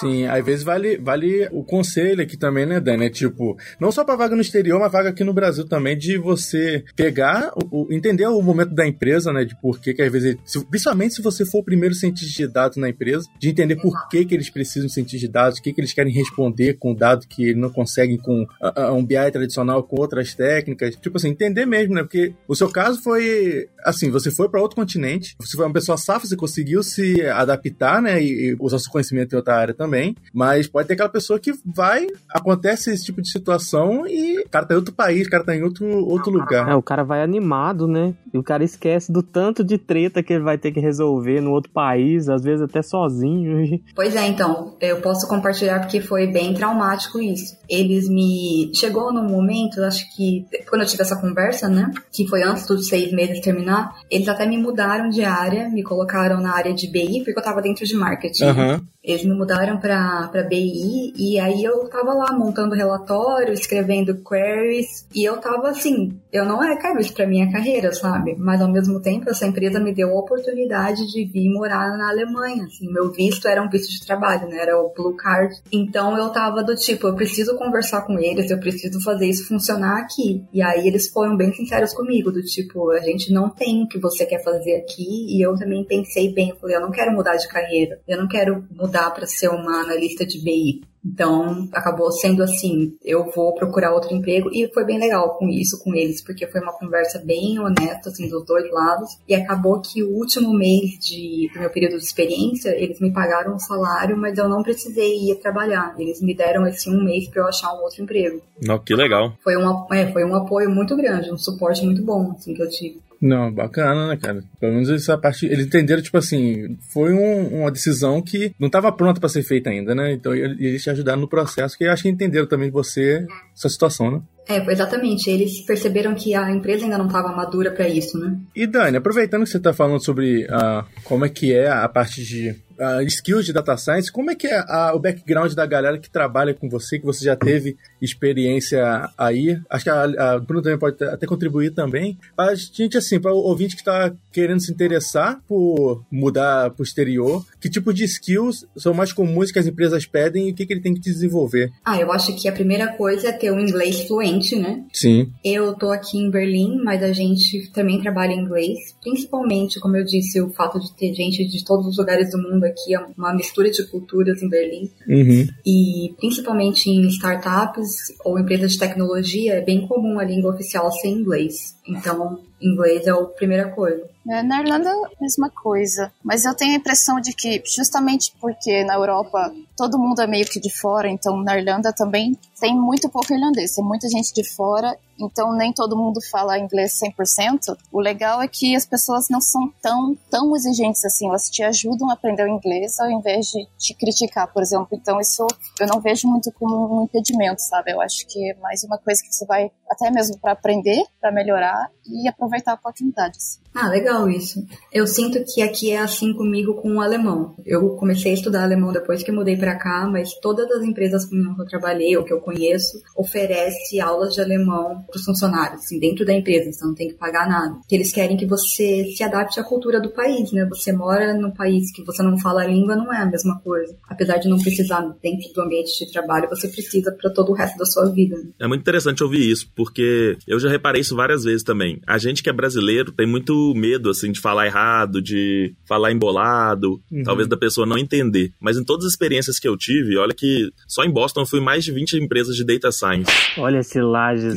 Sim, 0.00 0.26
às 0.26 0.44
vezes 0.44 0.64
vale, 0.64 0.98
vale 0.98 1.48
o 1.52 1.64
conselho 1.64 2.22
aqui 2.22 2.36
também, 2.36 2.66
né, 2.66 2.80
Dani? 2.80 3.06
É 3.06 3.10
tipo, 3.10 3.56
não 3.80 3.90
só 3.90 4.04
para 4.04 4.16
vaga 4.16 4.34
no 4.34 4.40
exterior, 4.40 4.61
mas 4.70 4.92
vaga 4.92 5.10
aqui 5.10 5.24
no 5.24 5.32
Brasil 5.32 5.66
também, 5.66 5.96
de 5.96 6.16
você 6.18 6.84
pegar, 6.96 7.52
o, 7.70 7.86
entender 7.90 8.26
o 8.26 8.42
momento 8.42 8.74
da 8.74 8.86
empresa, 8.86 9.32
né? 9.32 9.44
De 9.44 9.58
por 9.60 9.80
que, 9.80 9.94
que 9.94 10.02
às 10.02 10.12
vezes, 10.12 10.36
se, 10.44 10.64
principalmente 10.64 11.14
se 11.14 11.22
você 11.22 11.44
for 11.44 11.58
o 11.58 11.64
primeiro 11.64 11.94
cientista 11.94 12.32
de 12.32 12.46
dados 12.46 12.76
na 12.76 12.88
empresa, 12.88 13.28
de 13.38 13.48
entender 13.48 13.76
por 13.76 14.08
que, 14.08 14.24
que 14.24 14.34
eles 14.34 14.50
precisam 14.50 14.86
de 14.86 14.92
cientista 14.92 15.26
de 15.26 15.32
dados, 15.32 15.58
o 15.58 15.62
que, 15.62 15.72
que 15.72 15.80
eles 15.80 15.92
querem 15.92 16.12
responder 16.12 16.74
com 16.74 16.94
dado 16.94 17.26
que 17.26 17.44
eles 17.44 17.56
não 17.56 17.70
conseguem 17.70 18.18
com 18.18 18.42
uh, 18.42 18.92
um 18.92 19.04
BI 19.04 19.30
tradicional, 19.32 19.82
com 19.82 20.00
outras 20.00 20.34
técnicas. 20.34 20.96
Tipo 20.96 21.16
assim, 21.16 21.28
entender 21.28 21.66
mesmo, 21.66 21.94
né? 21.94 22.02
Porque 22.02 22.34
o 22.46 22.54
seu 22.54 22.68
caso 22.68 23.02
foi 23.02 23.68
assim, 23.84 24.10
você 24.10 24.30
foi 24.30 24.48
para 24.48 24.60
outro 24.60 24.76
continente, 24.76 25.34
você 25.38 25.56
foi 25.56 25.66
uma 25.66 25.72
pessoa 25.72 25.98
safra, 25.98 26.28
você 26.28 26.36
conseguiu 26.36 26.82
se 26.82 27.20
adaptar, 27.26 28.00
né? 28.00 28.22
E, 28.22 28.50
e 28.50 28.56
usar 28.60 28.78
seu 28.78 28.90
conhecimento 28.90 29.32
em 29.32 29.36
outra 29.36 29.56
área 29.56 29.74
também. 29.74 30.16
Mas 30.32 30.66
pode 30.66 30.88
ter 30.88 30.94
aquela 30.94 31.08
pessoa 31.08 31.38
que 31.38 31.52
vai, 31.64 32.06
acontece 32.28 32.90
esse 32.90 33.04
tipo 33.04 33.20
de 33.20 33.30
situação 33.30 34.06
e 34.06 34.40
o 34.40 34.48
cara 34.52 34.66
tá 34.66 34.74
em 34.74 34.76
outro 34.76 34.94
país, 34.94 35.26
o 35.26 35.30
cara 35.30 35.44
tá 35.44 35.56
em 35.56 35.62
outro, 35.62 35.86
outro 36.06 36.30
lugar. 36.30 36.68
É, 36.68 36.74
o 36.74 36.82
cara 36.82 37.02
vai 37.02 37.22
animado, 37.22 37.88
né? 37.88 38.14
E 38.32 38.38
o 38.38 38.42
cara 38.42 38.62
esquece 38.62 39.10
do 39.10 39.22
tanto 39.22 39.64
de 39.64 39.78
treta 39.78 40.22
que 40.22 40.32
ele 40.32 40.44
vai 40.44 40.58
ter 40.58 40.70
que 40.70 40.78
resolver 40.78 41.40
no 41.40 41.50
outro 41.50 41.72
país, 41.72 42.28
às 42.28 42.44
vezes 42.44 42.62
até 42.62 42.82
sozinho. 42.82 43.62
Pois 43.94 44.16
é, 44.16 44.26
então, 44.26 44.76
eu 44.80 45.00
posso 45.00 45.28
compartilhar 45.28 45.80
porque 45.80 46.00
foi 46.00 46.26
bem 46.26 46.54
traumático 46.54 47.20
isso. 47.20 47.56
Eles 47.68 48.08
me. 48.08 48.70
Chegou 48.74 49.12
num 49.12 49.24
momento, 49.24 49.82
acho 49.82 50.04
que 50.14 50.44
quando 50.68 50.82
eu 50.82 50.88
tive 50.88 51.02
essa 51.02 51.20
conversa, 51.20 51.68
né? 51.68 51.90
Que 52.12 52.26
foi 52.26 52.42
antes 52.42 52.66
dos 52.66 52.88
seis 52.88 53.12
meses 53.12 53.40
terminar, 53.40 53.92
eles 54.10 54.28
até 54.28 54.46
me 54.46 54.58
mudaram 54.58 55.08
de 55.08 55.24
área, 55.24 55.68
me 55.68 55.82
colocaram 55.82 56.40
na 56.40 56.54
área 56.54 56.74
de 56.74 56.90
BI, 56.90 57.22
porque 57.24 57.38
eu 57.38 57.44
tava 57.44 57.62
dentro 57.62 57.86
de 57.86 57.94
marketing. 57.94 58.44
Uhum. 58.44 58.86
Eles 59.02 59.24
me 59.24 59.34
mudaram 59.34 59.78
para 59.78 60.46
BI 60.48 61.12
e 61.16 61.38
aí 61.40 61.64
eu 61.64 61.88
tava 61.88 62.14
lá 62.14 62.32
montando 62.32 62.76
relatório, 62.76 63.52
escrevendo 63.52 64.22
queries 64.22 65.08
e 65.12 65.24
eu 65.28 65.38
tava 65.38 65.70
assim, 65.70 66.16
eu 66.32 66.44
não 66.44 66.62
é, 66.62 66.76
quero 66.76 66.92
para 67.12 67.26
minha 67.26 67.50
carreira, 67.50 67.92
sabe? 67.92 68.36
Mas 68.38 68.60
ao 68.60 68.70
mesmo 68.70 69.00
tempo 69.00 69.28
essa 69.28 69.44
empresa 69.44 69.80
me 69.80 69.92
deu 69.92 70.10
a 70.10 70.20
oportunidade 70.20 71.04
de 71.10 71.24
vir 71.24 71.52
morar 71.52 71.98
na 71.98 72.10
Alemanha, 72.10 72.64
assim, 72.64 72.92
meu 72.92 73.10
visto 73.10 73.48
era 73.48 73.60
um 73.60 73.68
visto 73.68 73.90
de 73.90 74.06
trabalho, 74.06 74.48
né? 74.48 74.58
Era 74.58 74.78
o 74.78 74.92
Blue 74.94 75.16
Card. 75.16 75.52
Então 75.72 76.16
eu 76.16 76.30
tava 76.30 76.62
do 76.62 76.76
tipo, 76.76 77.08
eu 77.08 77.16
preciso 77.16 77.56
conversar 77.56 78.02
com 78.02 78.18
eles, 78.20 78.50
eu 78.50 78.60
preciso 78.60 79.00
fazer 79.00 79.26
isso 79.26 79.48
funcionar 79.48 79.98
aqui. 79.98 80.44
E 80.52 80.62
aí 80.62 80.86
eles 80.86 81.08
foram 81.08 81.36
bem 81.36 81.52
sinceros 81.52 81.92
comigo, 81.92 82.30
do 82.30 82.42
tipo, 82.42 82.90
a 82.92 83.00
gente 83.00 83.32
não 83.32 83.50
tem 83.50 83.82
o 83.82 83.88
que 83.88 83.98
você 83.98 84.24
quer 84.24 84.44
fazer 84.44 84.76
aqui 84.76 85.26
e 85.28 85.44
eu 85.44 85.56
também 85.56 85.84
pensei 85.84 86.32
bem, 86.32 86.50
eu 86.50 86.56
falei, 86.56 86.76
eu 86.76 86.80
não 86.80 86.92
quero 86.92 87.10
mudar 87.12 87.34
de 87.34 87.48
carreira, 87.48 87.98
eu 88.06 88.16
não 88.16 88.28
quero 88.28 88.64
mudar 88.70 88.91
para 89.10 89.26
ser 89.26 89.48
uma 89.48 89.82
analista 89.82 90.24
de 90.26 90.38
BI. 90.38 90.82
Então, 91.04 91.68
acabou 91.72 92.12
sendo 92.12 92.44
assim, 92.44 92.96
eu 93.04 93.28
vou 93.32 93.54
procurar 93.54 93.92
outro 93.92 94.14
emprego 94.14 94.48
e 94.52 94.70
foi 94.72 94.84
bem 94.84 95.00
legal 95.00 95.36
com 95.36 95.48
isso 95.48 95.82
com 95.82 95.92
eles, 95.94 96.22
porque 96.22 96.46
foi 96.46 96.60
uma 96.60 96.72
conversa 96.72 97.18
bem 97.18 97.58
honesta 97.58 98.08
assim 98.08 98.28
dos 98.28 98.44
dois 98.44 98.70
lados 98.70 99.18
e 99.28 99.34
acabou 99.34 99.80
que 99.80 100.02
o 100.02 100.12
último 100.12 100.52
mês 100.52 100.92
de 101.00 101.50
do 101.52 101.60
meu 101.60 101.70
período 101.70 101.98
de 101.98 102.04
experiência, 102.04 102.70
eles 102.70 103.00
me 103.00 103.12
pagaram 103.12 103.54
um 103.54 103.58
salário, 103.58 104.16
mas 104.16 104.38
eu 104.38 104.48
não 104.48 104.62
precisei 104.62 105.30
ir 105.30 105.34
trabalhar. 105.36 105.94
Eles 105.98 106.20
me 106.22 106.34
deram 106.34 106.66
esse 106.66 106.88
um 106.88 107.02
mês 107.02 107.28
para 107.28 107.42
eu 107.42 107.48
achar 107.48 107.72
um 107.74 107.82
outro 107.82 108.02
emprego. 108.02 108.40
Não, 108.60 108.78
que 108.78 108.94
legal. 108.94 109.36
Foi 109.42 109.56
um, 109.56 109.92
é, 109.92 110.12
foi 110.12 110.24
um 110.24 110.34
apoio 110.34 110.70
muito 110.70 110.96
grande, 110.96 111.32
um 111.32 111.38
suporte 111.38 111.84
muito 111.84 112.02
bom 112.02 112.32
assim 112.32 112.54
que 112.54 112.62
eu 112.62 112.68
tive. 112.68 113.00
Não, 113.22 113.52
bacana, 113.52 114.08
né, 114.08 114.16
cara? 114.16 114.42
Pelo 114.58 114.72
menos 114.72 114.90
essa 114.90 115.16
parte. 115.16 115.46
Eles 115.46 115.66
entenderam, 115.66 116.02
tipo 116.02 116.18
assim, 116.18 116.76
foi 116.92 117.12
um, 117.12 117.60
uma 117.60 117.70
decisão 117.70 118.20
que 118.20 118.52
não 118.58 118.66
estava 118.66 118.90
pronta 118.90 119.20
para 119.20 119.28
ser 119.28 119.44
feita 119.44 119.70
ainda, 119.70 119.94
né? 119.94 120.12
Então 120.12 120.34
eles 120.34 120.82
te 120.82 120.90
ajudaram 120.90 121.20
no 121.20 121.28
processo, 121.28 121.78
que 121.78 121.84
eu 121.84 121.92
acho 121.92 122.02
que 122.02 122.08
entenderam 122.08 122.48
também 122.48 122.68
você, 122.68 123.24
essa 123.56 123.68
situação, 123.68 124.10
né? 124.10 124.20
É, 124.48 124.72
exatamente. 124.72 125.30
Eles 125.30 125.64
perceberam 125.64 126.16
que 126.16 126.34
a 126.34 126.50
empresa 126.50 126.84
ainda 126.84 126.98
não 126.98 127.06
estava 127.06 127.28
madura 127.28 127.70
para 127.70 127.88
isso, 127.88 128.18
né? 128.18 128.36
E 128.56 128.66
Dani, 128.66 128.96
aproveitando 128.96 129.44
que 129.44 129.50
você 129.50 129.58
está 129.58 129.72
falando 129.72 130.04
sobre 130.04 130.44
uh, 130.46 130.84
como 131.04 131.24
é 131.24 131.28
que 131.28 131.54
é 131.54 131.70
a 131.70 131.88
parte 131.88 132.24
de 132.24 132.56
uh, 132.82 133.02
skills 133.02 133.46
de 133.46 133.52
data 133.52 133.76
science, 133.76 134.10
como 134.10 134.30
é 134.30 134.34
que 134.34 134.46
é 134.46 134.58
a, 134.66 134.92
o 134.94 134.98
background 134.98 135.52
da 135.52 135.64
galera 135.64 135.98
que 135.98 136.10
trabalha 136.10 136.52
com 136.54 136.68
você, 136.68 136.98
que 136.98 137.06
você 137.06 137.24
já 137.24 137.36
teve 137.36 137.76
experiência 138.00 139.08
aí? 139.16 139.58
Acho 139.70 139.84
que 139.84 139.90
a, 139.90 140.02
a 140.02 140.38
Bruno 140.38 140.62
também 140.62 140.78
pode 140.78 141.02
até 141.04 141.26
contribuir 141.26 141.70
também. 141.70 142.18
A 142.36 142.54
gente, 142.54 142.98
assim, 142.98 143.20
para 143.20 143.32
o 143.32 143.38
ouvinte 143.38 143.76
que 143.76 143.82
está 143.82 144.12
querendo 144.32 144.60
se 144.60 144.72
interessar 144.72 145.40
por 145.46 146.04
mudar 146.10 146.70
para 146.70 146.80
o 146.80 146.84
exterior, 146.84 147.44
que 147.60 147.70
tipo 147.70 147.92
de 147.92 148.04
skills 148.04 148.66
são 148.76 148.92
mais 148.92 149.12
comuns 149.12 149.52
que 149.52 149.58
as 149.58 149.66
empresas 149.66 150.06
pedem 150.06 150.48
e 150.48 150.52
o 150.52 150.54
que, 150.54 150.66
que 150.66 150.72
ele 150.72 150.80
tem 150.80 150.94
que 150.94 151.00
desenvolver? 151.00 151.70
Ah, 151.84 151.98
eu 152.00 152.10
acho 152.12 152.34
que 152.34 152.48
a 152.48 152.52
primeira 152.52 152.88
coisa 152.96 153.28
é 153.28 153.32
ter 153.32 153.52
um 153.52 153.60
inglês 153.60 154.02
fluente, 154.06 154.56
né? 154.56 154.84
Sim. 154.92 155.30
Eu 155.44 155.74
tô 155.74 155.90
aqui 155.90 156.18
em 156.18 156.30
Berlim, 156.30 156.82
mas 156.82 157.02
a 157.02 157.12
gente 157.12 157.70
também 157.72 158.00
trabalha 158.00 158.32
em 158.32 158.40
inglês, 158.40 158.78
principalmente, 159.02 159.78
como 159.78 159.96
eu 159.96 160.04
disse, 160.04 160.40
o 160.40 160.50
fato 160.50 160.78
de 160.80 160.94
ter 160.96 161.14
gente 161.14 161.44
de 161.46 161.64
todos 161.64 161.86
os 161.86 161.98
lugares 161.98 162.30
do 162.30 162.38
mundo 162.38 162.64
aqui, 162.64 162.71
é 162.94 162.98
uma 163.16 163.34
mistura 163.34 163.70
de 163.70 163.84
culturas 163.86 164.42
em 164.42 164.48
Berlim. 164.48 164.90
Uhum. 165.08 165.46
E 165.64 166.14
principalmente 166.18 166.90
em 166.90 167.06
startups 167.08 168.12
ou 168.24 168.38
empresas 168.38 168.72
de 168.72 168.78
tecnologia, 168.78 169.54
é 169.54 169.60
bem 169.60 169.86
comum 169.86 170.18
a 170.18 170.24
língua 170.24 170.52
oficial 170.52 170.90
ser 170.92 171.08
inglês. 171.08 171.76
Então, 171.86 172.40
inglês 172.62 173.06
é 173.06 173.10
a 173.10 173.22
primeira 173.24 173.70
coisa. 173.70 174.08
É, 174.28 174.42
na 174.42 174.60
Irlanda, 174.60 174.90
mesma 175.20 175.50
coisa. 175.50 176.12
Mas 176.22 176.44
eu 176.44 176.54
tenho 176.54 176.74
a 176.74 176.76
impressão 176.76 177.20
de 177.20 177.34
que, 177.34 177.62
justamente 177.66 178.32
porque 178.40 178.84
na 178.84 178.94
Europa 178.94 179.52
todo 179.76 179.98
mundo 179.98 180.22
é 180.22 180.26
meio 180.26 180.46
que 180.46 180.60
de 180.60 180.70
fora, 180.70 181.08
então 181.08 181.36
na 181.42 181.58
Irlanda 181.58 181.92
também 181.92 182.38
tem 182.60 182.76
muito 182.76 183.08
pouco 183.08 183.32
irlandês, 183.32 183.74
tem 183.74 183.84
muita 183.84 184.08
gente 184.08 184.32
de 184.32 184.44
fora, 184.44 184.96
então 185.18 185.52
nem 185.52 185.72
todo 185.72 185.96
mundo 185.96 186.20
fala 186.30 186.58
inglês 186.58 187.00
100%. 187.00 187.76
O 187.90 188.00
legal 188.00 188.40
é 188.40 188.46
que 188.46 188.76
as 188.76 188.86
pessoas 188.86 189.28
não 189.28 189.40
são 189.40 189.72
tão, 189.82 190.16
tão 190.30 190.54
exigentes 190.54 191.04
assim, 191.04 191.28
elas 191.28 191.50
te 191.50 191.64
ajudam 191.64 192.10
a 192.10 192.12
aprender 192.12 192.44
o 192.44 192.48
inglês 192.48 193.00
ao 193.00 193.10
invés 193.10 193.46
de 193.46 193.66
te 193.76 193.94
criticar, 193.94 194.46
por 194.52 194.62
exemplo. 194.62 194.88
Então 194.92 195.20
isso 195.20 195.44
eu 195.80 195.86
não 195.88 196.00
vejo 196.00 196.28
muito 196.28 196.52
como 196.52 197.00
um 197.00 197.04
impedimento, 197.04 197.60
sabe? 197.60 197.92
Eu 197.92 198.00
acho 198.00 198.26
que 198.28 198.50
é 198.50 198.54
mais 198.54 198.84
uma 198.84 198.98
coisa 198.98 199.20
que 199.20 199.34
você 199.34 199.44
vai 199.46 199.70
até 199.90 200.10
mesmo 200.10 200.38
para 200.38 200.52
aprender, 200.52 201.02
para 201.20 201.32
melhorar 201.32 201.90
e 202.06 202.28
aproveitar 202.28 202.74
oportunidades. 202.74 203.60
Ah, 203.74 203.88
legal 203.88 204.28
isso. 204.28 204.64
Eu 204.92 205.06
sinto 205.06 205.42
que 205.44 205.62
aqui 205.62 205.90
é 205.90 205.98
assim 205.98 206.32
comigo 206.34 206.74
com 206.74 206.96
o 206.96 207.00
alemão. 207.00 207.54
Eu 207.64 207.90
comecei 207.90 208.32
a 208.32 208.34
estudar 208.34 208.62
alemão 208.62 208.92
depois 208.92 209.22
que 209.22 209.32
mudei 209.32 209.56
para 209.56 209.76
cá, 209.76 210.06
mas 210.10 210.34
todas 210.40 210.70
as 210.70 210.84
empresas 210.84 211.24
com 211.24 211.54
que 211.54 211.62
eu 211.62 211.66
trabalhei 211.66 212.16
ou 212.16 212.24
que 212.24 212.32
eu 212.32 212.40
conheço 212.40 213.00
oferece 213.16 213.98
aulas 214.00 214.34
de 214.34 214.40
alemão 214.40 215.02
para 215.08 215.16
os 215.16 215.24
funcionários, 215.24 215.82
assim, 215.82 215.98
dentro 215.98 216.24
da 216.24 216.34
empresa, 216.34 216.70
você 216.70 216.84
não 216.84 216.94
tem 216.94 217.08
que 217.08 217.14
pagar 217.14 217.48
nada. 217.48 217.78
Que 217.88 217.94
eles 217.94 218.12
querem 218.12 218.36
que 218.36 218.46
você 218.46 219.10
se 219.16 219.22
adapte 219.22 219.58
à 219.58 219.64
cultura 219.64 220.00
do 220.00 220.10
país, 220.10 220.52
né? 220.52 220.66
Você 220.66 220.92
mora 220.92 221.32
num 221.34 221.50
país 221.50 221.90
que 221.92 222.04
você 222.04 222.22
não 222.22 222.38
fala 222.38 222.62
a 222.62 222.66
língua, 222.66 222.94
não 222.94 223.12
é 223.12 223.18
a 223.18 223.26
mesma 223.26 223.58
coisa. 223.60 223.96
Apesar 224.08 224.36
de 224.36 224.48
não 224.48 224.58
precisar 224.58 225.00
dentro 225.22 225.50
do 225.54 225.62
ambiente 225.62 226.04
de 226.04 226.12
trabalho, 226.12 226.48
você 226.48 226.68
precisa 226.68 227.10
para 227.12 227.30
todo 227.30 227.50
o 227.50 227.54
resto 227.54 227.78
da 227.78 227.86
sua 227.86 228.10
vida. 228.10 228.36
É 228.60 228.66
muito 228.66 228.82
interessante 228.82 229.24
ouvir 229.24 229.50
isso, 229.50 229.70
porque 229.74 230.36
eu 230.46 230.60
já 230.60 230.68
reparei 230.68 231.00
isso 231.00 231.16
várias 231.16 231.44
vezes 231.44 231.62
também. 231.62 232.00
A 232.06 232.18
gente 232.18 232.42
que 232.42 232.50
é 232.50 232.52
brasileiro 232.52 233.12
tem 233.12 233.26
muito 233.62 233.74
medo, 233.74 234.10
assim, 234.10 234.32
de 234.32 234.40
falar 234.40 234.66
errado, 234.66 235.22
de 235.22 235.74
falar 235.86 236.12
embolado, 236.12 237.00
uhum. 237.10 237.22
talvez 237.22 237.48
da 237.48 237.56
pessoa 237.56 237.86
não 237.86 237.96
entender. 237.96 238.52
Mas 238.60 238.76
em 238.76 238.84
todas 238.84 239.06
as 239.06 239.12
experiências 239.12 239.58
que 239.58 239.68
eu 239.68 239.76
tive, 239.76 240.16
olha 240.16 240.34
que 240.34 240.70
só 240.88 241.04
em 241.04 241.10
Boston 241.10 241.42
eu 241.42 241.46
fui 241.46 241.60
mais 241.60 241.84
de 241.84 241.92
20 241.92 242.18
empresas 242.18 242.56
de 242.56 242.64
data 242.64 242.90
science. 242.90 243.30
Olha 243.56 243.78
esse 243.78 244.00
Lages. 244.00 244.56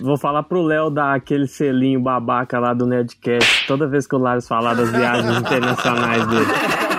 Vou 0.00 0.16
falar 0.16 0.42
pro 0.44 0.62
Léo 0.62 0.90
dar 0.90 1.14
aquele 1.14 1.46
selinho 1.46 2.00
babaca 2.00 2.58
lá 2.58 2.72
do 2.72 2.86
Nerdcast 2.86 3.66
toda 3.66 3.86
vez 3.86 4.06
que 4.06 4.14
o 4.14 4.18
Lages 4.18 4.48
falar 4.48 4.74
das 4.74 4.90
viagens 4.90 5.38
internacionais 5.40 6.26
dele. 6.26 6.89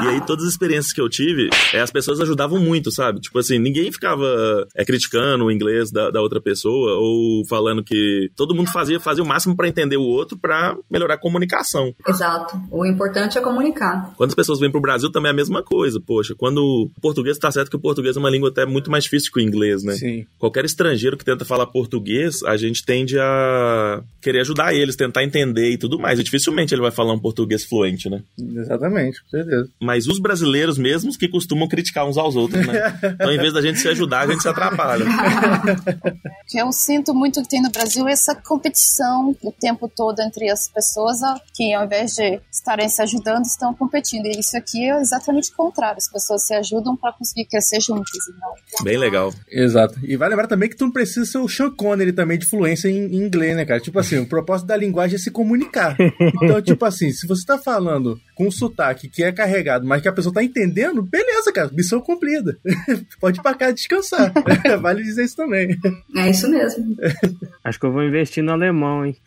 E 0.00 0.06
aí, 0.06 0.20
todas 0.24 0.44
as 0.44 0.52
experiências 0.52 0.92
que 0.92 1.00
eu 1.00 1.08
tive, 1.08 1.50
é, 1.74 1.80
as 1.80 1.90
pessoas 1.90 2.20
ajudavam 2.20 2.60
muito, 2.60 2.90
sabe? 2.92 3.20
Tipo 3.20 3.38
assim, 3.38 3.58
ninguém 3.58 3.90
ficava 3.90 4.66
é, 4.74 4.84
criticando 4.84 5.44
o 5.44 5.50
inglês 5.50 5.90
da, 5.90 6.10
da 6.10 6.20
outra 6.20 6.40
pessoa 6.40 6.94
ou 6.98 7.44
falando 7.46 7.82
que 7.82 8.30
todo 8.36 8.54
mundo 8.54 8.70
fazia, 8.70 9.00
fazia 9.00 9.24
o 9.24 9.26
máximo 9.26 9.56
para 9.56 9.66
entender 9.66 9.96
o 9.96 10.02
outro 10.02 10.38
para 10.38 10.76
melhorar 10.88 11.14
a 11.14 11.18
comunicação. 11.18 11.92
Exato. 12.06 12.56
O 12.70 12.86
importante 12.86 13.38
é 13.38 13.40
comunicar. 13.40 14.12
Quando 14.16 14.30
as 14.30 14.36
pessoas 14.36 14.60
vêm 14.60 14.70
pro 14.70 14.80
Brasil 14.80 15.10
também 15.10 15.30
é 15.30 15.32
a 15.32 15.36
mesma 15.36 15.62
coisa, 15.62 16.00
poxa. 16.00 16.34
Quando 16.36 16.58
o 16.58 16.90
português 17.00 17.36
tá 17.36 17.50
certo 17.50 17.70
que 17.70 17.76
o 17.76 17.80
português 17.80 18.16
é 18.16 18.20
uma 18.20 18.30
língua 18.30 18.50
até 18.50 18.64
muito 18.64 18.90
mais 18.90 19.04
difícil 19.04 19.32
que 19.32 19.40
o 19.40 19.42
inglês, 19.42 19.82
né? 19.82 19.94
Sim. 19.94 20.26
Qualquer 20.38 20.64
estrangeiro 20.64 21.16
que 21.16 21.24
tenta 21.24 21.44
falar 21.44 21.66
português, 21.66 22.42
a 22.44 22.56
gente 22.56 22.84
tende 22.84 23.18
a 23.18 24.00
querer 24.22 24.40
ajudar 24.42 24.74
eles, 24.74 24.94
tentar 24.94 25.24
entender 25.24 25.70
e 25.70 25.78
tudo 25.78 25.98
mais. 25.98 26.20
E 26.20 26.22
dificilmente 26.22 26.72
ele 26.72 26.82
vai 26.82 26.92
falar 26.92 27.12
um 27.12 27.18
português 27.18 27.64
fluente, 27.64 28.08
né? 28.08 28.22
Exatamente, 28.38 29.22
com 29.24 29.30
certeza 29.30 29.68
mas 29.88 30.06
os 30.06 30.18
brasileiros 30.18 30.76
mesmos 30.76 31.16
que 31.16 31.26
costumam 31.26 31.66
criticar 31.66 32.06
uns 32.06 32.18
aos 32.18 32.36
outros, 32.36 32.66
né? 32.66 33.00
Então, 33.02 33.32
em 33.32 33.38
vez 33.38 33.54
da 33.54 33.62
gente 33.62 33.78
se 33.78 33.88
ajudar, 33.88 34.20
a 34.20 34.26
gente 34.26 34.42
se 34.42 34.48
atrapalha. 34.48 35.06
Eu 36.54 36.70
sinto 36.72 37.14
muito 37.14 37.40
que 37.40 37.48
tem 37.48 37.62
no 37.62 37.70
Brasil 37.70 38.06
essa 38.06 38.34
competição 38.34 39.34
o 39.42 39.50
tempo 39.50 39.88
todo 39.88 40.20
entre 40.20 40.50
as 40.50 40.68
pessoas 40.68 41.20
que, 41.54 41.72
ao 41.72 41.86
invés 41.86 42.12
de 42.16 42.38
estarem 42.52 42.86
se 42.86 43.00
ajudando, 43.00 43.46
estão 43.46 43.72
competindo. 43.72 44.26
E 44.26 44.38
isso 44.38 44.58
aqui 44.58 44.84
é 44.84 45.00
exatamente 45.00 45.50
o 45.52 45.56
contrário. 45.56 45.96
As 45.96 46.10
pessoas 46.10 46.46
se 46.46 46.52
ajudam 46.52 46.94
para 46.94 47.14
conseguir 47.14 47.46
crescer 47.46 47.80
juntas. 47.80 48.10
Não. 48.38 48.84
Bem 48.84 48.98
legal. 48.98 49.32
Exato. 49.50 49.98
E 50.02 50.18
vai 50.18 50.28
lembrar 50.28 50.48
também 50.48 50.68
que 50.68 50.76
tu 50.76 50.84
não 50.84 50.92
precisa 50.92 51.24
ser 51.24 51.38
o 51.38 51.48
Sean 51.48 51.70
Connery 51.70 52.12
também 52.12 52.38
de 52.38 52.44
fluência 52.44 52.90
em, 52.90 53.06
em 53.06 53.24
inglês, 53.24 53.56
né, 53.56 53.64
cara? 53.64 53.80
Tipo 53.80 53.98
assim, 53.98 54.18
o 54.18 54.26
propósito 54.26 54.66
da 54.66 54.76
linguagem 54.76 55.16
é 55.16 55.18
se 55.18 55.30
comunicar. 55.30 55.96
Então, 56.42 56.60
tipo 56.62 56.84
assim, 56.84 57.10
se 57.10 57.26
você 57.26 57.44
tá 57.44 57.58
falando 57.58 58.18
com 58.34 58.46
um 58.46 58.50
sotaque 58.50 59.08
que 59.08 59.22
é 59.22 59.32
carregado, 59.32 59.77
mas 59.84 60.02
que 60.02 60.08
a 60.08 60.12
pessoa 60.12 60.32
tá 60.32 60.42
entendendo, 60.42 61.02
beleza, 61.02 61.52
cara, 61.52 61.70
missão 61.72 62.00
cumprida. 62.00 62.58
Pode 63.20 63.38
ir 63.38 63.42
pra 63.42 63.54
casa 63.54 63.74
descansar. 63.74 64.32
vale 64.80 65.02
dizer 65.02 65.24
isso 65.24 65.36
também. 65.36 65.76
É 66.16 66.30
isso 66.30 66.48
mesmo. 66.48 66.96
Acho 67.64 67.78
que 67.78 67.86
eu 67.86 67.92
vou 67.92 68.02
investir 68.02 68.42
no 68.42 68.52
alemão, 68.52 69.04
hein? 69.06 69.16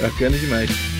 Bacana 0.00 0.36
demais. 0.38 0.95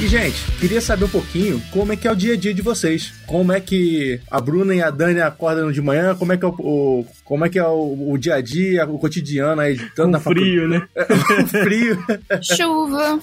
E, 0.00 0.06
gente, 0.06 0.48
queria 0.60 0.80
saber 0.80 1.06
um 1.06 1.08
pouquinho 1.08 1.60
como 1.72 1.92
é 1.92 1.96
que 1.96 2.06
é 2.06 2.12
o 2.12 2.14
dia 2.14 2.34
a 2.34 2.36
dia 2.36 2.54
de 2.54 2.62
vocês. 2.62 3.12
Como 3.26 3.52
é 3.52 3.60
que 3.60 4.20
a 4.30 4.40
Bruna 4.40 4.72
e 4.72 4.80
a 4.80 4.90
Dani 4.90 5.20
acordam 5.20 5.72
de 5.72 5.82
manhã, 5.82 6.14
como 6.14 6.32
é 6.32 6.36
que 6.36 6.44
é 6.44 6.48
o, 6.48 6.52
o 6.52 7.06
como 7.24 7.44
é 7.44 7.48
que 7.48 7.58
é 7.58 7.66
o, 7.66 8.12
o, 8.12 8.16
dia 8.16 8.36
a 8.36 8.40
dia, 8.40 8.86
o 8.86 8.96
cotidiano 8.96 9.60
aí, 9.60 9.76
tanto 9.96 10.10
na 10.10 10.20
frio, 10.20 10.62
facu... 10.62 10.70
né? 10.70 11.44
frio. 11.64 11.98
Chuva. 12.40 13.18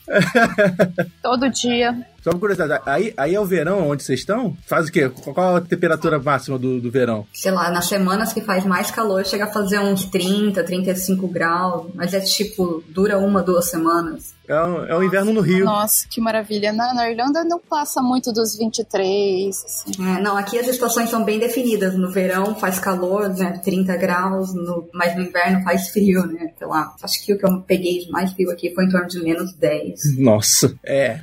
Todo 1.24 1.50
dia. 1.50 1.96
Só 2.22 2.32
uma 2.32 2.40
curiosidade, 2.40 2.84
aí, 2.86 3.14
aí 3.16 3.36
é 3.36 3.40
o 3.40 3.46
verão 3.46 3.88
onde 3.88 4.04
vocês 4.04 4.20
estão? 4.20 4.58
Faz 4.68 4.90
o 4.90 4.92
quê? 4.92 5.08
Qual 5.10 5.56
a 5.56 5.62
temperatura 5.62 6.20
máxima 6.20 6.60
do, 6.60 6.82
do 6.82 6.92
verão? 6.92 7.26
Sei 7.34 7.52
lá, 7.52 7.72
nas 7.72 7.86
semanas 7.86 8.34
que 8.34 8.42
faz 8.42 8.66
mais 8.66 8.92
calor, 8.92 9.26
chega 9.26 9.46
a 9.46 9.54
fazer 9.54 9.80
uns 9.80 10.06
30, 10.06 10.62
35 10.62 11.28
graus, 11.30 11.88
mas 11.94 12.14
é 12.14 12.20
tipo, 12.20 12.84
dura 12.90 13.18
uma, 13.18 13.42
duas 13.42 13.70
semanas. 13.70 14.35
É 14.48 14.54
o, 14.54 14.86
é 14.86 14.96
o 14.96 15.04
inverno 15.04 15.34
no 15.34 15.42
Rio. 15.42 15.66
Nossa, 15.66 16.08
que 16.10 16.22
maravilha. 16.22 16.72
Na, 16.72 16.94
na 16.94 17.10
Irlanda 17.10 17.44
não 17.44 17.60
passa 17.60 18.02
muito 18.02 18.32
dos 18.32 18.58
23, 18.58 19.50
assim. 19.66 19.92
É, 20.00 20.22
não, 20.22 20.38
aqui 20.38 20.58
as 20.58 20.68
estações 20.68 21.10
são 21.10 21.24
bem 21.24 21.40
definidas. 21.40 21.96
No 21.96 22.12
verão 22.12 22.56
faz 22.56 22.80
calor, 22.80 23.30
né, 23.30 23.60
30 23.64 23.96
graus, 23.98 24.54
no, 24.54 24.88
mas 24.94 25.16
no 25.16 25.24
inverno 25.24 25.64
faz 25.64 25.90
frio, 25.90 26.26
né, 26.26 26.52
sei 26.58 26.68
lá. 26.68 26.94
Acho 27.02 27.26
que 27.26 27.34
o 27.34 27.38
que 27.38 27.46
eu 27.46 27.62
peguei 27.62 28.00
de 28.00 28.12
mais 28.12 28.34
frio 28.34 28.52
aqui 28.52 28.74
foi 28.74 28.86
em 28.86 28.90
torno 28.90 29.08
de 29.08 29.22
menos 29.22 29.54
10. 29.54 30.18
Nossa, 30.18 30.76
é. 30.86 31.20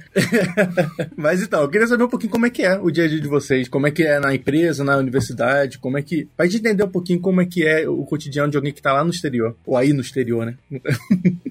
mas 1.17 1.43
então, 1.43 1.63
eu 1.63 1.69
queria 1.69 1.87
saber 1.87 2.05
um 2.05 2.09
pouquinho 2.09 2.33
como 2.33 2.47
é 2.47 2.51
que 2.51 2.63
é 2.63 2.79
o 2.79 2.91
dia 2.91 3.05
a 3.05 3.09
dia 3.09 3.21
de 3.21 3.29
vocês, 3.29 3.69
como 3.69 3.87
é 3.87 3.91
que 3.91 4.03
é 4.03 4.19
na 4.19 4.35
empresa, 4.35 4.85
na 4.85 4.97
universidade, 4.97 5.79
como 5.79 5.99
é 5.99 6.03
que... 6.03 6.29
Pra 6.37 6.47
gente 6.47 6.59
entender 6.59 6.85
um 6.85 6.91
pouquinho 6.91 7.21
como 7.21 7.41
é 7.41 7.47
que 7.47 7.67
é 7.67 7.89
o 7.89 8.05
cotidiano 8.05 8.51
de 8.51 8.57
alguém 8.57 8.73
que 8.73 8.83
tá 8.83 8.93
lá 8.93 9.05
no 9.05 9.11
exterior, 9.11 9.57
ou 9.67 9.77
aí 9.77 9.93
no 9.93 10.01
exterior, 10.01 10.47
né? 10.47 10.57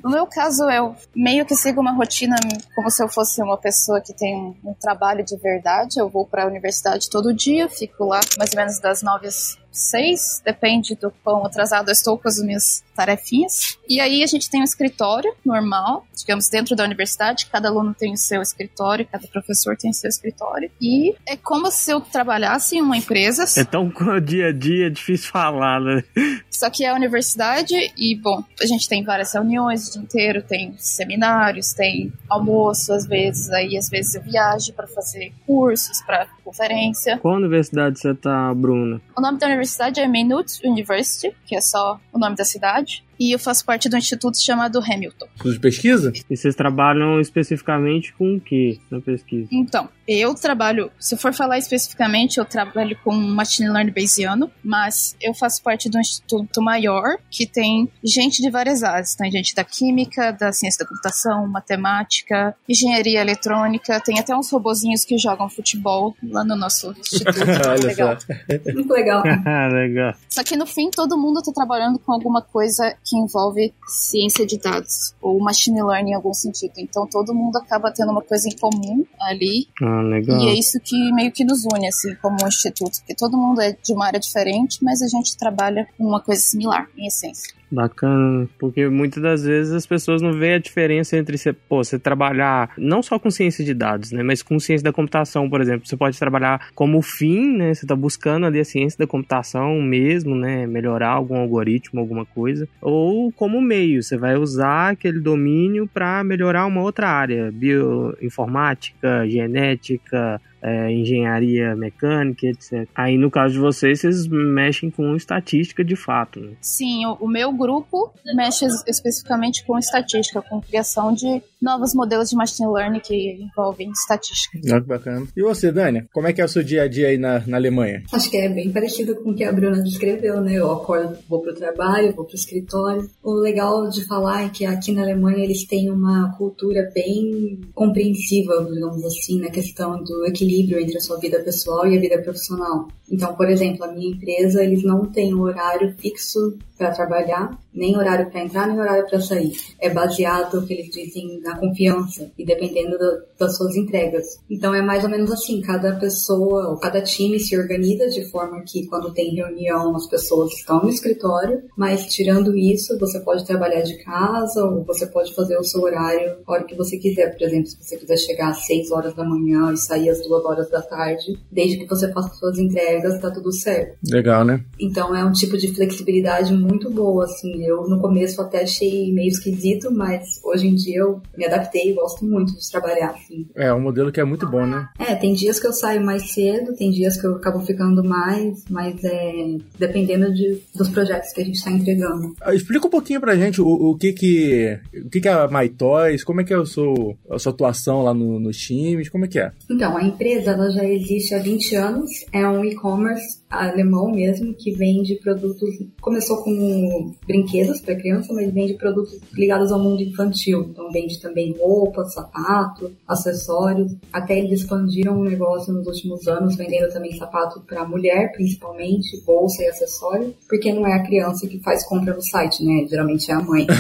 No 0.03 0.09
meu 0.09 0.25
caso, 0.25 0.63
eu 0.63 0.95
meio 1.15 1.45
que 1.45 1.55
sigo 1.61 1.79
uma 1.79 1.91
rotina 1.91 2.35
como 2.75 2.89
se 2.89 3.03
eu 3.03 3.07
fosse 3.07 3.41
uma 3.41 3.57
pessoa 3.57 4.01
que 4.01 4.13
tem 4.13 4.35
um, 4.63 4.73
trabalho 4.73 5.23
de 5.23 5.37
verdade. 5.37 5.99
Eu 5.99 6.09
vou 6.09 6.25
para 6.25 6.43
a 6.43 6.47
universidade 6.47 7.09
todo 7.09 7.33
dia, 7.33 7.69
fico 7.69 8.05
lá 8.05 8.19
mais 8.37 8.51
ou 8.51 8.57
menos 8.57 8.79
das 8.79 9.01
nove 9.01 9.27
às 9.27 9.57
seis, 9.71 10.41
depende 10.43 10.95
do 10.95 11.11
quão 11.23 11.45
atrasado 11.45 11.89
eu 11.89 11.93
estou 11.93 12.17
com 12.17 12.27
as 12.27 12.37
minhas 12.37 12.83
tarefinhas. 12.95 13.77
E 13.87 13.99
aí 13.99 14.23
a 14.23 14.27
gente 14.27 14.49
tem 14.49 14.61
um 14.61 14.65
escritório 14.65 15.33
normal, 15.45 16.05
digamos, 16.15 16.49
dentro 16.49 16.75
da 16.75 16.83
universidade, 16.83 17.47
cada 17.47 17.69
aluno 17.69 17.93
tem 17.93 18.13
o 18.13 18.17
seu 18.17 18.41
escritório, 18.41 19.07
cada 19.11 19.27
professor 19.27 19.75
tem 19.77 19.91
o 19.91 19.93
seu 19.93 20.09
escritório. 20.09 20.69
E 20.79 21.15
é 21.25 21.35
como 21.35 21.71
se 21.71 21.91
eu 21.91 22.01
trabalhasse 22.01 22.77
em 22.77 22.81
uma 22.81 22.97
empresa. 22.97 23.45
É 23.59 23.63
tão 23.63 23.91
dia 24.23 24.47
a 24.47 24.51
dia, 24.51 24.87
é 24.87 24.89
difícil 24.89 25.31
falar, 25.31 25.79
né? 25.79 26.03
Só 26.49 26.69
que 26.69 26.85
é 26.85 26.89
a 26.89 26.95
universidade 26.95 27.73
e, 27.97 28.15
bom, 28.15 28.43
a 28.61 28.65
gente 28.65 28.87
tem 28.87 29.03
várias 29.03 29.33
reuniões 29.33 29.87
o 29.87 29.93
dia 29.93 30.01
inteiro, 30.01 30.43
tem 30.43 30.75
seminários, 30.77 31.73
tem 31.73 32.13
almoço 32.29 32.93
às 32.93 33.05
vezes, 33.05 33.49
aí 33.49 33.77
às 33.77 33.89
vezes 33.89 34.15
eu 34.15 34.21
viajo 34.21 34.73
para 34.73 34.87
fazer 34.87 35.33
cursos, 35.45 36.01
para 36.05 36.27
conferência. 36.43 37.17
Qual 37.17 37.35
universidade 37.35 37.99
você 37.99 38.13
tá, 38.13 38.53
Bruna? 38.53 39.01
O 39.17 39.21
nome 39.21 39.37
da 39.37 39.47
universidade 39.47 39.99
é 39.99 40.07
Maynooth 40.07 40.61
University, 40.63 41.35
que 41.45 41.55
é 41.55 41.61
só 41.61 41.99
o 42.11 42.19
nome 42.19 42.35
da 42.35 42.43
cidade. 42.43 43.03
E 43.21 43.31
eu 43.31 43.37
faço 43.37 43.63
parte 43.63 43.87
do 43.87 43.95
instituto 43.95 44.41
chamado 44.41 44.79
Hamilton. 44.79 45.27
Instituto 45.35 45.53
de 45.53 45.59
pesquisa? 45.59 46.11
E 46.27 46.35
vocês 46.35 46.55
trabalham 46.55 47.21
especificamente 47.21 48.11
com 48.13 48.37
o 48.37 48.41
que 48.41 48.81
na 48.89 48.99
pesquisa? 48.99 49.47
Então, 49.51 49.87
eu 50.07 50.33
trabalho, 50.33 50.91
se 50.99 51.13
eu 51.13 51.19
for 51.19 51.31
falar 51.31 51.59
especificamente, 51.59 52.39
eu 52.39 52.45
trabalho 52.45 52.97
com 53.03 53.13
Machine 53.13 53.69
Learning 53.69 53.93
Bayesiano, 53.93 54.49
mas 54.63 55.15
eu 55.21 55.35
faço 55.35 55.61
parte 55.61 55.87
do 55.87 55.99
instituto 55.99 56.63
maior, 56.63 57.17
que 57.29 57.45
tem 57.45 57.87
gente 58.03 58.41
de 58.41 58.49
várias 58.49 58.81
áreas. 58.81 59.13
Tem 59.13 59.29
gente 59.31 59.53
da 59.53 59.63
química, 59.63 60.31
da 60.31 60.51
ciência 60.51 60.83
da 60.83 60.89
computação, 60.89 61.47
matemática, 61.47 62.55
engenharia 62.67 63.21
eletrônica, 63.21 63.99
tem 64.01 64.19
até 64.19 64.35
uns 64.35 64.51
robozinhos 64.51 65.05
que 65.05 65.15
jogam 65.19 65.47
futebol 65.47 66.15
lá 66.23 66.43
no 66.43 66.55
nosso 66.55 66.91
instituto. 66.99 67.37
Olha 67.69 67.85
legal. 67.85 68.19
só. 68.19 68.73
Muito 68.73 68.91
legal. 68.91 69.21
Legal. 69.71 70.13
Só 70.27 70.43
que 70.43 70.55
no 70.55 70.65
fim 70.65 70.89
todo 70.89 71.17
mundo 71.17 71.39
está 71.39 71.51
trabalhando 71.51 71.99
com 71.99 72.11
alguma 72.11 72.41
coisa 72.41 72.95
que 73.11 73.17
envolve 73.17 73.73
ciência 73.85 74.45
de 74.45 74.57
dados 74.57 75.13
ou 75.21 75.37
machine 75.41 75.83
learning 75.83 76.11
em 76.11 76.13
algum 76.13 76.33
sentido. 76.33 76.71
Então 76.77 77.05
todo 77.05 77.33
mundo 77.35 77.57
acaba 77.57 77.91
tendo 77.91 78.09
uma 78.11 78.21
coisa 78.21 78.47
em 78.47 78.55
comum 78.57 79.05
ali 79.19 79.67
Ah, 79.81 80.01
legal. 80.01 80.39
e 80.39 80.47
é 80.47 80.53
isso 80.53 80.79
que 80.79 80.95
meio 81.13 81.29
que 81.31 81.43
nos 81.43 81.65
une 81.65 81.87
assim 81.89 82.15
como 82.21 82.37
um 82.41 82.47
instituto, 82.47 82.99
porque 82.99 83.13
todo 83.13 83.37
mundo 83.37 83.59
é 83.59 83.73
de 83.73 83.93
uma 83.93 84.05
área 84.05 84.19
diferente, 84.19 84.79
mas 84.81 85.01
a 85.01 85.07
gente 85.07 85.35
trabalha 85.35 85.85
com 85.97 86.05
uma 86.05 86.21
coisa 86.21 86.41
similar 86.41 86.87
em 86.97 87.07
essência. 87.07 87.53
Bacana, 87.71 88.49
porque 88.59 88.89
muitas 88.89 89.23
das 89.23 89.43
vezes 89.45 89.71
as 89.71 89.85
pessoas 89.85 90.21
não 90.21 90.33
veem 90.33 90.55
a 90.55 90.59
diferença 90.59 91.15
entre 91.15 91.37
você, 91.37 91.53
pô, 91.53 91.81
você 91.81 91.97
trabalhar 91.97 92.71
não 92.77 93.01
só 93.01 93.17
com 93.17 93.31
ciência 93.31 93.63
de 93.63 93.73
dados, 93.73 94.11
né, 94.11 94.21
mas 94.21 94.43
com 94.43 94.59
ciência 94.59 94.83
da 94.83 94.91
computação, 94.91 95.49
por 95.49 95.61
exemplo. 95.61 95.87
Você 95.87 95.95
pode 95.95 96.19
trabalhar 96.19 96.67
como 96.75 97.01
fim, 97.01 97.55
né, 97.55 97.73
você 97.73 97.85
está 97.85 97.95
buscando 97.95 98.45
ali 98.45 98.59
a 98.59 98.65
ciência 98.65 98.99
da 98.99 99.07
computação 99.07 99.81
mesmo, 99.81 100.35
né, 100.35 100.67
melhorar 100.67 101.11
algum 101.11 101.37
algoritmo, 101.37 102.01
alguma 102.01 102.25
coisa, 102.25 102.67
ou 102.81 103.31
como 103.31 103.61
meio, 103.61 104.03
você 104.03 104.17
vai 104.17 104.35
usar 104.35 104.89
aquele 104.89 105.21
domínio 105.21 105.87
para 105.87 106.23
melhorar 106.25 106.65
uma 106.65 106.81
outra 106.81 107.07
área, 107.07 107.51
bioinformática, 107.53 109.25
genética, 109.29 110.41
é, 110.61 110.91
engenharia 110.91 111.75
mecânica, 111.75 112.47
etc. 112.47 112.87
Aí 112.95 113.17
no 113.17 113.29
caso 113.31 113.53
de 113.53 113.59
vocês, 113.59 114.01
vocês 114.01 114.27
mexem 114.27 114.89
com 114.89 115.15
estatística 115.15 115.83
de 115.83 115.95
fato, 115.95 116.39
né? 116.39 116.51
Sim, 116.61 117.05
o, 117.05 117.13
o 117.21 117.27
meu 117.27 117.51
grupo 117.51 118.11
mexe 118.35 118.65
es- 118.65 118.83
especificamente 118.87 119.65
com 119.65 119.77
estatística, 119.77 120.41
com 120.41 120.61
criação 120.61 121.13
de 121.13 121.41
novos 121.61 121.93
modelos 121.93 122.29
de 122.29 122.35
machine 122.35 122.69
learning 122.71 122.99
que 122.99 123.33
envolvem 123.43 123.89
estatística. 123.91 124.59
Olha 124.71 124.81
que 124.81 124.87
bacana. 124.87 125.27
E 125.35 125.41
você, 125.41 125.71
Dani? 125.71 126.05
Como 126.13 126.27
é 126.27 126.33
que 126.33 126.41
é 126.41 126.45
o 126.45 126.49
seu 126.49 126.63
dia 126.63 126.83
a 126.83 126.87
dia 126.87 127.07
aí 127.07 127.17
na, 127.17 127.39
na 127.47 127.57
Alemanha? 127.57 128.03
Acho 128.11 128.29
que 128.29 128.37
é 128.37 128.49
bem 128.49 128.71
parecido 128.71 129.15
com 129.15 129.31
o 129.31 129.35
que 129.35 129.43
a 129.43 129.51
Bruna 129.51 129.81
descreveu, 129.83 130.41
né? 130.41 130.53
Eu 130.55 130.71
acordo, 130.71 131.17
vou 131.29 131.41
pro 131.41 131.53
trabalho, 131.53 132.13
vou 132.13 132.25
pro 132.25 132.35
escritório. 132.35 133.09
O 133.23 133.33
legal 133.33 133.89
de 133.89 134.05
falar 134.07 134.45
é 134.45 134.49
que 134.49 134.65
aqui 134.65 134.91
na 134.91 135.01
Alemanha 135.03 135.43
eles 135.43 135.65
têm 135.65 135.89
uma 135.91 136.35
cultura 136.37 136.89
bem 136.93 137.59
compreensiva, 137.73 138.67
digamos 138.71 139.03
assim, 139.05 139.39
na 139.39 139.49
questão 139.49 140.03
do 140.03 140.25
equilíbrio 140.25 140.50
entre 140.59 140.97
a 140.97 141.01
sua 141.01 141.17
vida 141.17 141.39
pessoal 141.39 141.87
e 141.87 141.97
a 141.97 142.01
vida 142.01 142.21
profissional. 142.21 142.87
Então, 143.09 143.35
por 143.35 143.49
exemplo, 143.49 143.83
a 143.83 143.91
minha 143.91 144.11
empresa, 144.11 144.63
eles 144.63 144.83
não 144.83 145.05
têm 145.05 145.33
um 145.35 145.41
horário 145.41 145.93
fixo 145.97 146.57
para 146.77 146.91
trabalhar, 146.91 147.59
nem 147.73 147.95
horário 147.95 148.29
para 148.31 148.43
entrar, 148.43 148.67
nem 148.67 148.79
horário 148.79 149.05
para 149.07 149.19
sair. 149.21 149.51
É 149.79 149.89
baseado, 149.89 150.55
o 150.59 150.65
que 150.65 150.73
eles 150.73 150.89
dizem, 150.89 151.39
na 151.41 151.57
confiança 151.57 152.31
e 152.37 152.43
dependendo 152.45 152.97
da- 152.97 153.19
das 153.39 153.55
suas 153.57 153.75
entregas. 153.75 154.39
Então 154.49 154.73
é 154.73 154.81
mais 154.81 155.03
ou 155.03 155.09
menos 155.09 155.31
assim, 155.31 155.61
cada 155.61 155.95
pessoa, 155.97 156.69
ou 156.69 156.77
cada 156.77 157.01
time 157.01 157.39
se 157.39 157.55
organiza 157.57 158.07
de 158.09 158.25
forma 158.31 158.63
que 158.65 158.87
quando 158.87 159.13
tem 159.13 159.35
reunião 159.35 159.95
as 159.95 160.07
pessoas 160.07 160.51
estão 160.53 160.81
no 160.81 160.89
escritório, 160.89 161.61
mas 161.77 162.07
tirando 162.07 162.57
isso, 162.57 162.97
você 162.97 163.19
pode 163.19 163.45
trabalhar 163.45 163.81
de 163.81 163.97
casa 164.03 164.63
ou 164.65 164.83
você 164.83 165.05
pode 165.05 165.33
fazer 165.35 165.57
o 165.57 165.63
seu 165.63 165.81
horário 165.81 166.37
a 166.47 166.51
hora 166.51 166.63
que 166.63 166.75
você 166.75 166.97
quiser. 166.97 167.37
Por 167.37 167.43
exemplo, 167.43 167.67
se 167.67 167.77
você 167.79 167.97
quiser 167.97 168.17
chegar 168.17 168.49
às 168.49 168.65
6 168.65 168.89
horas 168.91 169.13
da 169.13 169.23
manhã 169.23 169.71
e 169.71 169.77
sair 169.77 170.09
às 170.09 170.21
2 170.27 170.40
horas 170.45 170.69
da 170.69 170.81
tarde, 170.81 171.37
desde 171.51 171.77
que 171.77 171.87
você 171.87 172.11
faça 172.11 172.33
suas 172.35 172.57
entregas, 172.57 173.19
tá 173.19 173.29
tudo 173.31 173.51
certo. 173.53 173.97
Legal, 174.09 174.43
né? 174.45 174.63
Então 174.79 175.15
é 175.15 175.23
um 175.23 175.31
tipo 175.31 175.57
de 175.57 175.73
flexibilidade 175.73 176.53
muito 176.53 176.89
boa, 176.89 177.25
assim. 177.25 177.63
Eu 177.65 177.87
no 177.87 177.99
começo 177.99 178.41
até 178.41 178.63
achei 178.63 179.11
meio 179.13 179.29
esquisito, 179.29 179.91
mas 179.91 180.23
hoje 180.43 180.67
em 180.67 180.75
dia 180.75 180.99
eu 180.99 181.21
me 181.37 181.45
adaptei 181.45 181.91
e 181.91 181.93
gosto 181.93 182.25
muito 182.25 182.53
de 182.53 182.71
trabalhar, 182.71 183.11
assim. 183.11 183.45
É, 183.55 183.73
um 183.73 183.81
modelo 183.81 184.11
que 184.11 184.19
é 184.19 184.23
muito 184.23 184.47
bom, 184.47 184.65
né? 184.65 184.87
É, 184.99 185.15
tem 185.15 185.33
dias 185.33 185.59
que 185.59 185.67
eu 185.67 185.73
saio 185.73 186.03
mais 186.03 186.31
cedo, 186.31 186.75
tem 186.75 186.91
dias 186.91 187.19
que 187.19 187.25
eu 187.27 187.35
acabo 187.35 187.59
ficando 187.61 188.03
mais, 188.03 188.63
mas 188.69 189.03
é 189.03 189.57
dependendo 189.77 190.33
de, 190.33 190.61
dos 190.75 190.89
projetos 190.89 191.31
que 191.33 191.41
a 191.41 191.45
gente 191.45 191.55
está 191.55 191.71
entregando. 191.71 192.33
Ah, 192.41 192.53
Explica 192.53 192.87
um 192.87 192.89
pouquinho 192.89 193.19
pra 193.21 193.35
gente 193.35 193.61
o, 193.61 193.67
o 193.67 193.95
que 193.97 194.13
que 194.13 194.79
o 195.05 195.09
que 195.09 195.19
que 195.21 195.27
é 195.27 195.31
a 195.33 195.47
MyToys, 195.47 196.23
como 196.23 196.41
é 196.41 196.43
que 196.43 196.53
é 196.53 196.57
o 196.57 196.65
seu, 196.65 197.17
a 197.29 197.37
sua 197.39 197.51
atuação 197.51 198.03
lá 198.03 198.13
no- 198.13 198.39
nos 198.39 198.57
times, 198.57 199.09
como 199.09 199.25
é 199.25 199.27
que 199.27 199.39
é? 199.39 199.51
Então, 199.69 199.95
a 199.97 200.03
empresa 200.03 200.30
ela 200.33 200.69
já 200.71 200.83
existe 200.85 201.33
há 201.35 201.39
20 201.39 201.75
anos, 201.75 202.09
é 202.31 202.47
um 202.47 202.63
e-commerce 202.63 203.40
alemão 203.51 204.11
mesmo 204.11 204.53
que 204.53 204.71
vende 204.71 205.15
produtos. 205.15 205.69
Começou 205.99 206.37
com 206.43 207.13
brinquedos 207.27 207.81
para 207.81 207.95
criança, 207.95 208.33
mas 208.33 208.51
vende 208.51 208.73
produtos 208.75 209.19
ligados 209.33 209.71
ao 209.71 209.79
mundo 209.79 210.01
infantil. 210.01 210.67
Então, 210.69 210.91
vende 210.91 211.19
também 211.19 211.55
roupa, 211.59 212.05
sapato, 212.05 212.91
acessórios. 213.07 213.93
Até 214.11 214.39
eles 214.39 214.61
expandiram 214.61 215.19
o 215.19 215.23
negócio 215.23 215.73
nos 215.73 215.85
últimos 215.85 216.27
anos, 216.27 216.55
vendendo 216.55 216.91
também 216.91 217.15
sapato 217.17 217.61
para 217.61 217.85
mulher, 217.85 218.31
principalmente, 218.31 219.21
bolsa 219.25 219.63
e 219.63 219.67
acessório, 219.67 220.33
porque 220.47 220.73
não 220.73 220.87
é 220.87 220.93
a 220.93 221.03
criança 221.03 221.47
que 221.47 221.59
faz 221.59 221.85
compra 221.85 222.13
no 222.13 222.21
site, 222.21 222.63
né? 222.63 222.85
Geralmente 222.89 223.29
é 223.29 223.33
a 223.33 223.41
mãe. 223.41 223.67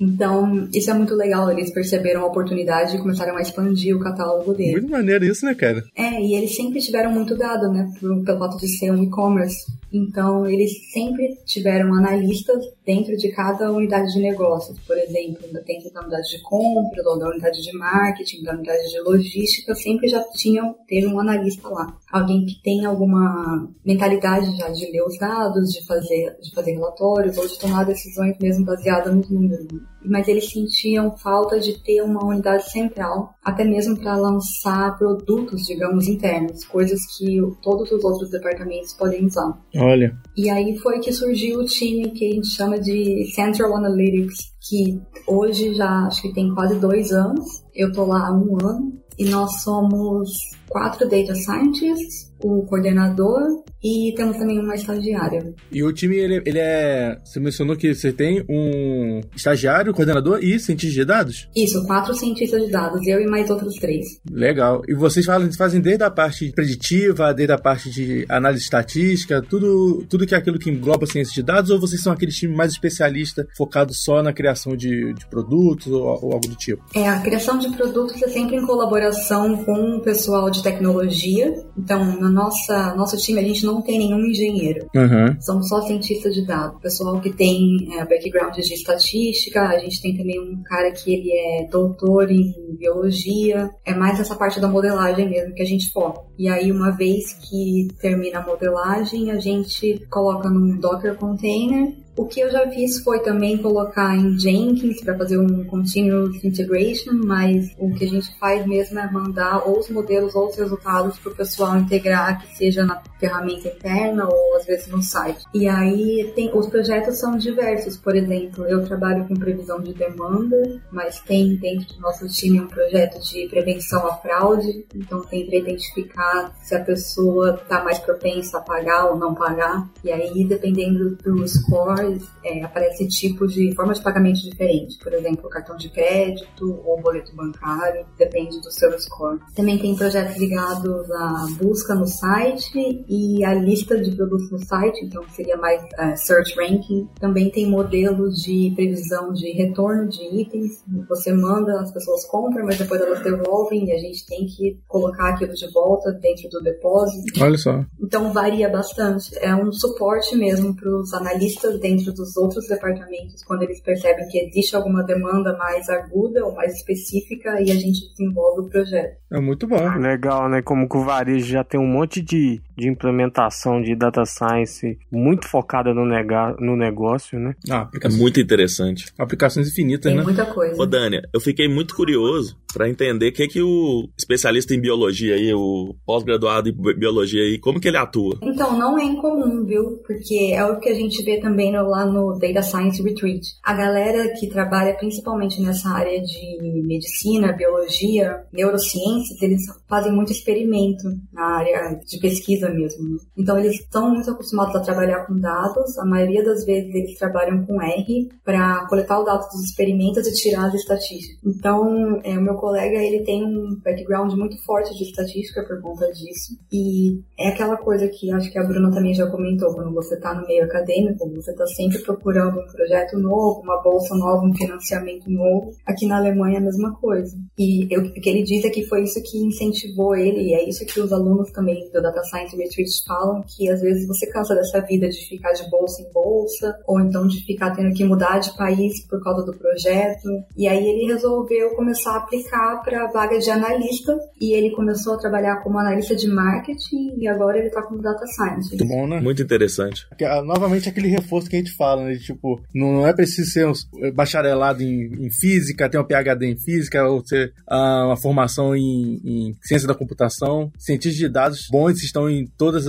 Então, 0.00 0.68
isso 0.72 0.90
é 0.90 0.94
muito 0.94 1.14
legal. 1.14 1.50
Eles 1.50 1.72
perceberam 1.72 2.22
a 2.22 2.26
oportunidade 2.26 2.96
e 2.96 2.98
começaram 2.98 3.36
a 3.36 3.40
expandir 3.40 3.96
o 3.96 4.00
catálogo 4.00 4.52
deles. 4.52 4.82
Muito 4.82 4.90
maneiro 4.90 5.24
isso, 5.24 5.44
né, 5.44 5.54
cara? 5.54 5.84
É, 5.94 6.20
e 6.20 6.34
eles 6.34 6.54
sempre 6.54 6.80
tiveram 6.80 7.12
muito 7.12 7.36
dado, 7.36 7.70
né? 7.70 7.88
Pelo, 8.00 8.22
fato 8.24 8.58
de 8.58 8.68
ser 8.80 8.90
um 8.90 9.02
e-commerce. 9.02 9.66
Então, 9.92 10.46
eles 10.46 10.70
sempre 10.92 11.36
tiveram 11.44 11.94
analistas 11.94 12.64
dentro 12.86 13.16
de 13.16 13.30
cada 13.30 13.70
unidade 13.72 14.12
de 14.12 14.20
negócios. 14.20 14.78
Por 14.80 14.96
exemplo, 14.96 15.46
dentro 15.66 15.92
da 15.92 16.00
unidade 16.00 16.28
de 16.30 16.42
compra, 16.42 17.02
ou 17.06 17.18
da 17.18 17.28
unidade 17.28 17.60
de 17.60 17.76
marketing, 17.76 18.42
da 18.42 18.52
unidade 18.52 18.88
de 18.88 19.00
logística, 19.00 19.74
sempre 19.74 20.08
já 20.08 20.22
tinham, 20.32 20.74
teve 20.86 21.06
um 21.06 21.18
analista 21.20 21.68
lá. 21.68 21.96
alguém 22.10 22.44
que 22.44 22.60
tem 22.62 22.84
alguma 22.84 23.68
mentalidade 23.84 24.56
já 24.56 24.68
de 24.68 24.90
ler 24.90 25.02
os 25.02 25.18
dados, 25.18 25.70
de 25.70 25.86
fazer, 25.86 26.36
de 26.40 26.52
fazer 26.54 26.72
relatórios 26.72 27.36
ou 27.38 27.46
de 27.46 27.58
tomar 27.58 27.84
decisões 27.84 28.36
mesmo 28.40 28.64
baseadas 28.64 29.14
nos 29.14 29.30
números. 29.30 29.66
Mas 30.04 30.26
eles 30.28 30.50
sentiam 30.50 31.16
falta 31.16 31.60
de 31.60 31.78
ter 31.84 32.02
uma 32.02 32.24
unidade 32.24 32.70
central, 32.70 33.34
até 33.44 33.64
mesmo 33.64 33.98
para 33.98 34.16
lançar 34.16 34.96
produtos, 34.98 35.66
digamos, 35.66 36.08
internos, 36.08 36.64
coisas 36.64 37.00
que 37.16 37.38
todos 37.62 37.90
os 37.92 38.02
outros 38.02 38.30
departamentos 38.30 38.94
podem 38.94 39.26
usar. 39.26 39.58
Olha. 39.80 40.16
E 40.36 40.50
aí 40.50 40.76
foi 40.78 41.00
que 41.00 41.12
surgiu 41.12 41.60
o 41.60 41.64
time 41.64 42.10
que 42.10 42.30
a 42.30 42.34
gente 42.34 42.48
chama 42.48 42.78
de 42.78 43.24
Central 43.34 43.76
Analytics, 43.76 44.52
que 44.68 45.00
hoje 45.26 45.74
já 45.74 46.06
acho 46.06 46.22
que 46.22 46.34
tem 46.34 46.54
quase 46.54 46.78
dois 46.78 47.12
anos. 47.12 47.64
Eu 47.74 47.90
tô 47.92 48.04
lá 48.04 48.28
há 48.28 48.32
um 48.32 48.56
ano 48.64 48.92
e 49.18 49.24
nós 49.24 49.62
somos 49.62 50.30
quatro 50.70 51.08
data 51.08 51.34
scientists, 51.34 52.30
o 52.42 52.62
coordenador 52.62 53.62
e 53.82 54.12
temos 54.14 54.36
também 54.36 54.58
uma 54.58 54.74
estagiária. 54.74 55.54
E 55.72 55.82
o 55.82 55.92
time, 55.92 56.16
ele, 56.16 56.42
ele 56.44 56.58
é. 56.58 57.18
Você 57.24 57.40
mencionou 57.40 57.76
que 57.76 57.94
você 57.94 58.12
tem 58.12 58.44
um 58.48 59.20
estagiário, 59.34 59.92
coordenador 59.94 60.38
e 60.42 60.58
cientista 60.58 61.00
de 61.00 61.04
dados? 61.04 61.48
Isso, 61.56 61.84
quatro 61.86 62.14
cientistas 62.14 62.62
de 62.62 62.70
dados, 62.70 63.06
eu 63.06 63.20
e 63.20 63.26
mais 63.26 63.48
outros 63.50 63.74
três. 63.76 64.06
Legal. 64.30 64.82
E 64.86 64.94
vocês 64.94 65.24
fazem, 65.24 65.52
fazem 65.52 65.80
desde 65.80 66.04
a 66.04 66.10
parte 66.10 66.52
preditiva, 66.52 67.32
desde 67.32 67.52
a 67.52 67.58
parte 67.58 67.90
de 67.90 68.26
análise 68.28 68.62
estatística, 68.62 69.42
tudo, 69.42 70.04
tudo 70.08 70.26
que 70.26 70.34
é 70.34 70.38
aquilo 70.38 70.58
que 70.58 70.70
engloba 70.70 71.06
ciência 71.06 71.34
de 71.34 71.42
dados, 71.42 71.70
ou 71.70 71.80
vocês 71.80 72.02
são 72.02 72.12
aquele 72.12 72.32
time 72.32 72.54
mais 72.54 72.72
especialista, 72.72 73.46
focado 73.56 73.94
só 73.94 74.22
na 74.22 74.32
criação 74.32 74.76
de, 74.76 75.14
de 75.14 75.26
produtos 75.26 75.88
ou, 75.88 76.02
ou 76.02 76.32
algo 76.32 76.48
do 76.48 76.54
tipo? 76.54 76.84
É, 76.94 77.08
a 77.08 77.20
criação 77.20 77.58
de 77.58 77.70
produtos 77.74 78.22
é 78.22 78.28
sempre 78.28 78.56
em 78.56 78.66
colaboração 78.66 79.64
com 79.64 79.96
o 79.96 80.00
pessoal 80.02 80.50
de 80.50 80.59
tecnologia. 80.62 81.54
Então, 81.76 82.04
no 82.04 82.30
nossa, 82.30 82.94
nosso 82.94 83.16
time, 83.16 83.40
a 83.40 83.44
gente 83.44 83.64
não 83.64 83.82
tem 83.82 83.98
nenhum 83.98 84.24
engenheiro. 84.24 84.86
Uhum. 84.94 85.40
Somos 85.40 85.68
só 85.68 85.82
cientistas 85.82 86.34
de 86.34 86.46
dados. 86.46 86.80
Pessoal 86.80 87.20
que 87.20 87.30
tem 87.30 87.88
é, 87.92 88.04
background 88.04 88.54
de 88.54 88.74
estatística, 88.74 89.60
a 89.62 89.78
gente 89.78 90.00
tem 90.00 90.16
também 90.16 90.40
um 90.40 90.62
cara 90.64 90.90
que 90.92 91.12
ele 91.12 91.32
é 91.32 91.68
doutor 91.70 92.30
em 92.30 92.52
biologia. 92.78 93.70
É 93.84 93.94
mais 93.94 94.20
essa 94.20 94.36
parte 94.36 94.60
da 94.60 94.68
modelagem 94.68 95.28
mesmo 95.28 95.54
que 95.54 95.62
a 95.62 95.66
gente 95.66 95.90
foca. 95.92 96.22
E 96.38 96.48
aí, 96.48 96.72
uma 96.72 96.90
vez 96.90 97.32
que 97.34 97.88
termina 98.00 98.38
a 98.38 98.46
modelagem, 98.46 99.30
a 99.30 99.38
gente 99.38 100.06
coloca 100.08 100.48
num 100.48 100.78
Docker 100.78 101.16
container 101.16 101.94
o 102.16 102.26
que 102.26 102.40
eu 102.40 102.50
já 102.50 102.68
fiz 102.68 103.00
foi 103.02 103.20
também 103.20 103.56
colocar 103.58 104.16
em 104.16 104.38
Jenkins 104.38 105.00
para 105.02 105.16
fazer 105.16 105.38
um 105.38 105.64
continuous 105.64 106.44
integration, 106.44 107.12
mas 107.24 107.70
o 107.78 107.92
que 107.94 108.04
a 108.04 108.08
gente 108.08 108.38
faz 108.38 108.66
mesmo 108.66 108.98
é 108.98 109.10
mandar 109.10 109.66
ou 109.66 109.78
os 109.78 109.88
modelos 109.88 110.34
ou 110.34 110.48
os 110.48 110.56
resultados 110.56 111.18
para 111.18 111.32
o 111.32 111.34
pessoal 111.34 111.78
integrar, 111.78 112.42
que 112.42 112.56
seja 112.56 112.84
na 112.84 113.00
ferramenta 113.18 113.68
interna 113.68 114.28
ou 114.28 114.56
às 114.56 114.66
vezes 114.66 114.88
no 114.88 115.02
site. 115.02 115.44
E 115.54 115.68
aí 115.68 116.32
tem 116.34 116.50
os 116.54 116.68
projetos 116.68 117.18
são 117.18 117.36
diversos, 117.36 117.96
por 117.96 118.16
exemplo, 118.16 118.64
eu 118.66 118.84
trabalho 118.84 119.26
com 119.26 119.34
previsão 119.34 119.80
de 119.80 119.94
demanda, 119.94 120.80
mas 120.90 121.20
tem 121.20 121.56
dentro 121.56 121.94
do 121.94 122.00
nosso 122.00 122.26
time 122.28 122.60
um 122.60 122.66
projeto 122.66 123.20
de 123.20 123.48
prevenção 123.48 124.06
à 124.06 124.14
fraude, 124.16 124.84
então 124.94 125.22
tem 125.22 125.46
para 125.46 125.58
identificar 125.58 126.52
se 126.62 126.74
a 126.74 126.84
pessoa 126.84 127.60
está 127.62 127.82
mais 127.84 127.98
propensa 127.98 128.58
a 128.58 128.60
pagar 128.60 129.06
ou 129.06 129.16
não 129.16 129.34
pagar. 129.34 129.88
E 130.04 130.10
aí, 130.10 130.44
dependendo 130.44 131.16
do 131.16 131.46
score, 131.46 132.09
é, 132.44 132.62
aparece 132.62 133.06
tipos 133.08 133.52
de 133.52 133.74
formas 133.74 133.98
de 133.98 134.04
pagamento 134.04 134.40
diferentes, 134.42 134.96
por 134.96 135.12
exemplo, 135.12 135.48
cartão 135.48 135.76
de 135.76 135.88
crédito 135.90 136.80
ou 136.84 137.00
boleto 137.00 137.34
bancário, 137.34 138.06
depende 138.18 138.60
do 138.60 138.70
seu 138.70 138.98
score. 138.98 139.40
Também 139.54 139.78
tem 139.78 139.94
projetos 139.94 140.36
ligados 140.36 141.10
à 141.10 141.46
busca 141.60 141.94
no 141.94 142.06
site 142.06 143.04
e 143.08 143.44
à 143.44 143.54
lista 143.54 144.00
de 144.00 144.14
produtos 144.14 144.50
no 144.50 144.58
site, 144.64 145.04
então 145.04 145.22
seria 145.30 145.56
mais 145.56 145.82
uh, 145.82 146.16
search 146.16 146.54
ranking. 146.56 147.08
Também 147.18 147.50
tem 147.50 147.68
modelos 147.68 148.42
de 148.42 148.72
previsão 148.74 149.32
de 149.32 149.50
retorno 149.52 150.08
de 150.08 150.22
itens. 150.40 150.84
Você 151.08 151.32
manda, 151.32 151.80
as 151.80 151.92
pessoas 151.92 152.26
compram, 152.26 152.64
mas 152.64 152.78
depois 152.78 153.00
elas 153.00 153.22
devolvem 153.22 153.86
e 153.86 153.92
a 153.92 153.98
gente 153.98 154.26
tem 154.26 154.46
que 154.46 154.78
colocar 154.88 155.30
aquilo 155.30 155.52
de 155.52 155.70
volta 155.72 156.12
dentro 156.12 156.48
do 156.48 156.62
depósito. 156.62 157.42
Olha 157.42 157.58
só. 157.58 157.84
Então 158.00 158.32
varia 158.32 158.68
bastante. 158.68 159.30
É 159.40 159.54
um 159.54 159.72
suporte 159.72 160.36
mesmo 160.36 160.74
para 160.74 160.90
os 160.90 161.12
analistas 161.12 161.78
dentro 161.80 161.89
dentro 161.90 162.12
dos 162.12 162.36
outros 162.36 162.66
departamentos 162.68 163.42
quando 163.44 163.62
eles 163.62 163.80
percebem 163.80 164.28
que 164.28 164.38
existe 164.38 164.76
alguma 164.76 165.02
demanda 165.02 165.56
mais 165.56 165.88
aguda 165.88 166.44
ou 166.44 166.54
mais 166.54 166.74
específica 166.74 167.60
e 167.60 167.70
a 167.70 167.74
gente 167.74 168.08
desenvolve 168.10 168.60
o 168.60 168.70
projeto. 168.70 169.18
É 169.32 169.40
muito 169.40 169.66
bom. 169.66 169.98
Legal, 169.98 170.48
né? 170.48 170.60
Como 170.62 170.88
que 170.88 170.96
o 170.96 171.04
varejo 171.04 171.46
já 171.46 171.62
tem 171.62 171.78
um 171.78 171.86
monte 171.86 172.20
de, 172.20 172.60
de 172.76 172.88
implementação 172.88 173.80
de 173.80 173.94
data 173.94 174.24
science 174.24 174.98
muito 175.10 175.48
focada 175.48 175.94
no, 175.94 176.04
nega, 176.04 176.56
no 176.58 176.76
negócio, 176.76 177.38
né? 177.38 177.54
Ah, 177.70 177.88
é 178.02 178.08
muito 178.08 178.40
interessante. 178.40 179.12
Aplicações 179.18 179.68
infinitas, 179.68 180.10
tem 180.10 180.16
né? 180.16 180.22
muita 180.22 180.46
coisa. 180.46 180.80
Ô, 180.80 180.84
Dânia, 180.84 181.22
eu 181.32 181.40
fiquei 181.40 181.68
muito 181.68 181.94
curioso 181.94 182.58
para 182.72 182.88
entender 182.88 183.28
o 183.28 183.32
que, 183.32 183.46
que 183.46 183.62
o 183.62 184.08
especialista 184.18 184.74
em 184.74 184.80
biologia 184.80 185.34
aí, 185.34 185.52
o 185.54 185.94
pós-graduado 186.04 186.68
em 186.68 186.72
biologia 186.72 187.42
aí, 187.42 187.58
como 187.58 187.80
que 187.80 187.88
ele 187.88 187.96
atua? 187.96 188.38
Então, 188.42 188.76
não 188.76 188.98
é 188.98 189.04
incomum, 189.04 189.64
viu? 189.64 190.00
Porque 190.06 190.52
é 190.52 190.64
o 190.64 190.78
que 190.80 190.88
a 190.88 190.94
gente 190.94 191.22
vê 191.24 191.40
também 191.40 191.72
no, 191.72 191.79
lá 191.82 192.04
no 192.06 192.38
Data 192.38 192.62
Science 192.62 193.02
Retreat. 193.02 193.56
A 193.62 193.74
galera 193.74 194.28
que 194.38 194.48
trabalha 194.48 194.94
principalmente 194.94 195.60
nessa 195.62 195.88
área 195.90 196.20
de 196.20 196.82
medicina, 196.84 197.52
biologia, 197.52 198.44
neurociências, 198.52 199.40
eles 199.42 199.62
fazem 199.88 200.12
muito 200.12 200.32
experimento 200.32 201.04
na 201.32 201.58
área 201.58 202.00
de 202.06 202.18
pesquisa 202.18 202.68
mesmo. 202.70 203.08
Né? 203.08 203.18
Então, 203.36 203.58
eles 203.58 203.80
estão 203.80 204.14
muito 204.14 204.30
acostumados 204.30 204.76
a 204.76 204.80
trabalhar 204.80 205.26
com 205.26 205.38
dados. 205.38 205.98
A 205.98 206.04
maioria 206.04 206.44
das 206.44 206.64
vezes 206.64 206.94
eles 206.94 207.18
trabalham 207.18 207.64
com 207.64 207.80
R 207.80 208.28
para 208.44 208.86
coletar 208.86 209.18
os 209.20 209.26
dados 209.26 209.46
dos 209.52 209.64
experimentos 209.64 210.26
e 210.26 210.34
tirar 210.34 210.66
as 210.66 210.74
estatísticas. 210.74 211.38
Então, 211.44 212.20
é, 212.24 212.36
o 212.38 212.42
meu 212.42 212.54
colega 212.54 212.98
ele 212.98 213.24
tem 213.24 213.44
um 213.44 213.80
background 213.82 214.32
muito 214.34 214.62
forte 214.64 214.96
de 214.96 215.04
estatística 215.04 215.62
por 215.64 215.80
conta 215.80 216.06
disso. 216.12 216.58
E 216.72 217.20
é 217.38 217.48
aquela 217.48 217.76
coisa 217.76 218.08
que 218.08 218.30
acho 218.32 218.50
que 218.50 218.58
a 218.58 218.64
Bruna 218.64 218.90
também 218.90 219.14
já 219.14 219.26
comentou, 219.26 219.74
quando 219.74 219.92
você 219.92 220.14
está 220.14 220.34
no 220.34 220.46
meio 220.46 220.64
acadêmico, 220.64 221.28
você 221.30 221.50
está 221.50 221.66
sempre 221.74 221.98
procurando 222.00 222.58
um 222.60 222.66
projeto 222.66 223.18
novo, 223.18 223.60
uma 223.60 223.80
bolsa 223.82 224.14
nova, 224.14 224.44
um 224.44 224.54
financiamento 224.54 225.30
novo. 225.30 225.72
Aqui 225.86 226.06
na 226.06 226.18
Alemanha 226.18 226.56
é 226.56 226.58
a 226.58 226.64
mesma 226.64 226.94
coisa. 226.96 227.36
E 227.58 227.86
eu, 227.90 228.02
o 228.02 228.12
que 228.12 228.28
ele 228.28 228.42
diz 228.42 228.64
é 228.64 228.70
que 228.70 228.84
foi 228.86 229.04
isso 229.04 229.22
que 229.22 229.38
incentivou 229.38 230.14
ele, 230.14 230.40
e 230.40 230.54
é 230.54 230.68
isso 230.68 230.84
que 230.86 231.00
os 231.00 231.12
alunos 231.12 231.50
também 231.52 231.88
do 231.92 232.02
Data 232.02 232.22
Science 232.24 232.56
Retreat 232.56 232.90
falam, 233.06 233.42
que 233.46 233.68
às 233.68 233.80
vezes 233.80 234.06
você 234.06 234.26
cansa 234.30 234.54
dessa 234.54 234.80
vida 234.80 235.08
de 235.08 235.28
ficar 235.28 235.52
de 235.52 235.68
bolsa 235.70 236.02
em 236.02 236.12
bolsa, 236.12 236.78
ou 236.86 237.00
então 237.00 237.26
de 237.26 237.44
ficar 237.44 237.74
tendo 237.74 237.94
que 237.94 238.04
mudar 238.04 238.38
de 238.38 238.56
país 238.56 239.06
por 239.06 239.22
causa 239.22 239.44
do 239.44 239.56
projeto. 239.56 240.28
E 240.56 240.66
aí 240.68 240.86
ele 240.86 241.12
resolveu 241.12 241.70
começar 241.76 242.12
a 242.12 242.18
aplicar 242.18 242.82
para 242.82 243.04
a 243.04 243.10
vaga 243.10 243.38
de 243.38 243.50
analista, 243.50 244.18
e 244.40 244.52
ele 244.52 244.70
começou 244.70 245.14
a 245.14 245.18
trabalhar 245.18 245.62
como 245.62 245.78
analista 245.78 246.14
de 246.14 246.28
marketing, 246.28 247.14
e 247.18 247.28
agora 247.28 247.58
ele 247.58 247.68
está 247.68 247.82
como 247.82 248.00
Data 248.00 248.26
Science. 248.26 248.70
Muito 248.70 248.86
bom, 248.86 249.06
né? 249.06 249.20
Muito 249.20 249.42
interessante. 249.42 250.06
Novamente 250.44 250.88
aquele 250.88 251.08
reforço 251.08 251.48
que 251.48 251.56
a 251.56 251.59
gente 251.60 251.76
fala, 251.76 252.04
né? 252.04 252.16
Tipo, 252.16 252.60
não 252.74 253.06
é 253.06 253.12
preciso 253.12 253.50
ser 253.50 253.66
um 253.66 253.72
bacharelado 254.12 254.82
em, 254.82 255.26
em 255.26 255.30
física, 255.30 255.88
ter 255.88 255.98
um 255.98 256.04
PhD 256.04 256.46
em 256.46 256.58
física, 256.58 257.06
ou 257.06 257.22
ter 257.22 257.52
uh, 257.70 258.06
uma 258.06 258.16
formação 258.16 258.74
em, 258.76 259.20
em, 259.24 259.56
ciência 259.62 259.88
da 259.88 259.94
computação. 259.94 260.70
Cientistas 260.78 261.18
de 261.18 261.28
dados 261.28 261.68
bons 261.70 262.02
estão 262.02 262.28
em 262.28 262.46
todas 262.46 262.86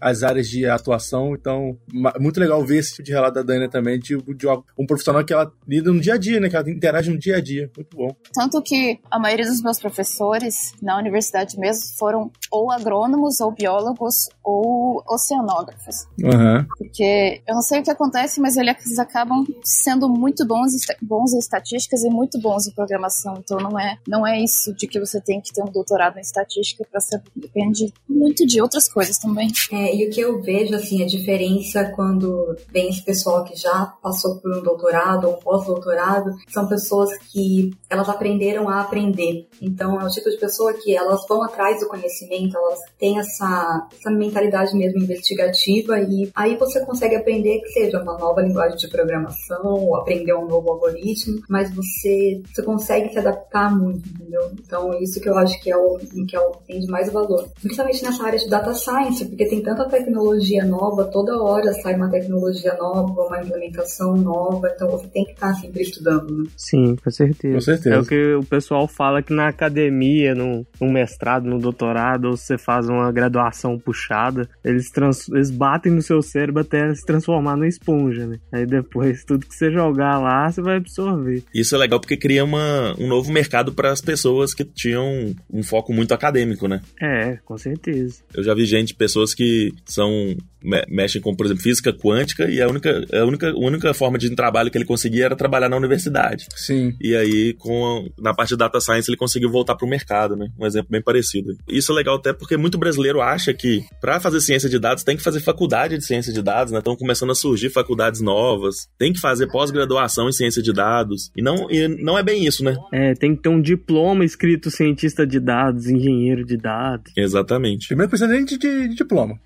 as 0.00 0.22
áreas 0.22 0.48
de 0.48 0.66
atuação, 0.66 1.34
então 1.34 1.76
muito 2.18 2.40
legal 2.40 2.64
ver 2.64 2.78
esse 2.78 2.92
tipo 2.92 3.04
de 3.04 3.12
relato 3.12 3.34
da 3.34 3.42
Dana 3.42 3.68
também, 3.68 3.98
de, 3.98 4.16
de 4.16 4.46
um 4.78 4.86
profissional 4.86 5.24
que 5.24 5.32
ela 5.32 5.52
lida 5.66 5.92
no 5.92 6.00
dia 6.00 6.14
a 6.14 6.18
dia, 6.18 6.40
né? 6.40 6.48
Que 6.48 6.56
ela 6.56 6.70
interage 6.70 7.10
no 7.10 7.18
dia 7.18 7.36
a 7.36 7.40
dia. 7.40 7.70
Muito 7.76 7.96
bom. 7.96 8.14
Tanto 8.32 8.62
que 8.62 8.98
a 9.10 9.18
maioria 9.18 9.46
dos 9.46 9.62
meus 9.62 9.78
professores 9.78 10.72
na 10.82 10.98
universidade 10.98 11.58
mesmo 11.58 11.96
foram 11.98 12.30
ou 12.50 12.70
agrônomos, 12.70 13.40
ou 13.40 13.52
biólogos, 13.52 14.28
ou 14.42 15.02
oceanógrafos. 15.06 16.06
Uhum. 16.22 16.64
Porque 16.76 17.42
eu 17.46 17.54
não 17.54 17.62
sei 17.62 17.80
o 17.80 17.82
que 17.82 17.90
acontece, 18.08 18.40
mas 18.40 18.56
eles 18.56 18.98
acabam 18.98 19.44
sendo 19.62 20.08
muito 20.08 20.46
bons, 20.46 20.72
bons 21.02 21.32
em 21.32 21.38
estatísticas 21.38 22.02
e 22.02 22.08
muito 22.08 22.40
bons 22.40 22.66
em 22.66 22.72
programação. 22.72 23.36
Então 23.38 23.58
não 23.58 23.78
é, 23.78 23.98
não 24.06 24.26
é 24.26 24.42
isso 24.42 24.74
de 24.74 24.86
que 24.86 24.98
você 24.98 25.20
tem 25.20 25.40
que 25.40 25.52
ter 25.52 25.62
um 25.62 25.70
doutorado 25.70 26.18
em 26.18 26.20
estatística 26.20 26.84
para 26.90 27.00
ser. 27.00 27.22
Depende 27.36 27.92
muito 28.08 28.46
de 28.46 28.60
outras 28.60 28.88
coisas 28.88 29.18
também. 29.18 29.50
É, 29.72 29.94
e 29.94 30.06
o 30.06 30.10
que 30.10 30.20
eu 30.20 30.40
vejo, 30.40 30.74
assim, 30.74 31.02
a 31.02 31.06
diferença 31.06 31.84
quando 31.94 32.56
vem 32.72 32.88
esse 32.88 33.02
pessoal 33.02 33.44
que 33.44 33.56
já 33.56 33.86
passou 34.02 34.36
por 34.36 34.56
um 34.56 34.62
doutorado 34.62 35.28
ou 35.28 35.34
um 35.34 35.38
pós-doutorado, 35.38 36.34
são 36.48 36.66
pessoas 36.66 37.10
que 37.30 37.70
elas 37.90 38.08
aprenderam 38.08 38.68
a 38.68 38.80
aprender. 38.80 39.46
Então 39.60 40.00
é 40.00 40.04
o 40.04 40.08
tipo 40.08 40.30
de 40.30 40.38
pessoa 40.38 40.72
que 40.74 40.96
elas 40.96 41.26
vão 41.28 41.42
atrás 41.42 41.80
do 41.80 41.88
conhecimento, 41.88 42.56
elas 42.56 42.78
têm 42.98 43.18
essa, 43.18 43.88
essa 43.98 44.10
mentalidade 44.10 44.74
mesmo 44.76 45.02
investigativa 45.02 46.00
e 46.00 46.30
aí 46.34 46.56
você 46.56 46.84
consegue 46.84 47.16
aprender 47.16 47.60
que 47.60 47.68
seja 47.68 47.97
aprender 47.98 48.02
uma 48.02 48.18
nova 48.18 48.42
linguagem 48.42 48.76
de 48.76 48.88
programação, 48.88 49.64
ou 49.64 49.96
aprender 49.96 50.34
um 50.34 50.46
novo 50.46 50.70
algoritmo, 50.70 51.40
mas 51.48 51.74
você, 51.74 52.40
você 52.52 52.62
consegue 52.62 53.10
se 53.10 53.18
adaptar 53.18 53.76
muito, 53.76 54.08
entendeu? 54.08 54.50
Então, 54.52 54.92
isso 55.00 55.20
que 55.20 55.28
eu 55.28 55.36
acho 55.36 55.60
que 55.60 55.70
é 55.70 55.76
o 55.76 55.98
que 55.98 56.36
é 56.36 56.40
o 56.40 56.52
tem 56.66 56.80
de 56.80 56.86
mais 56.86 57.10
valor. 57.12 57.48
Principalmente 57.60 58.04
nessa 58.04 58.24
área 58.24 58.38
de 58.38 58.48
data 58.48 58.72
science, 58.74 59.24
porque 59.26 59.48
tem 59.48 59.62
tanta 59.62 59.88
tecnologia 59.88 60.64
nova, 60.64 61.04
toda 61.04 61.40
hora 61.42 61.72
sai 61.74 61.94
uma 61.94 62.10
tecnologia 62.10 62.74
nova, 62.76 63.22
uma 63.22 63.42
implementação 63.42 64.14
nova, 64.16 64.70
então 64.74 64.88
você 64.90 65.06
tem 65.08 65.24
que 65.24 65.32
estar 65.32 65.54
sempre 65.54 65.82
estudando, 65.82 66.30
né? 66.36 66.50
Sim, 66.56 66.96
com 66.96 67.10
certeza. 67.10 67.54
Com 67.54 67.60
certeza. 67.60 67.96
É 67.96 67.98
o 67.98 68.04
que 68.04 68.34
o 68.34 68.44
pessoal 68.44 68.86
fala 68.86 69.22
que 69.22 69.32
na 69.32 69.48
academia, 69.48 70.34
no, 70.34 70.66
no 70.80 70.92
mestrado, 70.92 71.44
no 71.44 71.58
doutorado, 71.58 72.26
ou 72.26 72.36
você 72.36 72.58
faz 72.58 72.88
uma 72.88 73.10
graduação 73.10 73.78
puxada, 73.78 74.48
eles, 74.64 74.90
trans, 74.90 75.28
eles 75.28 75.50
batem 75.50 75.92
no 75.92 76.02
seu 76.02 76.20
cérebro 76.22 76.60
até 76.60 76.94
se 76.94 77.04
transformar 77.04 77.56
numa 77.56 77.68
esponja, 77.88 78.26
né? 78.26 78.38
Aí 78.52 78.66
depois, 78.66 79.24
tudo 79.24 79.46
que 79.46 79.54
você 79.54 79.70
jogar 79.70 80.18
lá, 80.18 80.50
você 80.50 80.60
vai 80.60 80.76
absorver. 80.76 81.42
Isso 81.54 81.74
é 81.74 81.78
legal 81.78 81.98
porque 82.00 82.16
cria 82.16 82.44
uma, 82.44 82.94
um 82.98 83.06
novo 83.08 83.32
mercado 83.32 83.72
para 83.72 83.90
as 83.90 84.00
pessoas 84.00 84.52
que 84.54 84.64
tinham 84.64 85.34
um 85.50 85.62
foco 85.62 85.92
muito 85.92 86.12
acadêmico, 86.12 86.68
né? 86.68 86.80
É, 87.00 87.38
com 87.44 87.56
certeza. 87.56 88.22
Eu 88.34 88.42
já 88.42 88.54
vi 88.54 88.66
gente, 88.66 88.94
pessoas 88.94 89.34
que 89.34 89.72
são 89.86 90.36
me- 90.62 90.84
mexem 90.88 91.20
com, 91.20 91.34
por 91.34 91.46
exemplo, 91.46 91.62
física 91.62 91.92
quântica 91.92 92.50
e 92.50 92.60
a 92.60 92.68
única, 92.68 93.04
a 93.12 93.24
única, 93.24 93.50
a 93.50 93.58
única 93.58 93.94
forma 93.94 94.18
de 94.18 94.34
trabalho 94.34 94.70
que 94.70 94.76
ele 94.78 94.84
conseguia 94.84 95.24
era 95.26 95.36
trabalhar 95.36 95.68
na 95.68 95.76
universidade. 95.76 96.46
Sim. 96.56 96.94
E 97.00 97.16
aí, 97.16 97.54
com 97.54 98.08
na 98.18 98.34
parte 98.34 98.50
de 98.50 98.56
data 98.56 98.80
science, 98.80 99.08
ele 99.10 99.16
conseguiu 99.16 99.50
voltar 99.50 99.74
para 99.76 99.86
o 99.86 99.90
mercado, 99.90 100.36
né? 100.36 100.48
Um 100.58 100.66
exemplo 100.66 100.88
bem 100.90 101.02
parecido. 101.02 101.56
Isso 101.68 101.92
é 101.92 101.94
legal 101.94 102.16
até 102.16 102.32
porque 102.32 102.56
muito 102.56 102.76
brasileiro 102.78 103.20
acha 103.20 103.54
que 103.54 103.84
para 104.00 104.20
fazer 104.20 104.40
ciência 104.40 104.68
de 104.68 104.78
dados 104.78 105.04
tem 105.04 105.16
que 105.16 105.22
fazer 105.22 105.40
faculdade 105.40 105.96
de 105.96 106.04
ciência 106.04 106.32
de 106.32 106.42
dados, 106.42 106.72
né? 106.72 106.78
Estão 106.78 106.96
começando 106.96 107.30
a 107.30 107.34
surgir 107.34 107.70
faculdades 107.78 108.20
novas, 108.20 108.88
tem 108.98 109.12
que 109.12 109.20
fazer 109.20 109.46
pós-graduação 109.48 110.28
em 110.28 110.32
ciência 110.32 110.62
de 110.62 110.72
dados. 110.72 111.30
E 111.36 111.42
não, 111.42 111.70
e 111.70 111.86
não 111.88 112.18
é 112.18 112.22
bem 112.22 112.44
isso, 112.46 112.64
né? 112.64 112.76
É, 112.92 113.14
tem 113.14 113.34
que 113.36 113.42
ter 113.42 113.48
um 113.48 113.60
diploma 113.60 114.24
escrito 114.24 114.70
cientista 114.70 115.26
de 115.26 115.38
dados, 115.40 115.86
engenheiro 115.86 116.44
de 116.44 116.56
dados. 116.56 117.12
Exatamente. 117.16 117.88
Primeiro 117.88 118.10
precisa 118.10 118.30
nem 118.30 118.44
de, 118.44 118.58
de- 118.58 118.88
de 118.88 118.94
diploma. 118.94 119.38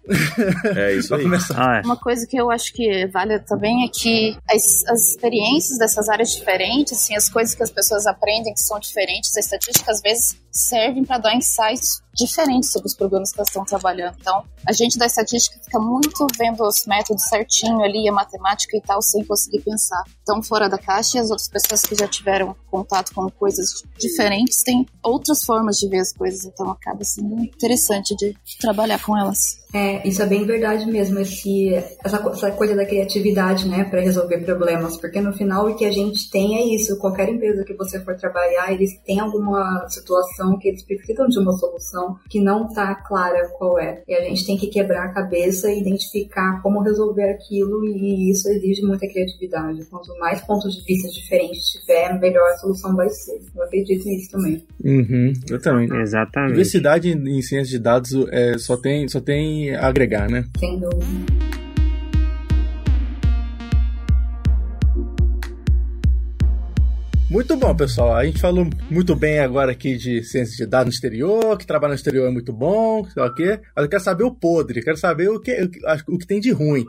É 0.76 0.94
isso 0.94 1.14
aí. 1.14 1.22
começar. 1.22 1.54
Ah, 1.58 1.78
é. 1.78 1.82
Uma 1.84 1.96
coisa 1.96 2.26
que 2.26 2.36
eu 2.36 2.50
acho 2.50 2.72
que 2.72 3.06
vale 3.08 3.38
também 3.40 3.84
é 3.84 3.88
que 3.88 4.36
as, 4.50 4.84
as 4.88 5.10
experiências 5.10 5.78
dessas 5.78 6.08
áreas 6.08 6.30
diferentes, 6.34 6.92
assim, 6.92 7.14
as 7.14 7.28
coisas 7.28 7.54
que 7.54 7.62
as 7.62 7.70
pessoas 7.70 8.06
aprendem 8.06 8.52
que 8.54 8.60
são 8.60 8.78
diferentes, 8.80 9.36
a 9.36 9.40
estatística 9.40 9.90
às 9.90 10.00
vezes 10.00 10.36
servem 10.52 11.04
para 11.04 11.18
dar 11.18 11.34
insights 11.34 12.02
diferentes 12.14 12.70
sobre 12.70 12.86
os 12.86 12.94
problemas 12.94 13.32
que 13.32 13.38
elas 13.38 13.48
estão 13.48 13.64
trabalhando. 13.64 14.16
Então, 14.20 14.44
a 14.66 14.72
gente 14.72 14.98
da 14.98 15.06
estatística 15.06 15.58
fica 15.64 15.78
muito 15.78 16.26
vendo 16.38 16.62
os 16.62 16.84
métodos 16.86 17.26
certinho 17.28 17.80
ali, 17.82 18.08
a 18.08 18.12
matemática 18.12 18.76
e 18.76 18.80
tal, 18.80 19.00
sem 19.00 19.24
conseguir 19.24 19.62
pensar 19.62 20.02
tão 20.24 20.42
fora 20.42 20.68
da 20.68 20.78
caixa. 20.78 21.16
E 21.16 21.20
as 21.20 21.30
outras 21.30 21.48
pessoas 21.48 21.82
que 21.82 21.94
já 21.94 22.06
tiveram 22.06 22.54
contato 22.70 23.14
com 23.14 23.30
coisas 23.30 23.82
diferentes 23.98 24.62
têm 24.62 24.86
outras 25.02 25.42
formas 25.42 25.76
de 25.78 25.88
ver 25.88 26.00
as 26.00 26.12
coisas. 26.12 26.44
Então, 26.44 26.70
acaba 26.70 27.02
sendo 27.02 27.40
interessante 27.40 28.14
de 28.14 28.36
trabalhar 28.60 29.02
com 29.02 29.16
elas. 29.16 29.62
É, 29.74 30.06
isso 30.06 30.22
é 30.22 30.26
bem 30.26 30.44
verdade 30.44 30.84
mesmo, 30.84 31.18
esse, 31.18 31.72
essa, 32.04 32.18
essa 32.30 32.50
coisa 32.50 32.76
da 32.76 32.84
criatividade, 32.84 33.66
né, 33.66 33.84
para 33.84 34.02
resolver 34.02 34.44
problemas, 34.44 34.98
porque 34.98 35.18
no 35.18 35.32
final 35.32 35.66
o 35.66 35.74
que 35.74 35.86
a 35.86 35.90
gente 35.90 36.28
tem 36.30 36.58
é 36.58 36.74
isso, 36.74 36.98
qualquer 36.98 37.30
empresa 37.30 37.64
que 37.64 37.72
você 37.72 37.98
for 38.04 38.14
trabalhar, 38.14 38.70
eles 38.70 38.90
têm 39.02 39.18
alguma 39.18 39.88
situação 39.88 40.41
que 40.58 40.68
eles 40.68 40.84
precisam 40.84 41.26
de 41.28 41.38
uma 41.38 41.52
solução 41.52 42.16
que 42.28 42.40
não 42.40 42.72
tá 42.72 42.94
clara 42.94 43.48
qual 43.58 43.78
é, 43.78 44.02
e 44.06 44.14
a 44.14 44.22
gente 44.22 44.46
tem 44.46 44.56
que 44.56 44.66
quebrar 44.68 45.06
a 45.06 45.12
cabeça 45.12 45.70
e 45.70 45.80
identificar 45.80 46.60
como 46.62 46.82
resolver 46.82 47.30
aquilo, 47.30 47.84
e 47.84 48.30
isso 48.30 48.48
exige 48.48 48.82
muita 48.82 49.08
criatividade. 49.08 49.84
Quanto 49.86 50.16
mais 50.18 50.40
pontos 50.42 50.74
de 50.74 50.84
vista 50.84 51.08
diferentes 51.08 51.64
tiver, 51.72 52.18
melhor 52.18 52.48
a 52.50 52.56
solução 52.58 52.94
vai 52.94 53.08
ser. 53.08 53.40
Eu 53.54 53.62
acredito 53.62 54.04
nisso 54.06 54.30
também. 54.30 54.64
Uhum, 54.84 55.32
exatamente. 55.48 55.94
Exatamente. 55.94 56.50
Diversidade 56.50 57.08
em, 57.10 57.38
em 57.38 57.42
ciência 57.42 57.70
de 57.70 57.78
dados 57.78 58.12
é, 58.30 58.58
só, 58.58 58.76
tem, 58.76 59.08
só 59.08 59.20
tem 59.20 59.74
a 59.74 59.86
agregar, 59.86 60.28
né? 60.30 60.44
Sem 60.58 60.78
dúvida. 60.78 61.61
Muito 67.32 67.56
bom, 67.56 67.74
pessoal. 67.74 68.14
A 68.14 68.26
gente 68.26 68.38
falou 68.38 68.68
muito 68.90 69.16
bem 69.16 69.38
agora 69.38 69.72
aqui 69.72 69.96
de 69.96 70.22
ciência 70.22 70.54
de 70.54 70.66
dados 70.66 70.88
no 70.88 70.92
exterior, 70.92 71.56
que 71.56 71.66
trabalho 71.66 71.92
no 71.92 71.96
exterior 71.96 72.28
é 72.28 72.30
muito 72.30 72.52
bom, 72.52 73.08
sei 73.08 73.22
lá 73.22 73.28
o 73.30 73.34
quê. 73.34 73.58
Mas 73.74 73.84
eu 73.84 73.88
quero 73.88 74.02
saber 74.02 74.24
o 74.24 74.34
podre, 74.34 74.82
quero 74.82 74.98
saber 74.98 75.30
o 75.30 75.40
que, 75.40 75.50
o 76.08 76.18
que, 76.18 76.26
tem 76.26 76.38
de 76.38 76.50
ruim. 76.50 76.84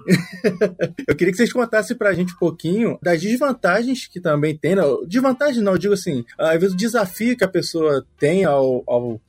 eu 1.08 1.16
queria 1.16 1.32
que 1.32 1.38
vocês 1.38 1.54
contassem 1.54 1.96
pra 1.96 2.14
gente 2.14 2.34
um 2.34 2.38
pouquinho 2.38 3.00
das 3.02 3.22
desvantagens 3.22 4.06
que 4.06 4.20
também 4.20 4.54
tem. 4.54 4.76
Desvantagem 5.08 5.64
não, 5.64 5.72
eu 5.72 5.78
digo 5.78 5.94
assim, 5.94 6.26
às 6.38 6.60
vezes 6.60 6.74
o 6.74 6.78
desafio 6.78 7.38
que 7.38 7.46
a 7.46 7.48
pessoa 7.48 8.06
tem 8.20 8.44
ao, 8.44 8.84
ao 8.86 9.22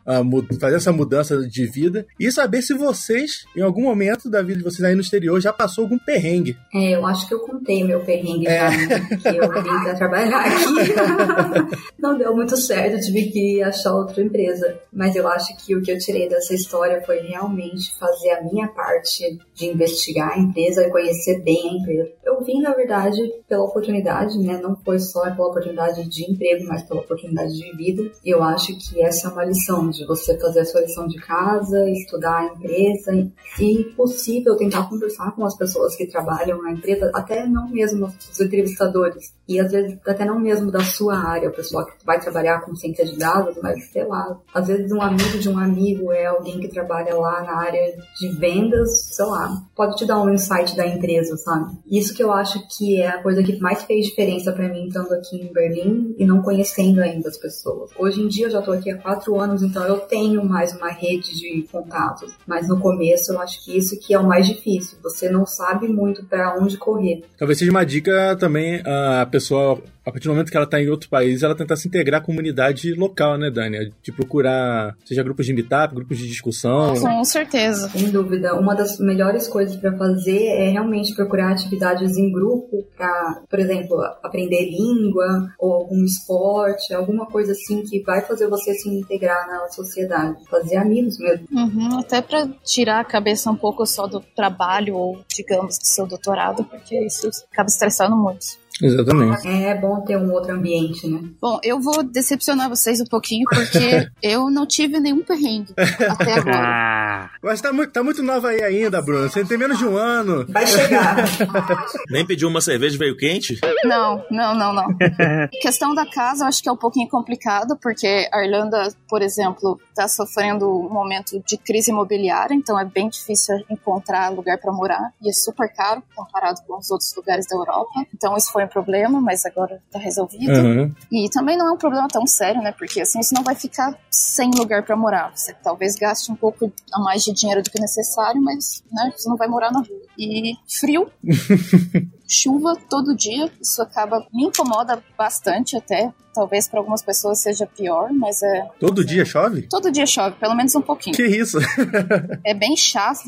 fazer 0.60 0.76
essa 0.76 0.92
mudança 0.92 1.38
de 1.46 1.66
vida 1.66 2.06
e 2.18 2.30
saber 2.30 2.62
se 2.62 2.74
vocês, 2.74 3.44
em 3.56 3.60
algum 3.62 3.82
momento 3.82 4.30
da 4.30 4.42
vida 4.42 4.58
de 4.58 4.64
vocês 4.64 4.82
aí 4.82 4.94
no 4.94 5.00
exterior, 5.00 5.40
já 5.40 5.52
passou 5.52 5.84
algum 5.84 5.98
perrengue. 5.98 6.56
É, 6.74 6.94
eu 6.94 7.06
acho 7.06 7.26
que 7.28 7.34
eu 7.34 7.40
contei 7.40 7.82
meu 7.84 8.00
perrengue 8.00 8.46
É. 8.46 8.70
já, 8.70 9.00
que 9.00 9.28
eu 9.28 9.48
vim 9.62 9.82
pra 9.84 9.94
trabalhar 9.94 10.44
aqui. 10.46 11.84
Não 11.98 12.18
deu 12.18 12.34
muito 12.34 12.56
certo, 12.56 13.00
tive 13.00 13.30
que 13.30 13.62
achar 13.62 13.94
outra 13.94 14.22
empresa. 14.22 14.78
Mas 14.92 15.16
eu 15.16 15.26
acho 15.28 15.56
que 15.64 15.74
o 15.74 15.82
que 15.82 15.90
eu 15.90 15.98
tirei 15.98 16.28
dessa 16.28 16.54
história 16.54 17.00
foi 17.04 17.20
realmente 17.20 17.92
fazer 17.98 18.30
a 18.30 18.42
minha 18.42 18.68
parte 18.68 19.38
de 19.54 19.66
investigar 19.66 20.32
a 20.32 20.38
empresa 20.38 20.82
e 20.86 20.90
conhecer 20.90 21.42
bem 21.42 21.70
a 21.70 21.72
empresa. 21.72 22.10
Eu 22.24 22.42
vim, 22.44 22.60
na 22.60 22.74
verdade, 22.74 23.20
pela 23.48 23.64
oportunidade, 23.64 24.38
né? 24.38 24.58
Não 24.62 24.76
foi 24.76 24.98
só 24.98 25.22
pela 25.22 25.48
oportunidade 25.48 26.06
de 26.08 26.30
emprego, 26.30 26.66
mas 26.66 26.82
pela 26.82 27.00
oportunidade 27.00 27.56
de 27.56 27.76
vida. 27.76 28.10
E 28.24 28.30
eu 28.30 28.42
acho 28.42 28.76
que 28.78 29.02
essa 29.02 29.28
é 29.28 29.30
uma 29.30 29.44
lição 29.44 29.88
de 29.94 30.06
você 30.06 30.38
fazer 30.38 30.60
a 30.60 30.64
sua 30.64 30.80
lição 30.80 31.06
de 31.06 31.18
casa, 31.18 31.88
estudar 31.90 32.38
a 32.38 32.46
empresa 32.46 33.12
e, 33.60 33.84
possível, 33.96 34.56
tentar 34.56 34.88
conversar 34.88 35.32
com 35.32 35.44
as 35.44 35.56
pessoas 35.56 35.96
que 35.96 36.06
trabalham 36.06 36.62
na 36.62 36.72
empresa, 36.72 37.10
até 37.14 37.46
não 37.46 37.68
mesmo 37.68 38.06
os 38.06 38.40
entrevistadores. 38.40 39.32
E 39.46 39.60
às 39.60 39.70
vezes 39.70 39.98
até 40.06 40.24
não 40.24 40.38
mesmo 40.38 40.70
da 40.70 40.80
sua 40.80 41.16
área, 41.16 41.48
o 41.48 41.52
pessoal 41.52 41.84
que 41.84 41.92
vai 42.04 42.18
trabalhar 42.18 42.60
com 42.60 42.74
ciência 42.74 43.04
de 43.04 43.18
dados, 43.18 43.56
mas 43.62 43.90
sei 43.90 44.04
lá, 44.04 44.38
às 44.54 44.66
vezes 44.66 44.90
um 44.90 45.02
amigo 45.02 45.38
de 45.38 45.48
um 45.48 45.58
amigo 45.58 46.12
é 46.12 46.26
alguém 46.26 46.58
que 46.58 46.68
trabalha 46.68 47.14
lá 47.14 47.42
na 47.42 47.56
área 47.56 47.94
de 48.18 48.28
vendas, 48.38 49.14
sei 49.14 49.24
lá, 49.26 49.62
pode 49.76 49.96
te 49.96 50.06
dar 50.06 50.22
um 50.22 50.32
insight 50.32 50.76
da 50.76 50.86
empresa, 50.86 51.36
sabe? 51.36 51.76
Isso 51.90 52.14
que 52.14 52.22
eu 52.22 52.32
acho 52.32 52.58
que 52.76 53.00
é 53.00 53.08
a 53.08 53.22
coisa 53.22 53.42
que 53.42 53.58
mais 53.60 53.82
fez 53.84 54.06
diferença 54.06 54.52
pra 54.52 54.68
mim 54.68 54.86
estando 54.86 55.12
aqui 55.12 55.36
em 55.36 55.52
Berlim 55.52 56.14
e 56.18 56.24
não 56.24 56.42
conhecendo 56.42 57.00
ainda 57.00 57.28
as 57.28 57.36
pessoas. 57.36 57.90
Hoje 57.98 58.22
em 58.22 58.28
dia 58.28 58.46
eu 58.46 58.50
já 58.50 58.62
tô 58.62 58.72
aqui 58.72 58.90
há 58.90 58.98
quatro 58.98 59.38
anos, 59.38 59.62
então 59.62 59.83
eu 59.86 59.98
tenho 60.00 60.44
mais 60.44 60.72
uma 60.74 60.90
rede 60.90 61.34
de 61.38 61.66
contatos, 61.70 62.34
mas 62.46 62.68
no 62.68 62.78
começo 62.78 63.32
eu 63.32 63.40
acho 63.40 63.64
que 63.64 63.76
isso 63.76 63.98
que 63.98 64.14
é 64.14 64.18
o 64.18 64.26
mais 64.26 64.46
difícil. 64.46 64.98
Você 65.02 65.28
não 65.28 65.46
sabe 65.46 65.88
muito 65.88 66.24
pra 66.24 66.56
onde 66.58 66.76
correr. 66.76 67.24
Talvez 67.36 67.58
seja 67.58 67.70
uma 67.70 67.84
dica 67.84 68.36
também 68.36 68.82
a 68.84 69.26
pessoa, 69.26 69.80
a 70.04 70.12
partir 70.12 70.28
do 70.28 70.34
momento 70.34 70.50
que 70.50 70.56
ela 70.56 70.66
está 70.66 70.80
em 70.80 70.88
outro 70.88 71.08
país, 71.08 71.42
ela 71.42 71.54
tentar 71.54 71.76
se 71.76 71.88
integrar 71.88 72.20
à 72.20 72.24
comunidade 72.24 72.92
local, 72.94 73.38
né, 73.38 73.50
Dani? 73.50 73.92
De 74.02 74.12
procurar, 74.12 74.94
seja 75.04 75.22
grupos 75.22 75.46
de 75.46 75.54
meetup, 75.54 75.94
grupos 75.94 76.18
de 76.18 76.28
discussão. 76.28 76.94
Com 77.00 77.24
certeza. 77.24 77.88
Sem 77.88 78.10
dúvida, 78.10 78.54
uma 78.54 78.74
das 78.74 78.98
melhores 78.98 79.48
coisas 79.48 79.76
para 79.76 79.96
fazer 79.96 80.44
é 80.46 80.68
realmente 80.68 81.14
procurar 81.14 81.52
atividades 81.52 82.18
em 82.18 82.30
grupo 82.30 82.84
para, 82.96 83.42
por 83.48 83.58
exemplo, 83.58 83.98
aprender 84.22 84.70
língua 84.70 85.50
ou 85.58 85.72
algum 85.72 86.04
esporte, 86.04 86.92
alguma 86.92 87.26
coisa 87.26 87.52
assim 87.52 87.82
que 87.82 88.02
vai 88.02 88.20
fazer 88.20 88.46
você 88.48 88.74
se 88.74 88.88
integrar 88.88 89.46
na 89.46 89.68
sociedade, 89.68 90.36
fazer 90.50 90.76
amigos 90.76 91.18
mesmo. 91.18 91.46
Uhum, 91.50 92.00
até 92.00 92.20
para 92.20 92.46
tirar 92.62 93.00
a 93.00 93.04
cabeça 93.04 93.50
um 93.50 93.56
pouco 93.56 93.86
só 93.86 94.06
do 94.06 94.20
trabalho 94.20 94.96
ou, 94.96 95.24
digamos, 95.34 95.78
do 95.78 95.86
seu 95.86 96.06
doutorado, 96.06 96.64
porque 96.64 97.06
isso 97.06 97.30
acaba 97.50 97.68
estressando 97.68 98.16
muito. 98.16 98.63
Exatamente. 98.82 99.46
É 99.46 99.74
bom 99.74 100.00
ter 100.00 100.16
um 100.16 100.32
outro 100.32 100.52
ambiente, 100.52 101.06
né? 101.06 101.20
Bom, 101.40 101.60
eu 101.62 101.80
vou 101.80 102.02
decepcionar 102.02 102.68
vocês 102.68 103.00
um 103.00 103.04
pouquinho, 103.04 103.44
porque 103.48 104.08
eu 104.22 104.50
não 104.50 104.66
tive 104.66 104.98
nenhum 104.98 105.22
perrengue 105.22 105.72
até 105.76 106.32
agora. 106.32 106.66
Ah, 106.66 107.30
Mas 107.42 107.60
tá 107.60 107.72
muito, 107.72 107.92
tá 107.92 108.02
muito 108.02 108.22
nova 108.22 108.48
aí 108.48 108.62
ainda, 108.62 109.00
Bruno. 109.00 109.28
Você 109.28 109.44
tem 109.44 109.56
menos 109.56 109.78
de 109.78 109.86
um 109.86 109.96
ano. 109.96 110.44
Vai 110.48 110.66
chegar. 110.66 111.16
Nem 112.10 112.26
pediu 112.26 112.48
uma 112.48 112.60
cerveja 112.60 112.98
veio 112.98 113.16
quente? 113.16 113.58
Não, 113.84 114.24
não, 114.30 114.54
não, 114.54 114.72
não. 114.72 114.88
questão 115.62 115.94
da 115.94 116.06
casa, 116.06 116.44
eu 116.44 116.48
acho 116.48 116.62
que 116.62 116.68
é 116.68 116.72
um 116.72 116.76
pouquinho 116.76 117.08
complicado, 117.08 117.78
porque 117.80 118.28
a 118.32 118.44
Irlanda, 118.44 118.88
por 119.08 119.22
exemplo, 119.22 119.78
está 119.90 120.08
sofrendo 120.08 120.68
um 120.68 120.88
momento 120.88 121.40
de 121.46 121.56
crise 121.56 121.90
imobiliária, 121.92 122.54
então 122.54 122.78
é 122.78 122.84
bem 122.84 123.08
difícil 123.08 123.56
encontrar 123.70 124.30
lugar 124.30 124.58
para 124.58 124.72
morar 124.72 125.12
e 125.22 125.30
é 125.30 125.32
super 125.32 125.72
caro 125.72 126.02
comparado 126.14 126.60
com 126.66 126.76
os 126.78 126.90
outros 126.90 127.14
lugares 127.16 127.46
da 127.46 127.56
Europa. 127.56 128.04
Então 128.12 128.36
isso 128.36 128.50
foi 128.50 128.63
um 128.64 128.68
problema, 128.68 129.20
mas 129.20 129.44
agora 129.44 129.80
está 129.86 129.98
resolvido. 129.98 130.52
Uhum. 130.52 130.94
E 131.10 131.28
também 131.30 131.56
não 131.56 131.68
é 131.68 131.72
um 131.72 131.76
problema 131.76 132.08
tão 132.08 132.26
sério, 132.26 132.62
né? 132.62 132.72
Porque 132.72 133.00
assim 133.00 133.22
você 133.22 133.34
não 133.34 133.42
vai 133.42 133.54
ficar 133.54 133.96
sem 134.10 134.50
lugar 134.50 134.82
para 134.82 134.96
morar. 134.96 135.32
Você 135.34 135.54
talvez 135.54 135.96
gaste 135.96 136.30
um 136.30 136.36
pouco 136.36 136.72
a 136.92 137.00
mais 137.00 137.22
de 137.22 137.32
dinheiro 137.32 137.62
do 137.62 137.70
que 137.70 137.80
necessário, 137.80 138.40
mas 138.42 138.82
né, 138.92 139.12
você 139.16 139.28
não 139.28 139.36
vai 139.36 139.48
morar 139.48 139.70
na 139.70 139.80
rua. 139.80 140.02
E 140.18 140.54
frio. 140.68 141.10
chuva 142.28 142.74
todo 142.88 143.14
dia. 143.14 143.50
Isso 143.60 143.80
acaba 143.82 144.26
me 144.32 144.44
incomoda 144.44 145.02
bastante 145.16 145.76
até. 145.76 146.12
Talvez 146.34 146.68
para 146.68 146.80
algumas 146.80 147.02
pessoas 147.02 147.38
seja 147.38 147.66
pior, 147.66 148.12
mas 148.12 148.42
é. 148.42 148.66
Todo 148.80 149.04
dia 149.04 149.24
chove? 149.24 149.62
Todo 149.68 149.90
dia 149.90 150.06
chove, 150.06 150.36
pelo 150.36 150.54
menos 150.54 150.74
um 150.74 150.82
pouquinho. 150.82 151.14
Que 151.14 151.24
isso? 151.24 151.58
é 152.44 152.52
bem 152.52 152.76
chato. 152.76 153.20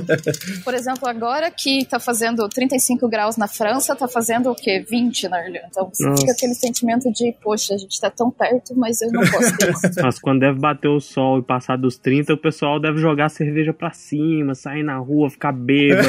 Por 0.64 0.74
exemplo, 0.74 1.08
agora 1.08 1.50
que 1.50 1.84
tá 1.86 1.98
fazendo 1.98 2.48
35 2.48 3.08
graus 3.08 3.36
na 3.36 3.48
França, 3.48 3.96
tá 3.96 4.06
fazendo 4.06 4.50
o 4.50 4.54
quê? 4.54 4.84
20 4.88 5.28
na 5.28 5.40
Irlanda. 5.40 5.66
Então 5.70 5.88
você 5.92 6.04
Nossa. 6.04 6.20
fica 6.20 6.32
aquele 6.32 6.54
sentimento 6.54 7.10
de, 7.12 7.34
poxa, 7.42 7.74
a 7.74 7.78
gente 7.78 7.98
tá 8.00 8.10
tão 8.10 8.30
perto, 8.30 8.74
mas 8.76 9.00
eu 9.00 9.10
não 9.10 9.22
posso 9.22 9.56
ter 9.56 9.70
isso. 9.70 10.02
Mas 10.02 10.18
quando 10.20 10.40
deve 10.40 10.58
bater 10.58 10.88
o 10.88 11.00
sol 11.00 11.38
e 11.38 11.42
passar 11.42 11.78
dos 11.78 11.96
30, 11.96 12.34
o 12.34 12.38
pessoal 12.38 12.80
deve 12.80 12.98
jogar 12.98 13.26
a 13.26 13.28
cerveja 13.28 13.72
pra 13.72 13.92
cima, 13.92 14.54
sair 14.54 14.82
na 14.82 14.98
rua, 14.98 15.30
ficar 15.30 15.52
bêbado. 15.52 16.08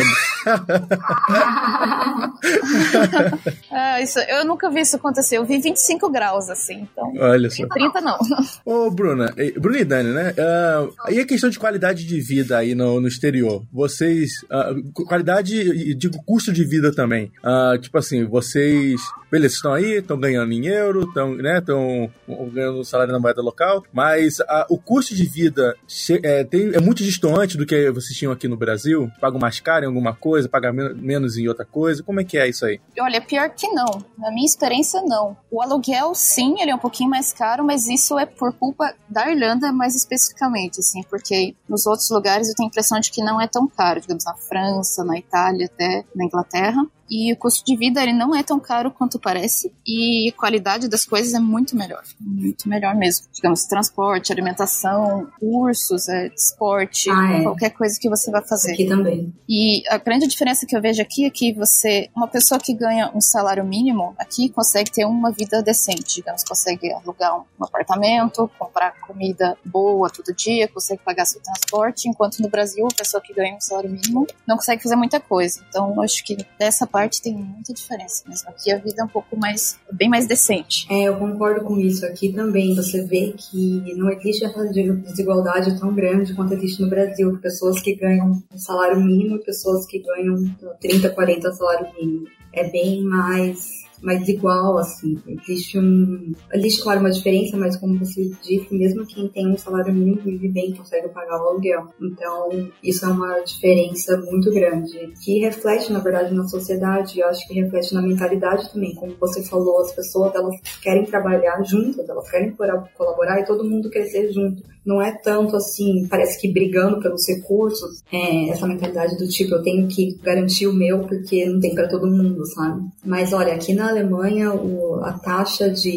Ah, 3.72 4.02
isso, 4.02 4.20
eu 4.20 4.46
nunca 4.46 4.70
vi 4.70 4.82
isso 4.82 4.96
acontecer. 4.96 5.38
Eu 5.38 5.46
vi 5.46 5.60
25 5.60 6.10
graus, 6.10 6.25
assim, 6.34 6.88
então. 6.92 7.12
Olha 7.18 7.50
só. 7.50 7.68
30 7.68 8.02
não. 8.02 8.18
Ô, 8.66 8.90
Bruna, 8.92 9.34
Bruna 9.60 9.80
e 9.80 9.86
Dani, 9.86 10.10
né? 10.14 10.34
Ah, 10.38 10.88
e 11.12 11.20
a 11.20 11.26
questão 11.26 11.50
de 11.50 11.60
qualidade 11.60 12.06
de 12.06 12.20
vida 12.20 12.58
aí 12.58 12.74
no, 12.76 13.00
no 13.00 13.08
exterior? 13.08 13.64
Vocês. 13.72 14.32
ah, 14.50 14.74
qualidade 15.08 15.94
digo 15.96 16.22
custo 16.26 16.52
de 16.52 16.64
vida 16.66 16.94
também. 16.94 17.32
Ah, 17.44 17.78
tipo 17.80 17.98
assim, 17.98 18.26
vocês. 18.26 19.00
Beleza, 19.32 19.56
estão 19.56 19.74
aí, 19.74 19.96
estão 19.96 20.18
ganhando 20.18 20.54
em 20.54 20.66
euro, 20.68 21.02
estão 21.04 21.36
né, 21.36 21.60
tão 21.60 22.10
ganhando 22.54 22.84
salário 22.86 23.12
na 23.12 23.20
moeda 23.20 23.42
local, 23.42 23.84
mas 23.92 24.40
ah, 24.42 24.66
o 24.70 24.78
custo 24.78 25.14
de 25.14 25.26
vida 25.26 25.76
é, 26.24 26.44
tem- 26.46 26.72
é 26.74 26.80
muito 26.80 27.04
distante 27.04 27.58
do 27.58 27.66
que 27.66 27.92
vocês 27.92 28.18
tinham 28.18 28.32
aqui 28.32 28.48
no 28.48 28.56
Brasil? 28.56 29.12
Pagam 29.20 29.40
mais 29.40 29.60
caro 29.60 29.84
em 29.84 29.88
alguma 29.88 30.14
coisa, 30.14 30.48
pagam 30.48 30.72
men- 30.74 30.94
menos 30.96 31.38
em 31.38 31.48
outra 31.50 31.66
coisa? 31.66 32.02
Como 32.02 32.22
é 32.22 32.24
que 32.24 32.38
é 32.38 32.48
isso 32.48 32.66
aí? 32.66 32.80
Olha, 33.00 33.20
pior 33.20 33.50
que 33.50 33.68
não. 33.70 34.06
Na 34.18 34.32
minha 34.32 34.46
experiência, 34.46 35.02
não. 35.02 35.36
O 35.52 35.62
aluguel, 35.62 36.15
sim, 36.16 36.60
ele 36.60 36.72
é 36.72 36.76
um 36.76 36.80
pouquinho 36.80 37.10
mais 37.10 37.32
caro, 37.32 37.64
mas 37.64 37.88
isso 37.88 38.18
é 38.18 38.26
por 38.26 38.54
culpa 38.54 38.94
da 39.10 39.30
Irlanda 39.30 39.72
mais 39.72 39.96
especificamente, 39.96 40.80
assim, 40.80 41.04
porque 41.04 41.56
nos 41.68 41.86
outros 41.86 42.10
lugares 42.10 42.48
eu 42.48 42.56
tenho 42.56 42.68
a 42.68 42.72
impressão 42.72 43.00
de 43.00 43.12
que 43.12 43.22
não 43.22 43.40
é 43.40 43.48
tão 43.48 43.68
caro, 43.68 44.02
digamos, 44.02 44.24
na 44.26 44.36
França, 44.36 45.04
na 45.04 45.18
Itália, 45.18 45.68
até 45.68 46.04
na 46.16 46.26
Inglaterra. 46.26 46.86
E 47.10 47.32
o 47.34 47.38
custo 47.38 47.64
de 47.66 47.76
vida 47.76 48.02
ele 48.02 48.14
não 48.14 48.36
é 48.36 48.42
tão 48.44 48.60
caro 48.60 48.92
quanto 48.92 49.20
parece 49.20 49.72
e 49.86 50.30
a 50.30 50.34
qualidade 50.34 50.88
das 50.88 51.06
coisas 51.06 51.34
é 51.34 51.40
muito 51.40 51.76
melhor, 51.76 52.04
muito 52.20 52.68
melhor 52.68 52.96
mesmo. 52.96 53.28
Digamos, 53.32 53.66
transporte, 53.66 54.32
alimentação, 54.32 55.28
cursos, 55.40 56.08
é, 56.10 56.28
esporte, 56.28 57.10
Ah, 57.10 57.34
é. 57.34 57.44
qualquer 57.44 57.70
coisa 57.72 58.00
que 58.00 58.10
você 58.10 58.32
vai 58.32 58.46
fazer. 58.46 58.74
Aqui 58.74 58.88
também. 58.88 59.34
E 59.48 59.84
a 59.90 59.98
grande 59.98 60.28
diferença 60.28 60.66
que 60.66 60.76
eu 60.76 60.82
vejo 60.82 61.02
aqui 61.02 61.26
é 61.26 61.30
que 61.30 61.54
você, 61.54 62.10
uma 62.16 62.28
pessoa 62.28 62.60
que 62.60 62.74
ganha 62.74 63.12
um 63.14 63.22
salário 63.22 63.64
mínimo, 63.64 64.16
aqui 64.18 64.50
consegue 64.50 64.92
ter 64.92 65.06
uma 65.06 65.32
vida 65.32 65.62
decente, 65.62 66.16
digamos, 66.16 66.44
consegue 66.44 66.92
alugar 66.92 67.40
um, 67.40 67.64
apartamento, 67.64 68.50
comprar 68.58 69.00
comida 69.02 69.58
boa 69.64 70.10
todo 70.10 70.34
dia, 70.34 70.68
consegue 70.68 71.02
pagar 71.04 71.26
seu 71.26 71.42
transporte, 71.42 72.08
enquanto 72.10 72.40
no 72.40 72.50
Brasil, 72.50 72.88
a 72.92 72.96
pessoa 72.96 73.22
que 73.22 73.34
ganha 73.34 73.56
um 73.56 73.62
salário 73.62 73.90
mínimo 73.90 74.26
não 74.48 74.56
consegue 74.56 74.82
fazer 74.82 74.96
muita 74.96 75.20
coisa. 75.20 75.64
Então, 75.70 75.94
eu 75.96 76.02
acho 76.02 76.24
que 76.24 76.38
dessa 76.58 76.88
parte 76.96 77.22
tem 77.22 77.34
muita 77.36 77.74
diferença 77.74 78.24
mesmo. 78.28 78.48
Aqui 78.50 78.72
a 78.72 78.78
vida 78.78 79.02
é 79.02 79.04
um 79.04 79.08
pouco 79.10 79.38
mais, 79.38 79.78
bem 79.92 80.08
mais 80.10 80.28
decente. 80.28 80.88
É, 80.90 81.04
eu 81.10 81.16
concordo 81.18 81.66
com 81.66 81.78
isso. 81.78 82.06
Aqui 82.06 82.32
também 82.32 82.74
você 82.74 83.04
vê 83.04 83.34
que 83.38 83.94
não 83.98 84.10
existe 84.10 84.46
essa 84.46 84.66
de- 84.70 84.92
desigualdade 84.94 85.78
tão 85.80 85.94
grande 85.94 86.34
quanto 86.34 86.54
existe 86.54 86.82
no 86.82 86.90
Brasil. 86.90 87.38
Pessoas 87.42 87.82
que 87.82 87.96
ganham 87.96 88.42
um 88.54 88.58
salário 88.58 89.00
mínimo 89.02 89.36
e 89.36 89.44
pessoas 89.44 89.86
que 89.86 90.00
ganham 90.00 90.36
30, 90.80 91.10
40 91.10 91.52
salário 91.54 91.88
mínimo. 92.00 92.28
É 92.54 92.70
bem 92.70 93.02
mais 93.04 93.84
mais 94.06 94.28
igual, 94.30 94.78
assim. 94.78 95.18
Existe 95.28 95.80
um. 95.80 96.32
Existe, 96.54 96.84
claro, 96.84 97.00
uma 97.00 97.10
diferença, 97.10 97.58
mas 97.58 97.76
como 97.76 97.98
você 97.98 98.32
disse, 98.44 98.74
mesmo 98.74 99.06
quem 99.06 99.28
tem 99.28 99.48
um 99.48 99.58
salário 99.58 99.94
mínimo 99.94 100.22
vive 100.22 100.48
bem, 100.48 100.76
consegue 100.76 101.10
pagar 101.10 101.42
o 101.42 101.48
aluguel. 101.48 101.88
Então, 102.00 102.70
isso 102.84 103.04
é 103.06 103.10
uma 103.10 103.40
diferença 103.40 104.16
muito 104.18 104.52
grande, 104.52 105.12
que 105.24 105.40
reflete, 105.40 105.92
na 105.92 106.00
verdade, 106.00 106.34
na 106.34 106.48
sociedade, 106.48 107.20
eu 107.20 107.28
acho 107.28 107.48
que 107.48 107.60
reflete 107.60 107.94
na 107.94 108.02
mentalidade 108.02 108.72
também. 108.72 108.94
Como 108.96 109.16
você 109.20 109.44
falou, 109.44 109.82
as 109.82 109.92
pessoas, 109.94 110.34
elas 110.36 110.56
querem 110.82 111.06
trabalhar 111.06 111.64
juntas, 111.64 112.08
elas 112.08 112.30
querem 112.30 112.56
colaborar 112.96 113.40
e 113.40 113.46
todo 113.46 113.68
mundo 113.68 113.90
crescer 113.90 114.32
junto. 114.32 114.64
Não 114.86 115.02
é 115.02 115.12
tanto 115.12 115.56
assim, 115.56 116.08
parece 116.08 116.40
que 116.40 116.52
brigando 116.52 117.00
pelos 117.00 117.28
recursos, 117.28 118.04
é, 118.12 118.50
essa 118.50 118.68
mentalidade 118.68 119.18
do 119.18 119.28
tipo, 119.28 119.56
eu 119.56 119.64
tenho 119.64 119.88
que 119.88 120.16
garantir 120.22 120.68
o 120.68 120.74
meu 120.74 121.00
porque 121.00 121.46
não 121.46 121.60
tem 121.60 121.74
para 121.74 121.88
todo 121.88 122.06
mundo, 122.08 122.46
sabe? 122.46 122.84
Mas 123.04 123.34
olha, 123.34 123.54
aqui 123.56 123.74
na 123.74 123.90
Alemanha 123.90 124.54
o- 124.54 125.02
a 125.04 125.14
taxa 125.14 125.70
de 125.70 125.90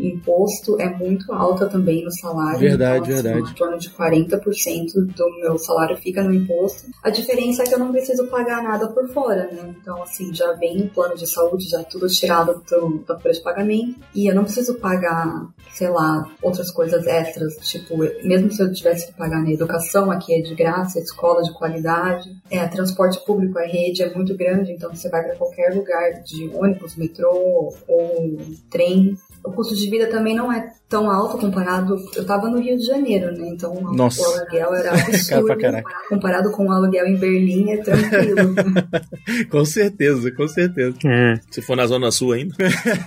imposto 0.00 0.80
é 0.80 0.88
muito 0.96 1.32
alta 1.32 1.66
também 1.68 2.04
no 2.04 2.10
salário. 2.10 2.58
Verdade, 2.58 3.04
então, 3.04 3.14
assim, 3.14 3.22
verdade. 3.22 3.50
Em 3.50 3.54
torno 3.54 3.78
de 3.78 3.90
40% 3.90 5.06
do 5.16 5.40
meu 5.40 5.58
salário 5.58 5.96
fica 5.96 6.22
no 6.22 6.32
imposto. 6.34 6.88
A 7.02 7.10
diferença 7.10 7.62
é 7.62 7.66
que 7.66 7.74
eu 7.74 7.78
não 7.78 7.92
preciso 7.92 8.26
pagar 8.28 8.62
nada 8.62 8.88
por 8.88 9.08
fora, 9.10 9.48
né? 9.52 9.74
Então, 9.80 10.02
assim, 10.02 10.32
já 10.34 10.52
vem 10.54 10.82
o 10.82 10.88
plano 10.90 11.16
de 11.16 11.26
saúde, 11.26 11.68
já 11.68 11.82
tudo 11.84 12.06
tirado 12.08 12.62
do, 12.68 13.04
da 13.06 13.18
folha 13.18 13.34
de 13.34 13.40
pagamento. 13.40 13.96
E 14.14 14.26
eu 14.30 14.34
não 14.34 14.44
preciso 14.44 14.74
pagar, 14.78 15.46
sei 15.74 15.88
lá, 15.88 16.28
outras 16.42 16.70
coisas 16.70 17.06
extras. 17.06 17.54
Tipo, 17.62 18.02
mesmo 18.32 18.50
se 18.50 18.62
eu 18.62 18.72
tivesse 18.72 19.08
que 19.08 19.12
pagar 19.12 19.42
na 19.42 19.50
educação, 19.50 20.10
aqui 20.10 20.34
é 20.34 20.40
de 20.40 20.54
graça, 20.54 20.98
escola 20.98 21.42
de 21.42 21.52
qualidade. 21.52 22.34
É, 22.50 22.66
transporte 22.66 23.22
público, 23.26 23.58
a 23.58 23.66
rede 23.66 24.02
é 24.02 24.14
muito 24.14 24.34
grande, 24.34 24.72
então 24.72 24.90
você 24.90 25.10
vai 25.10 25.22
para 25.22 25.36
qualquer 25.36 25.74
lugar 25.74 26.22
de 26.22 26.48
ônibus, 26.54 26.96
metrô 26.96 27.74
ou 27.86 28.38
trem. 28.70 29.18
O 29.44 29.52
custo 29.52 29.74
de 29.74 29.88
vida 29.88 30.06
também 30.08 30.34
não 30.34 30.52
é 30.52 30.72
tão 30.88 31.10
alto 31.10 31.38
comparado. 31.38 31.96
Eu 32.14 32.24
tava 32.26 32.48
no 32.48 32.60
Rio 32.60 32.76
de 32.76 32.84
Janeiro, 32.84 33.32
né? 33.32 33.48
Então 33.48 33.74
Nossa. 33.94 34.20
o 34.20 34.24
aluguel 34.24 34.74
era 34.74 34.92
absurdo. 34.92 35.46
pra 35.46 35.56
caraca. 35.56 35.90
comparado 36.08 36.50
com 36.52 36.66
o 36.66 36.72
aluguel 36.72 37.06
em 37.06 37.16
Berlim, 37.16 37.70
é 37.70 37.76
tranquilo. 37.78 38.54
com 39.50 39.64
certeza, 39.64 40.30
com 40.30 40.46
certeza. 40.46 40.96
É. 41.06 41.40
Se 41.50 41.62
for 41.62 41.76
na 41.76 41.86
Zona 41.86 42.10
Sul 42.10 42.32
ainda. 42.32 42.54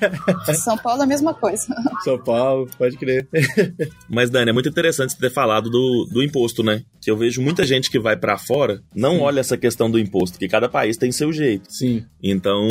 São 0.55 0.77
Paulo 0.77 1.01
é 1.01 1.05
a 1.05 1.07
mesma 1.07 1.33
coisa. 1.33 1.67
São 2.03 2.17
Paulo, 2.17 2.67
pode 2.77 2.97
crer. 2.97 3.27
Mas, 4.09 4.29
Dani, 4.29 4.49
é 4.49 4.53
muito 4.53 4.69
interessante 4.69 5.13
você 5.13 5.19
ter 5.19 5.31
falado 5.31 5.69
do, 5.69 6.07
do 6.11 6.23
imposto, 6.23 6.63
né? 6.63 6.81
Que 7.01 7.11
eu 7.11 7.17
vejo 7.17 7.41
muita 7.41 7.65
gente 7.65 7.89
que 7.89 7.99
vai 7.99 8.17
pra 8.17 8.37
fora 8.37 8.81
não 8.95 9.19
olha 9.19 9.39
essa 9.39 9.57
questão 9.57 9.89
do 9.89 9.99
imposto, 9.99 10.39
que 10.39 10.47
cada 10.47 10.69
país 10.69 10.97
tem 10.97 11.11
seu 11.11 11.31
jeito. 11.31 11.71
Sim. 11.71 12.05
Então, 12.21 12.67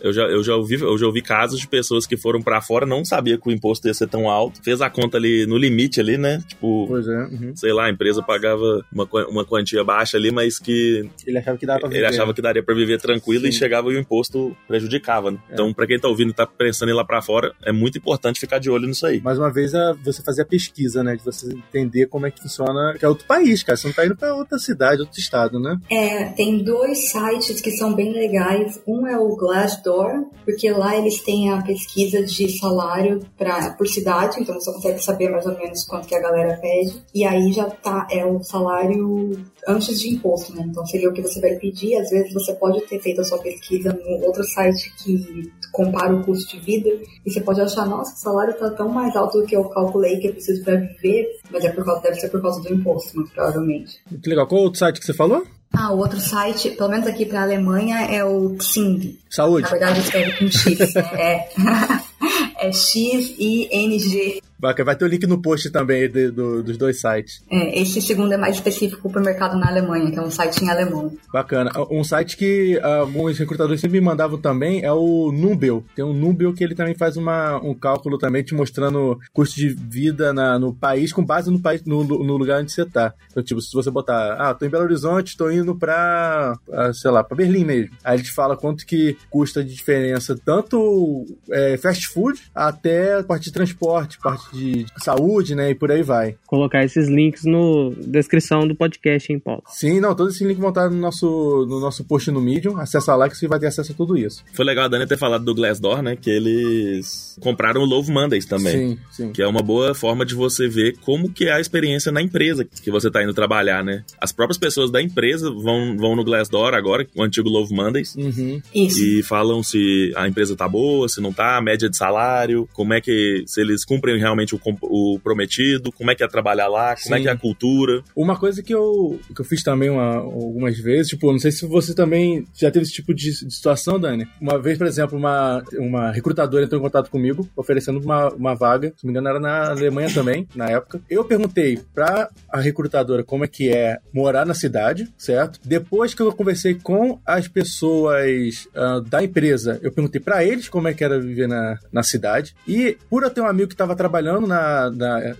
eu 0.00 0.12
já, 0.12 0.22
eu 0.22 0.42
já, 0.42 0.56
ouvi, 0.56 0.74
eu 0.74 0.98
já 0.98 1.06
ouvi 1.06 1.22
casos 1.22 1.60
de 1.60 1.68
pessoas 1.68 2.06
que 2.06 2.16
foram 2.16 2.42
pra 2.42 2.60
fora, 2.60 2.84
não 2.84 3.04
sabia 3.08 3.38
que 3.38 3.48
o 3.48 3.52
imposto 3.52 3.86
ia 3.88 3.94
ser 3.94 4.08
tão 4.08 4.28
alto, 4.28 4.60
fez 4.62 4.80
a 4.80 4.90
conta 4.90 5.16
ali 5.16 5.46
no 5.46 5.56
limite 5.56 6.00
ali, 6.00 6.16
né? 6.18 6.42
Tipo, 6.46 6.86
Pois 6.88 7.06
é. 7.08 7.10
uhum. 7.24 7.52
sei 7.56 7.72
lá, 7.72 7.86
a 7.86 7.90
empresa 7.90 8.22
pagava 8.22 8.84
uma, 8.92 9.08
uma 9.28 9.44
quantia 9.44 9.82
baixa 9.82 10.16
ali, 10.16 10.30
mas 10.30 10.58
que 10.58 11.08
Ele 11.26 11.38
achava 11.38 11.56
que 11.58 11.66
dava 11.66 11.80
pra 11.80 11.88
ele 11.88 11.98
viver. 11.98 12.06
achava 12.14 12.34
que 12.34 12.42
daria 12.42 12.62
pra 12.62 12.74
viver 12.74 13.00
tranquilo 13.00 13.46
e 13.46 13.52
Sim. 13.52 13.58
chegava 13.58 13.90
e 13.92 13.96
o 13.96 13.98
imposto 13.98 14.56
prejudicava, 14.66 15.30
né? 15.30 15.38
É. 15.48 15.54
Então, 15.54 15.72
pra 15.72 15.86
quem 15.86 15.98
tá 15.98 16.08
ouvindo 16.08 16.30
e 16.30 16.34
tá 16.34 16.46
pensando 16.46 16.88
em 16.88 16.92
ir 16.92 16.96
lá 16.96 17.04
pra 17.04 17.22
fora, 17.22 17.52
é 17.64 17.72
muito 17.72 17.98
importante 17.98 18.38
ficar 18.40 18.58
de 18.58 18.70
olho 18.70 18.86
nisso 18.86 19.06
aí. 19.06 19.20
Mais 19.20 19.38
uma 19.38 19.50
vez, 19.52 19.74
a- 19.74 19.92
você 20.04 20.22
fazer 20.22 20.42
a 20.42 20.46
pesquisa, 20.46 21.02
né? 21.02 21.16
De 21.16 21.24
você 21.24 21.48
entender 21.52 22.06
como 22.06 22.26
é 22.26 22.30
que 22.30 22.40
funciona. 22.42 22.94
Que 22.98 23.04
é 23.04 23.08
outro 23.08 23.26
país, 23.26 23.62
cara. 23.62 23.76
Você 23.76 23.86
não 23.88 23.94
tá 23.94 24.04
indo 24.06 24.16
pra 24.16 24.34
outra 24.34 24.58
cidade, 24.58 25.00
outro 25.00 25.18
estado, 25.18 25.58
né? 25.58 25.78
É, 25.90 26.24
tem 26.32 26.62
dois 26.62 27.10
sites 27.10 27.60
que 27.60 27.70
são 27.72 27.94
bem 27.94 28.12
legais. 28.12 28.80
Um 28.86 29.06
é 29.06 29.18
o 29.18 29.36
Glassdoor, 29.36 30.26
porque 30.44 30.70
lá 30.70 30.96
eles 30.96 31.20
têm 31.20 31.50
a 31.52 31.62
pesquisa 31.62 32.22
de 32.22 32.58
salário 32.58 32.97
pra, 33.36 33.72
por 33.72 33.86
cidade, 33.86 34.40
então 34.40 34.54
você 34.54 34.72
consegue 34.72 35.02
saber 35.02 35.30
mais 35.30 35.46
ou 35.46 35.56
menos 35.56 35.84
quanto 35.84 36.08
que 36.08 36.14
a 36.14 36.20
galera 36.20 36.58
pede. 36.60 37.02
E 37.14 37.24
aí 37.24 37.52
já 37.52 37.68
tá, 37.70 38.06
é 38.10 38.24
o 38.24 38.42
salário 38.42 39.30
antes 39.66 40.00
de 40.00 40.14
imposto, 40.14 40.54
né? 40.54 40.64
Então 40.66 40.84
seria 40.86 41.08
o 41.08 41.12
que 41.12 41.22
você 41.22 41.40
vai 41.40 41.56
pedir. 41.56 41.96
Às 41.96 42.10
vezes 42.10 42.32
você 42.32 42.52
pode 42.54 42.80
ter 42.82 43.00
feito 43.00 43.20
a 43.20 43.24
sua 43.24 43.38
pesquisa 43.38 43.92
no 43.92 44.26
outro 44.26 44.44
site 44.44 44.92
que 45.02 45.50
compara 45.72 46.14
o 46.14 46.24
custo 46.24 46.56
de 46.56 46.64
vida 46.64 46.88
e 47.24 47.30
você 47.30 47.40
pode 47.40 47.60
achar, 47.60 47.86
nossa, 47.86 48.14
o 48.14 48.18
salário 48.18 48.58
tá 48.58 48.70
tão 48.70 48.88
mais 48.88 49.14
alto 49.16 49.40
do 49.40 49.46
que 49.46 49.56
eu 49.56 49.64
calculei 49.68 50.18
que 50.18 50.28
eu 50.28 50.32
preciso 50.32 50.64
pra 50.64 50.76
viver, 50.76 51.28
mas 51.50 51.64
é 51.64 51.70
por 51.70 51.84
causa, 51.84 52.02
deve 52.02 52.20
ser 52.20 52.28
por 52.28 52.42
causa 52.42 52.60
do 52.62 52.72
imposto, 52.72 53.16
muito 53.16 53.32
provavelmente. 53.32 54.00
Que 54.22 54.28
legal. 54.28 54.46
Qual 54.46 54.62
outro 54.62 54.78
site 54.78 54.98
que 55.00 55.06
você 55.06 55.14
falou? 55.14 55.44
Ah, 55.72 55.92
o 55.92 55.98
outro 55.98 56.18
site, 56.18 56.70
pelo 56.70 56.88
menos 56.88 57.06
aqui 57.06 57.24
pra 57.26 57.42
Alemanha, 57.42 57.98
é 58.06 58.24
o 58.24 58.56
Xing. 58.60 59.18
Saúde. 59.30 59.62
Na 59.62 59.70
verdade, 59.70 60.00
escreve 60.00 60.32
com 60.38 60.50
X. 60.50 60.96
é, 60.96 61.48
é 62.58 62.72
X-I-N-G. 62.72 64.42
Bacana. 64.58 64.86
Vai 64.86 64.96
ter 64.96 65.04
o 65.04 65.08
link 65.08 65.26
no 65.26 65.40
post 65.40 65.70
também 65.70 66.08
de, 66.10 66.30
do, 66.30 66.62
dos 66.62 66.76
dois 66.76 67.00
sites. 67.00 67.42
É, 67.50 67.80
esse 67.80 68.00
segundo 68.00 68.32
é 68.32 68.36
mais 68.36 68.56
específico 68.56 69.10
para 69.10 69.20
o 69.20 69.24
mercado 69.24 69.58
na 69.58 69.68
Alemanha, 69.68 70.10
que 70.10 70.18
é 70.18 70.22
um 70.22 70.30
site 70.30 70.64
em 70.64 70.70
alemão. 70.70 71.12
Bacana. 71.32 71.70
Um 71.90 72.02
site 72.02 72.36
que 72.36 72.78
alguns 72.80 73.38
recrutadores 73.38 73.80
sempre 73.80 74.00
me 74.00 74.06
mandavam 74.06 74.38
também 74.38 74.82
é 74.82 74.92
o 74.92 75.30
Numbel. 75.32 75.84
Tem 75.94 76.04
um 76.04 76.12
Numbel 76.12 76.52
que 76.52 76.64
ele 76.64 76.74
também 76.74 76.94
faz 76.94 77.16
uma, 77.16 77.56
um 77.58 77.74
cálculo 77.74 78.18
também 78.18 78.42
te 78.42 78.54
mostrando 78.54 79.18
custo 79.32 79.56
de 79.56 79.68
vida 79.68 80.32
na, 80.32 80.58
no 80.58 80.74
país 80.74 81.12
com 81.12 81.24
base 81.24 81.50
no, 81.50 81.60
país, 81.60 81.84
no, 81.84 82.04
no 82.04 82.36
lugar 82.36 82.60
onde 82.60 82.72
você 82.72 82.84
tá. 82.84 83.14
Então, 83.30 83.42
tipo, 83.42 83.60
se 83.60 83.72
você 83.72 83.90
botar, 83.90 84.34
ah, 84.34 84.54
tô 84.54 84.66
em 84.66 84.70
Belo 84.70 84.84
Horizonte, 84.84 85.36
tô 85.36 85.50
indo 85.50 85.74
pra 85.74 86.58
sei 86.94 87.10
lá, 87.10 87.22
pra 87.22 87.36
Berlim 87.36 87.64
mesmo. 87.64 87.96
Aí 88.04 88.16
ele 88.16 88.24
te 88.24 88.32
fala 88.32 88.56
quanto 88.56 88.86
que 88.86 89.16
custa 89.30 89.62
de 89.62 89.74
diferença, 89.74 90.38
tanto 90.44 91.26
é, 91.50 91.76
fast 91.76 92.08
food 92.08 92.40
até 92.54 93.22
parte 93.22 93.44
de 93.44 93.52
transporte, 93.52 94.18
parte 94.18 94.47
de 94.52 94.86
saúde, 94.98 95.54
né? 95.54 95.70
E 95.70 95.74
por 95.74 95.90
aí 95.90 96.02
vai. 96.02 96.36
Colocar 96.46 96.84
esses 96.84 97.08
links 97.08 97.44
no 97.44 97.94
descrição 97.96 98.66
do 98.66 98.74
podcast, 98.74 99.32
hein, 99.32 99.38
Paulo? 99.38 99.62
Sim, 99.68 100.00
não, 100.00 100.14
todos 100.14 100.34
esses 100.34 100.46
links 100.46 100.60
vão 100.60 100.70
estar 100.70 100.90
no 100.90 100.96
nosso, 100.96 101.66
no 101.68 101.80
nosso 101.80 102.04
post 102.04 102.30
no 102.30 102.40
Medium. 102.40 102.78
Acessa 102.78 103.14
lá 103.14 103.28
que 103.28 103.36
você 103.36 103.46
vai 103.46 103.58
ter 103.58 103.66
acesso 103.66 103.92
a 103.92 103.94
tudo 103.94 104.16
isso. 104.16 104.44
Foi 104.52 104.64
legal 104.64 104.84
a 104.84 104.88
Dani 104.88 105.06
ter 105.06 105.18
falado 105.18 105.44
do 105.44 105.54
Glassdoor, 105.54 106.02
né? 106.02 106.16
Que 106.16 106.30
eles 106.30 107.38
compraram 107.40 107.82
o 107.82 107.84
Love 107.84 108.10
Mondays 108.10 108.46
também. 108.46 108.72
Sim, 108.72 108.98
sim. 109.10 109.32
Que 109.32 109.42
é 109.42 109.46
uma 109.46 109.62
boa 109.62 109.94
forma 109.94 110.24
de 110.24 110.34
você 110.34 110.68
ver 110.68 110.96
como 110.98 111.30
que 111.30 111.44
é 111.44 111.52
a 111.52 111.60
experiência 111.60 112.10
na 112.12 112.22
empresa 112.22 112.64
que 112.64 112.90
você 112.90 113.10
tá 113.10 113.22
indo 113.22 113.34
trabalhar, 113.34 113.84
né? 113.84 114.04
As 114.20 114.32
próprias 114.32 114.58
pessoas 114.58 114.90
da 114.90 115.02
empresa 115.02 115.50
vão, 115.50 115.96
vão 115.96 116.16
no 116.16 116.24
Glassdoor 116.24 116.74
agora, 116.74 117.06
o 117.14 117.22
antigo 117.22 117.48
Love 117.48 117.74
Mondays. 117.74 118.14
Uhum. 118.14 118.60
Isso. 118.74 119.02
E 119.02 119.22
falam 119.22 119.62
se 119.62 120.12
a 120.16 120.28
empresa 120.28 120.56
tá 120.56 120.68
boa, 120.68 121.08
se 121.08 121.20
não 121.20 121.32
tá, 121.32 121.56
a 121.56 121.62
média 121.62 121.88
de 121.88 121.96
salário, 121.96 122.68
como 122.72 122.94
é 122.94 123.00
que, 123.00 123.44
se 123.46 123.60
eles 123.60 123.84
cumprem 123.84 124.18
realmente 124.18 124.37
o, 124.54 124.60
o 124.82 125.18
prometido, 125.20 125.90
como 125.92 126.10
é 126.10 126.14
que 126.14 126.22
é 126.22 126.28
trabalhar 126.28 126.68
lá, 126.68 126.94
como 127.02 127.14
é 127.14 127.18
Sim. 127.18 127.22
que 127.24 127.28
é 127.28 127.32
a 127.32 127.36
cultura. 127.36 128.02
Uma 128.14 128.38
coisa 128.38 128.62
que 128.62 128.74
eu, 128.74 129.18
que 129.34 129.40
eu 129.40 129.44
fiz 129.44 129.62
também 129.62 129.90
uma- 129.90 130.16
algumas 130.16 130.78
vezes, 130.78 131.08
tipo, 131.08 131.30
não 131.32 131.38
sei 131.38 131.50
se 131.52 131.66
você 131.66 131.94
também 131.94 132.44
já 132.54 132.70
teve 132.70 132.84
esse 132.84 132.92
tipo 132.92 133.14
de, 133.14 133.30
de 133.30 133.54
situação, 133.54 133.98
Dani. 133.98 134.26
Uma 134.40 134.58
vez, 134.58 134.76
por 134.78 134.86
exemplo, 134.86 135.16
uma, 135.18 135.62
uma 135.78 136.10
recrutadora 136.10 136.64
entrou 136.64 136.80
em 136.80 136.84
contato 136.84 137.10
comigo, 137.10 137.48
oferecendo 137.56 137.98
uma, 138.00 138.28
uma 138.34 138.54
vaga, 138.54 138.92
se 138.96 139.04
não 139.04 139.08
me 139.08 139.18
engano 139.18 139.28
era 139.28 139.40
na 139.40 139.70
Alemanha 139.70 140.12
também, 140.12 140.46
na 140.54 140.68
época. 140.68 141.00
Eu 141.08 141.24
perguntei 141.24 141.78
pra 141.94 142.28
a 142.48 142.60
recrutadora 142.60 143.24
como 143.24 143.44
é 143.44 143.48
que 143.48 143.68
é 143.70 143.98
morar 144.12 144.44
na 144.46 144.54
cidade, 144.54 145.08
certo? 145.16 145.58
Depois 145.64 146.14
que 146.14 146.22
eu 146.22 146.32
conversei 146.32 146.74
com 146.74 147.18
as 147.26 147.48
pessoas 147.48 148.68
ah, 148.74 149.00
da 149.06 149.22
empresa, 149.22 149.78
eu 149.82 149.92
perguntei 149.92 150.20
pra 150.20 150.44
eles 150.44 150.68
como 150.68 150.88
é 150.88 150.94
que 150.94 151.02
era 151.04 151.18
viver 151.18 151.48
na, 151.48 151.78
na 151.92 152.02
cidade. 152.02 152.54
E 152.66 152.96
por 153.08 153.22
eu 153.22 153.30
ter 153.30 153.40
um 153.40 153.46
amigo 153.46 153.68
que 153.68 153.74
estava 153.74 153.96
trabalhando 153.96 154.27
na, 154.40 154.90
na, 154.90 155.34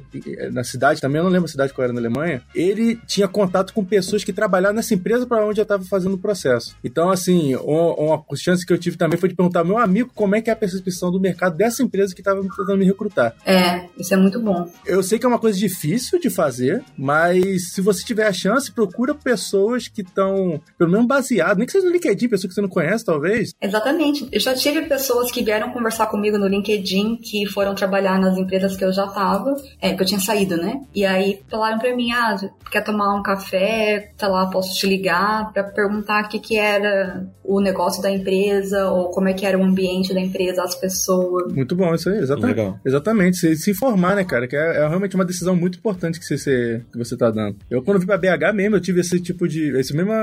na 0.53 0.65
cidade 0.65 1.01
também, 1.01 1.19
eu 1.19 1.25
não 1.25 1.31
lembro 1.31 1.47
a 1.47 1.51
cidade 1.51 1.73
qual 1.73 1.85
era 1.85 1.93
na 1.93 2.01
Alemanha, 2.01 2.43
ele 2.55 2.97
tinha 3.07 3.29
contato 3.29 3.73
com 3.73 3.85
pessoas 3.85 4.25
que 4.25 4.33
trabalhavam 4.33 4.77
nessa 4.77 4.95
empresa 4.95 5.27
para 5.27 5.45
onde 5.47 5.61
eu 5.61 5.63
estava 5.63 5.85
fazendo 5.85 6.15
o 6.15 6.19
processo. 6.19 6.75
Então, 6.83 7.11
assim, 7.11 7.55
um- 7.57 7.95
uma 7.99 8.25
chance 8.37 8.65
que 8.67 8.73
eu 8.73 8.79
tive 8.79 8.97
também 8.97 9.19
foi 9.19 9.29
de 9.29 9.35
perguntar 9.35 9.61
ao 9.61 9.65
meu 9.67 9.79
amigo 9.79 10.11
como 10.15 10.35
é 10.35 10.41
que 10.41 10.51
é 10.51 10.53
a 10.53 10.57
percepção 10.57 11.11
do 11.11 11.21
mercado 11.21 11.57
dessa 11.57 11.83
empresa 11.83 12.15
que 12.15 12.21
estava 12.21 12.41
tentando 12.41 12.77
me 12.77 12.85
recrutar. 12.85 13.35
É, 13.45 13.85
isso 13.99 14.13
é 14.15 14.17
muito 14.17 14.41
bom. 14.41 14.69
Eu 14.87 15.03
sei 15.03 15.19
que 15.19 15.27
é 15.27 15.29
uma 15.29 15.39
coisa 15.39 15.59
difícil 15.59 16.19
de 16.21 16.31
fazer, 16.31 16.83
mas 16.97 17.73
se 17.73 17.81
você 17.81 18.05
tiver 18.05 18.27
a 18.27 18.33
chance, 18.33 18.71
procura 18.73 19.15
pessoas 19.15 19.89
que 19.89 20.03
estão, 20.03 20.61
pelo 20.79 20.91
menos 20.91 21.07
baseadas, 21.07 21.57
nem 21.57 21.67
que 21.67 21.73
seja 21.73 21.87
no 21.87 21.93
LinkedIn, 21.93 22.29
pessoa 22.29 22.49
que 22.49 22.55
você 22.55 22.61
não 22.61 22.69
conhece, 22.69 23.05
talvez. 23.05 23.53
Exatamente. 23.61 24.29
Eu 24.33 24.41
já 24.41 24.55
tive 24.55 24.83
pessoas 24.83 25.31
que 25.31 25.43
vieram 25.43 25.71
conversar 25.73 26.07
comigo 26.07 26.39
no 26.39 26.47
LinkedIn 26.47 27.17
que 27.23 27.47
foram 27.47 27.75
trabalhar 27.75 28.19
nas 28.21 28.37
empresas 28.37 28.77
que 28.79 28.85
eu 28.85 28.93
já 28.93 29.07
tava, 29.09 29.55
é, 29.83 29.93
que 29.93 30.03
eu 30.03 30.07
tinha 30.07 30.21
saído, 30.21 30.57
né? 30.57 30.81
E 30.95 31.05
aí 31.05 31.41
falaram 31.51 31.79
pra 31.79 31.95
mim, 31.95 32.13
ah, 32.13 32.37
quer 32.71 32.83
tomar 32.85 33.15
um 33.15 33.23
café? 33.23 34.13
Tá 34.17 34.29
lá, 34.29 34.47
posso 34.47 34.75
te 34.79 34.87
ligar 34.87 35.53
pra 35.53 35.65
perguntar 35.65 36.25
o 36.25 36.29
que 36.29 36.39
que 36.39 36.57
era 36.57 37.27
o 37.45 37.61
negócio 37.61 38.03
da 38.03 38.11
empresa 38.11 38.89
ou 38.91 39.11
como 39.11 39.29
é 39.29 39.33
que 39.33 39.45
era 39.47 39.59
o 39.59 39.63
ambiente 39.65 40.13
da 40.15 40.21
empresa, 40.21 40.63
as 40.63 40.75
pessoas. 40.75 41.53
Muito 41.53 41.75
bom 41.75 41.95
isso 41.95 42.09
aí, 42.11 42.19
exatamente. 42.19 42.57
Legal. 42.57 42.79
Exatamente, 42.85 43.37
se, 43.39 43.57
se 43.57 43.71
informar, 43.71 44.15
né, 44.17 44.25
cara? 44.25 44.47
Que 44.47 44.57
é, 44.57 44.77
é 44.85 44.89
realmente 44.89 45.15
uma 45.15 45.25
decisão 45.25 45.57
muito 45.57 45.79
importante 45.79 46.19
que 46.21 46.25
você, 46.27 46.83
que 46.93 46.99
você 46.99 47.17
tá 47.17 47.31
dando. 47.31 47.57
Eu, 47.71 47.83
quando 47.83 47.99
vim 47.99 48.07
pra 48.07 48.17
BH 48.19 48.53
mesmo, 48.55 48.77
eu 48.77 48.81
tive 48.81 49.01
esse 49.01 49.21
tipo 49.21 49.49
de. 49.49 49.79
essa 49.79 49.95
mesma 49.95 50.15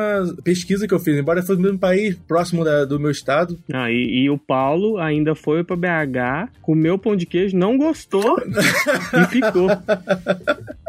pesquisa 0.44 0.88
que 0.88 0.94
eu 0.94 1.00
fiz, 1.00 1.18
embora 1.18 1.42
fosse 1.42 1.58
no 1.60 1.64
mesmo 1.64 1.80
país, 1.80 2.16
próximo 2.28 2.64
da- 2.64 2.86
do 2.86 3.00
meu 3.00 3.12
estado. 3.12 3.58
Ah, 3.74 3.90
e, 3.92 4.24
e 4.26 4.30
o 4.30 4.38
Paulo 4.38 4.98
ainda 5.00 5.34
foi 5.36 5.64
pra 5.64 5.76
BH, 5.76 6.50
comeu 6.62 6.98
pão 6.98 7.16
de 7.16 7.26
queijo, 7.26 7.58
não 7.58 7.78
gostou 7.78 8.38
e 8.52 9.26
ficou. 9.28 9.68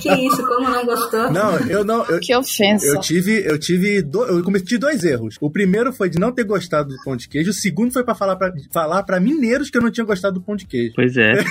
que 0.00 0.12
isso, 0.12 0.42
como 0.46 0.68
não 0.68 0.84
gostou? 0.84 1.30
Não, 1.32 1.56
eu 1.60 1.82
não. 1.84 2.04
Eu, 2.06 2.20
Que 2.20 2.34
ofensa. 2.36 2.86
eu 2.86 3.00
tive, 3.00 3.42
eu 3.46 3.58
tive, 3.58 4.02
do- 4.02 4.24
eu 4.24 4.42
cometi 4.42 4.76
dois 4.78 5.02
erros. 5.04 5.36
O 5.40 5.50
primeiro 5.50 5.92
foi 5.92 6.08
de 6.10 6.18
não 6.18 6.30
ter 6.32 6.44
gostado 6.44 6.88
do 6.90 6.96
pão 7.02 7.16
de 7.16 7.28
queijo. 7.28 7.50
O 7.50 7.54
segundo 7.54 7.92
foi 7.92 8.04
pra 8.04 8.14
falar 8.14 8.36
para 8.36 8.52
falar 8.72 9.02
para 9.04 9.18
mineiros 9.20 9.70
que 9.70 9.78
eu 9.78 9.82
não 9.82 9.90
tinha 9.90 10.04
gostado 10.04 10.34
do 10.38 10.44
pão 10.44 10.56
de 10.56 10.66
queijo. 10.66 10.92
Pois 10.94 11.16
é. 11.16 11.32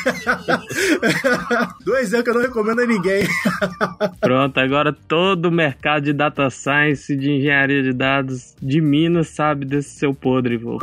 dois 1.84 2.12
erros 2.14 2.24
que 2.24 2.30
eu 2.30 2.36
não 2.36 2.42
recomendo 2.42 2.82
a 2.82 2.86
ninguém. 2.86 3.28
Pronto, 4.22 4.60
agora 4.60 4.96
todo 5.08 5.48
o 5.48 5.52
mercado 5.52 6.04
de 6.04 6.14
data 6.14 6.48
science, 6.50 7.16
de 7.16 7.32
engenharia 7.32 7.82
de 7.82 7.94
dados 7.94 8.54
de 8.62 8.80
Minas 8.82 9.30
sabe 9.30 9.66
desse 9.66 9.98
seu 9.98 10.14
podre, 10.14 10.58
vô. 10.58 10.78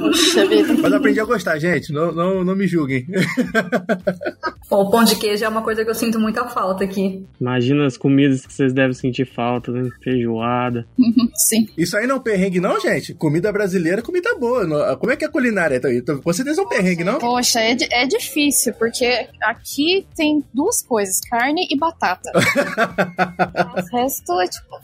Puxa 0.00 0.46
vida. 0.48 0.74
Mas 0.82 0.92
aprendi 0.92 1.20
a 1.20 1.24
gostar, 1.24 1.58
gente. 1.58 1.92
Não, 1.92 2.12
não, 2.20 2.44
não 2.44 2.54
me 2.54 2.66
julguem. 2.66 3.06
Bom, 4.70 4.84
o 4.84 4.90
pão 4.90 5.02
de 5.02 5.16
queijo 5.16 5.44
é 5.44 5.48
uma 5.48 5.62
coisa 5.62 5.84
que 5.84 5.90
eu 5.90 5.94
sinto 5.94 6.20
muita 6.20 6.46
falta 6.48 6.84
aqui. 6.84 7.26
Imagina 7.40 7.86
as 7.86 7.96
comidas 7.96 8.46
que 8.46 8.52
vocês 8.52 8.72
devem 8.72 8.92
sentir 8.92 9.26
falta, 9.26 9.72
né? 9.72 9.90
Feijoada. 10.00 10.86
Sim. 11.34 11.66
Isso 11.76 11.96
aí 11.96 12.06
não 12.06 12.16
é 12.16 12.18
um 12.18 12.22
perrengue, 12.22 12.60
não, 12.60 12.78
gente. 12.78 13.12
Comida 13.14 13.50
brasileira 13.50 13.98
é 13.98 14.02
comida 14.02 14.36
boa. 14.38 14.96
Como 14.96 15.10
é 15.10 15.16
que 15.16 15.24
é 15.24 15.28
a 15.28 15.30
culinária? 15.30 15.76
Então, 15.76 15.90
então, 15.90 16.18
com 16.20 16.32
certeza 16.32 16.60
é 16.60 16.64
um 16.64 16.68
perrengue, 16.68 17.02
não? 17.02 17.18
Poxa, 17.18 17.60
é, 17.60 17.76
é 17.90 18.06
difícil, 18.06 18.72
porque 18.74 19.28
aqui 19.42 20.06
tem 20.14 20.44
duas 20.54 20.82
coisas, 20.82 21.20
carne 21.28 21.66
e 21.68 21.76
batata. 21.76 22.30
o 22.32 23.96
resto 23.96 24.40
é 24.40 24.46
tipo. 24.46 24.80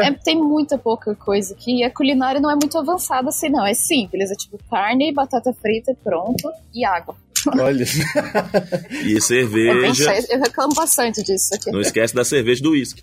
é- 0.00 0.12
tem 0.12 0.36
muita 0.36 0.78
pouca 0.78 1.14
coisa 1.14 1.54
aqui. 1.54 1.78
E 1.78 1.84
a 1.84 1.90
culinária 1.90 2.40
não 2.40 2.50
é 2.50 2.54
muito 2.54 2.78
avançada 2.78 3.30
assim, 3.30 3.48
não. 3.48 3.66
É 3.66 3.74
simples. 3.74 4.30
É 4.30 4.34
tipo 4.34 4.58
carne, 4.70 5.12
batata 5.12 5.52
frita, 5.54 5.96
pronto, 6.04 6.47
e 6.74 6.84
água. 6.84 7.14
Olha. 7.58 7.84
E 9.04 9.20
cerveja. 9.20 9.94
cheio. 9.94 10.26
Eu 10.30 10.40
reclamo 10.40 10.74
bastante 10.74 11.22
disso 11.22 11.54
aqui. 11.54 11.70
Não 11.70 11.80
esquece 11.80 12.14
da 12.14 12.24
cerveja 12.24 12.62
do 12.62 12.70
uísque. 12.72 13.02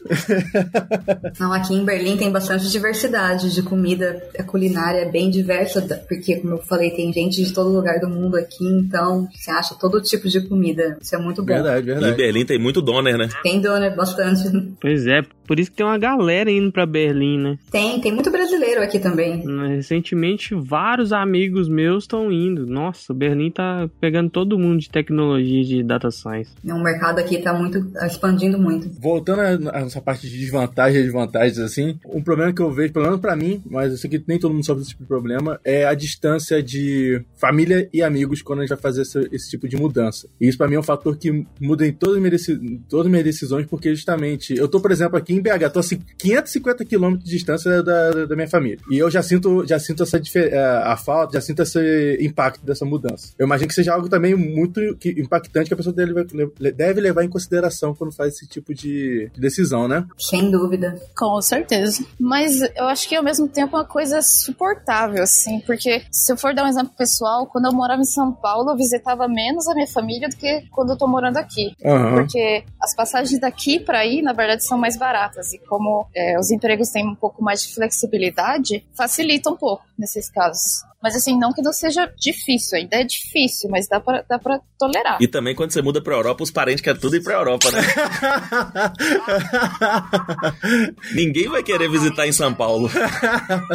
Não, 1.40 1.54
aqui 1.54 1.74
em 1.74 1.84
Berlim 1.86 2.18
tem 2.18 2.32
bastante 2.32 2.70
diversidade 2.70 3.54
de 3.54 3.62
comida. 3.62 4.22
A 4.38 4.44
culinária 4.44 5.00
é 5.00 5.12
bem 5.12 5.30
diversa, 5.30 5.82
porque, 6.08 6.38
como 6.38 6.56
eu 6.56 6.58
falei, 6.60 6.92
tem 6.92 7.12
gente 7.12 7.44
de 7.44 7.54
todo 7.54 7.70
lugar 7.70 8.00
do 8.00 8.10
mundo 8.10 8.36
aqui, 8.36 8.66
então 8.66 9.28
você 9.34 9.52
acha 9.52 9.76
todo 9.76 10.02
tipo 10.02 10.28
de 10.28 10.42
comida. 10.48 10.98
Isso 11.02 11.16
é 11.16 11.20
muito 11.20 11.42
bom. 11.42 11.48
Verdade, 11.48 11.78
E 11.78 11.92
em 11.92 11.94
verdade. 11.94 12.16
Berlim 12.18 12.46
tem 12.46 12.60
muito 12.60 12.82
doner, 12.82 13.18
né? 13.18 13.30
Tem 13.44 13.60
doner 13.60 13.96
bastante. 13.96 14.44
Pois 14.80 15.08
é, 15.08 15.22
por 15.48 15.60
isso 15.60 15.72
que 15.72 15.78
tem 15.78 15.86
uma 15.86 15.98
galera 15.98 16.50
indo 16.52 16.72
pra 16.72 16.86
Berlim, 16.86 17.38
né? 17.40 17.58
Tem, 17.72 18.00
tem 18.00 18.12
muito 18.12 18.32
brasileiro 18.32 18.82
aqui 18.82 19.00
também. 19.00 19.44
Recentemente, 19.76 20.56
vários 20.56 21.12
amigos 21.14 21.68
meus 21.70 22.04
estão 22.04 22.32
indo. 22.32 22.66
Nossa, 22.66 23.14
Berlim 23.14 23.52
tá 23.52 23.90
pegando 24.00 24.30
todo 24.36 24.60
mundo 24.60 24.82
de 24.82 24.90
tecnologia 24.90 25.64
de 25.64 25.82
data 25.82 26.12
science. 26.12 26.52
O 26.66 26.78
mercado 26.84 27.20
aqui 27.20 27.38
tá 27.38 27.54
muito 27.54 27.86
tá 27.92 28.06
expandindo 28.06 28.58
muito. 28.60 28.90
Voltando 29.00 29.40
a- 29.40 29.78
a 29.78 29.80
essa 29.86 30.02
parte 30.02 30.30
de 30.30 30.38
desvantagens 30.38 31.00
e 31.00 31.04
desvantagens, 31.06 31.58
assim, 31.58 31.98
um 32.06 32.22
problema 32.22 32.52
que 32.52 32.62
eu 32.62 32.70
vejo, 32.70 32.92
pelo 32.92 33.06
menos 33.06 33.22
pra 33.22 33.34
mim, 33.34 33.62
mas 33.66 33.94
eu 33.94 33.98
sei 33.98 34.10
que 34.10 34.22
nem 34.28 34.38
todo 34.38 34.54
mundo 34.54 34.66
sofre 34.66 34.82
desse 34.82 34.90
tipo 34.92 35.04
de 35.04 35.08
problema, 35.08 35.58
é 35.64 35.86
a 35.86 35.94
distância 35.94 36.62
de 36.62 37.22
família 37.38 37.88
e 37.94 38.04
amigos 38.04 38.42
quando 38.42 38.60
a 38.60 38.62
gente 38.64 38.72
vai 38.72 38.78
fazer 38.78 39.04
esse, 39.04 39.30
esse 39.32 39.50
tipo 39.52 39.70
de 39.70 39.78
mudança. 39.78 40.28
E 40.42 40.50
isso 40.50 40.58
pra 40.58 40.68
mim 40.68 40.76
é 40.76 40.80
um 40.80 40.84
fator 40.84 41.16
que 41.18 41.46
muda 41.62 41.88
em 41.88 41.94
todas 41.94 42.16
as 42.18 42.22
minhas, 42.22 42.32
deci- 42.42 42.82
todas 42.90 43.06
as 43.06 43.10
minhas 43.12 43.24
decisões, 43.26 43.66
porque 43.68 43.96
justamente, 43.96 44.54
eu 44.54 44.68
tô, 44.68 44.82
por 44.82 44.92
exemplo, 44.92 45.18
aqui 45.18 45.34
em 45.34 45.40
BH, 45.42 45.70
tô 45.72 45.80
a 45.80 45.84
ci- 45.84 46.02
550 46.18 46.84
quilômetros 46.84 47.24
de 47.30 47.36
distância 47.38 47.82
da, 47.82 48.26
da 48.26 48.36
minha 48.36 48.50
família. 48.50 48.80
E 48.92 48.98
eu 48.98 49.10
já 49.10 49.24
sinto, 49.24 49.66
já 49.66 49.80
sinto 49.80 50.04
essa 50.04 50.18
eh, 50.36 50.82
a 50.84 50.98
falta, 50.98 51.36
já 51.36 51.42
sinto 51.42 51.62
esse 51.62 52.18
impacto 52.20 52.66
dessa 52.66 52.84
mudança. 52.84 53.34
Eu 53.40 53.46
imagino 53.46 53.68
que 53.70 53.74
seja 53.76 53.94
algo 53.94 54.10
também 54.16 54.36
muito 54.36 54.80
impactante 55.06 55.68
que 55.68 55.74
a 55.74 55.78
pessoa 55.78 55.94
deve, 55.94 56.26
deve 56.72 57.02
levar 57.02 57.24
em 57.24 57.30
consideração 57.30 57.94
quando 57.94 58.14
faz 58.14 58.34
esse 58.34 58.48
tipo 58.48 58.74
de 58.74 58.86
de 58.96 59.42
decisão, 59.42 59.88
né? 59.88 60.06
Sem 60.18 60.50
dúvida. 60.50 60.96
Com 61.18 61.42
certeza. 61.42 62.06
Mas 62.20 62.62
eu 62.62 62.86
acho 62.86 63.08
que 63.08 63.16
ao 63.16 63.24
mesmo 63.24 63.48
tempo 63.48 63.76
é 63.76 63.80
uma 63.80 63.86
coisa 63.86 64.22
suportável, 64.22 65.24
assim, 65.24 65.60
porque 65.62 66.04
se 66.12 66.32
eu 66.32 66.38
for 66.38 66.54
dar 66.54 66.64
um 66.64 66.68
exemplo 66.68 66.94
pessoal, 66.98 67.46
quando 67.48 67.66
eu 67.66 67.74
morava 67.74 68.02
em 68.02 68.06
São 68.06 68.32
Paulo, 68.32 68.72
eu 68.72 68.78
visitava 68.78 69.28
menos 69.28 69.68
a 69.68 69.74
minha 69.74 69.88
família 69.88 70.30
do 70.30 70.36
que 70.36 70.68
quando 70.72 70.92
eu 70.92 70.98
tô 70.98 71.08
morando 71.08 71.38
aqui. 71.38 71.74
Aham. 71.84 72.16
Porque 72.16 72.64
as 72.82 72.96
passagens 72.96 73.40
daqui 73.40 73.80
para 73.80 74.00
aí, 74.00 74.22
na 74.22 74.34
verdade, 74.34 74.64
são 74.64 74.78
mais 74.78 74.98
baratas. 74.98 75.54
E 75.54 75.60
como 75.60 76.08
é, 76.16 76.40
os 76.40 76.52
empregos 76.52 76.90
têm 76.90 77.08
um 77.08 77.16
pouco 77.16 77.44
mais 77.44 77.62
de 77.62 77.74
flexibilidade, 77.74 78.86
facilita 78.96 79.50
um 79.50 79.58
pouco 79.58 79.84
nesses 79.98 80.30
casos. 80.30 80.84
Mas 81.06 81.16
assim, 81.16 81.38
não 81.38 81.54
que 81.54 81.62
não 81.62 81.72
seja 81.72 82.12
difícil, 82.18 82.80
ainda 82.80 82.96
é 82.96 83.04
difícil, 83.04 83.70
mas 83.70 83.88
dá 83.88 84.00
pra, 84.00 84.24
dá 84.28 84.40
pra 84.40 84.60
tolerar. 84.76 85.20
E 85.22 85.28
também 85.28 85.54
quando 85.54 85.70
você 85.70 85.80
muda 85.80 86.02
pra 86.02 86.16
Europa, 86.16 86.44
os 86.44 86.50
parentes 86.50 86.82
querem 86.82 87.00
tudo 87.00 87.16
ir 87.16 87.24
pra 87.24 87.36
Europa, 87.36 87.70
né? 87.70 87.80
Ninguém 91.14 91.48
vai 91.48 91.62
querer 91.62 91.88
visitar 91.92 92.26
em 92.26 92.32
São 92.32 92.52
Paulo. 92.56 92.90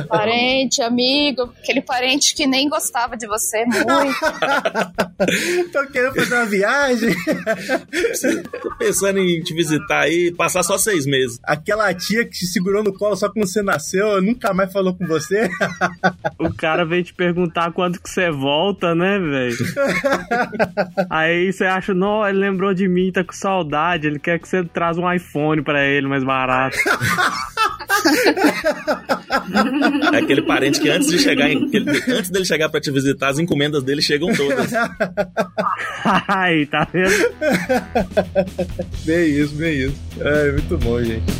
Parente, 0.08 0.82
amigo, 0.82 1.54
aquele 1.62 1.80
parente 1.80 2.34
que 2.34 2.48
nem 2.48 2.68
gostava 2.68 3.16
de 3.16 3.28
você 3.28 3.64
muito. 3.64 3.86
Tô 5.72 5.86
querendo 5.86 6.16
fazer 6.16 6.34
uma 6.34 6.46
viagem. 6.46 7.14
Tô 8.60 8.76
pensando 8.76 9.20
em 9.20 9.40
te 9.40 9.54
visitar 9.54 10.00
aí, 10.00 10.34
passar 10.34 10.64
só 10.64 10.76
seis 10.76 11.06
meses. 11.06 11.38
Aquela 11.44 11.94
tia 11.94 12.24
que 12.24 12.32
te 12.32 12.46
segurou 12.46 12.82
no 12.82 12.92
colo 12.92 13.14
só 13.14 13.28
quando 13.28 13.46
você 13.46 13.62
nasceu, 13.62 14.20
nunca 14.20 14.52
mais 14.52 14.72
falou 14.72 14.96
com 14.96 15.06
você. 15.06 15.48
O 16.40 16.52
cara 16.52 16.84
veio 16.84 17.04
te 17.04 17.19
perguntar 17.24 17.70
quando 17.72 18.00
que 18.00 18.08
você 18.08 18.30
volta, 18.30 18.94
né, 18.94 19.18
velho? 19.18 19.56
Aí 21.10 21.52
você 21.52 21.66
acha, 21.66 21.92
não, 21.92 22.26
ele 22.26 22.38
lembrou 22.38 22.72
de 22.72 22.88
mim, 22.88 23.12
tá 23.12 23.22
com 23.22 23.32
saudade, 23.34 24.06
ele 24.06 24.18
quer 24.18 24.38
que 24.38 24.48
você 24.48 24.64
traz 24.64 24.96
um 24.96 25.12
iPhone 25.12 25.60
pra 25.60 25.84
ele 25.84 26.06
mais 26.08 26.24
barato. 26.24 26.78
É 30.14 30.16
aquele 30.24 30.40
parente 30.42 30.80
que 30.80 30.88
antes 30.88 31.08
de 31.10 31.18
chegar, 31.18 31.50
em- 31.50 31.68
ele- 31.74 31.90
antes 32.08 32.30
dele 32.30 32.46
chegar 32.46 32.70
pra 32.70 32.80
te 32.80 32.90
visitar, 32.90 33.28
as 33.28 33.38
encomendas 33.38 33.82
dele 33.82 34.00
chegam 34.00 34.32
todas. 34.32 34.72
Aí, 36.26 36.64
tá 36.64 36.86
vendo? 36.90 37.34
bem 39.04 39.28
isso, 39.28 39.54
bem 39.56 39.78
isso. 39.78 39.96
É 40.20 40.52
muito 40.52 40.78
bom, 40.78 41.02
gente. 41.02 41.30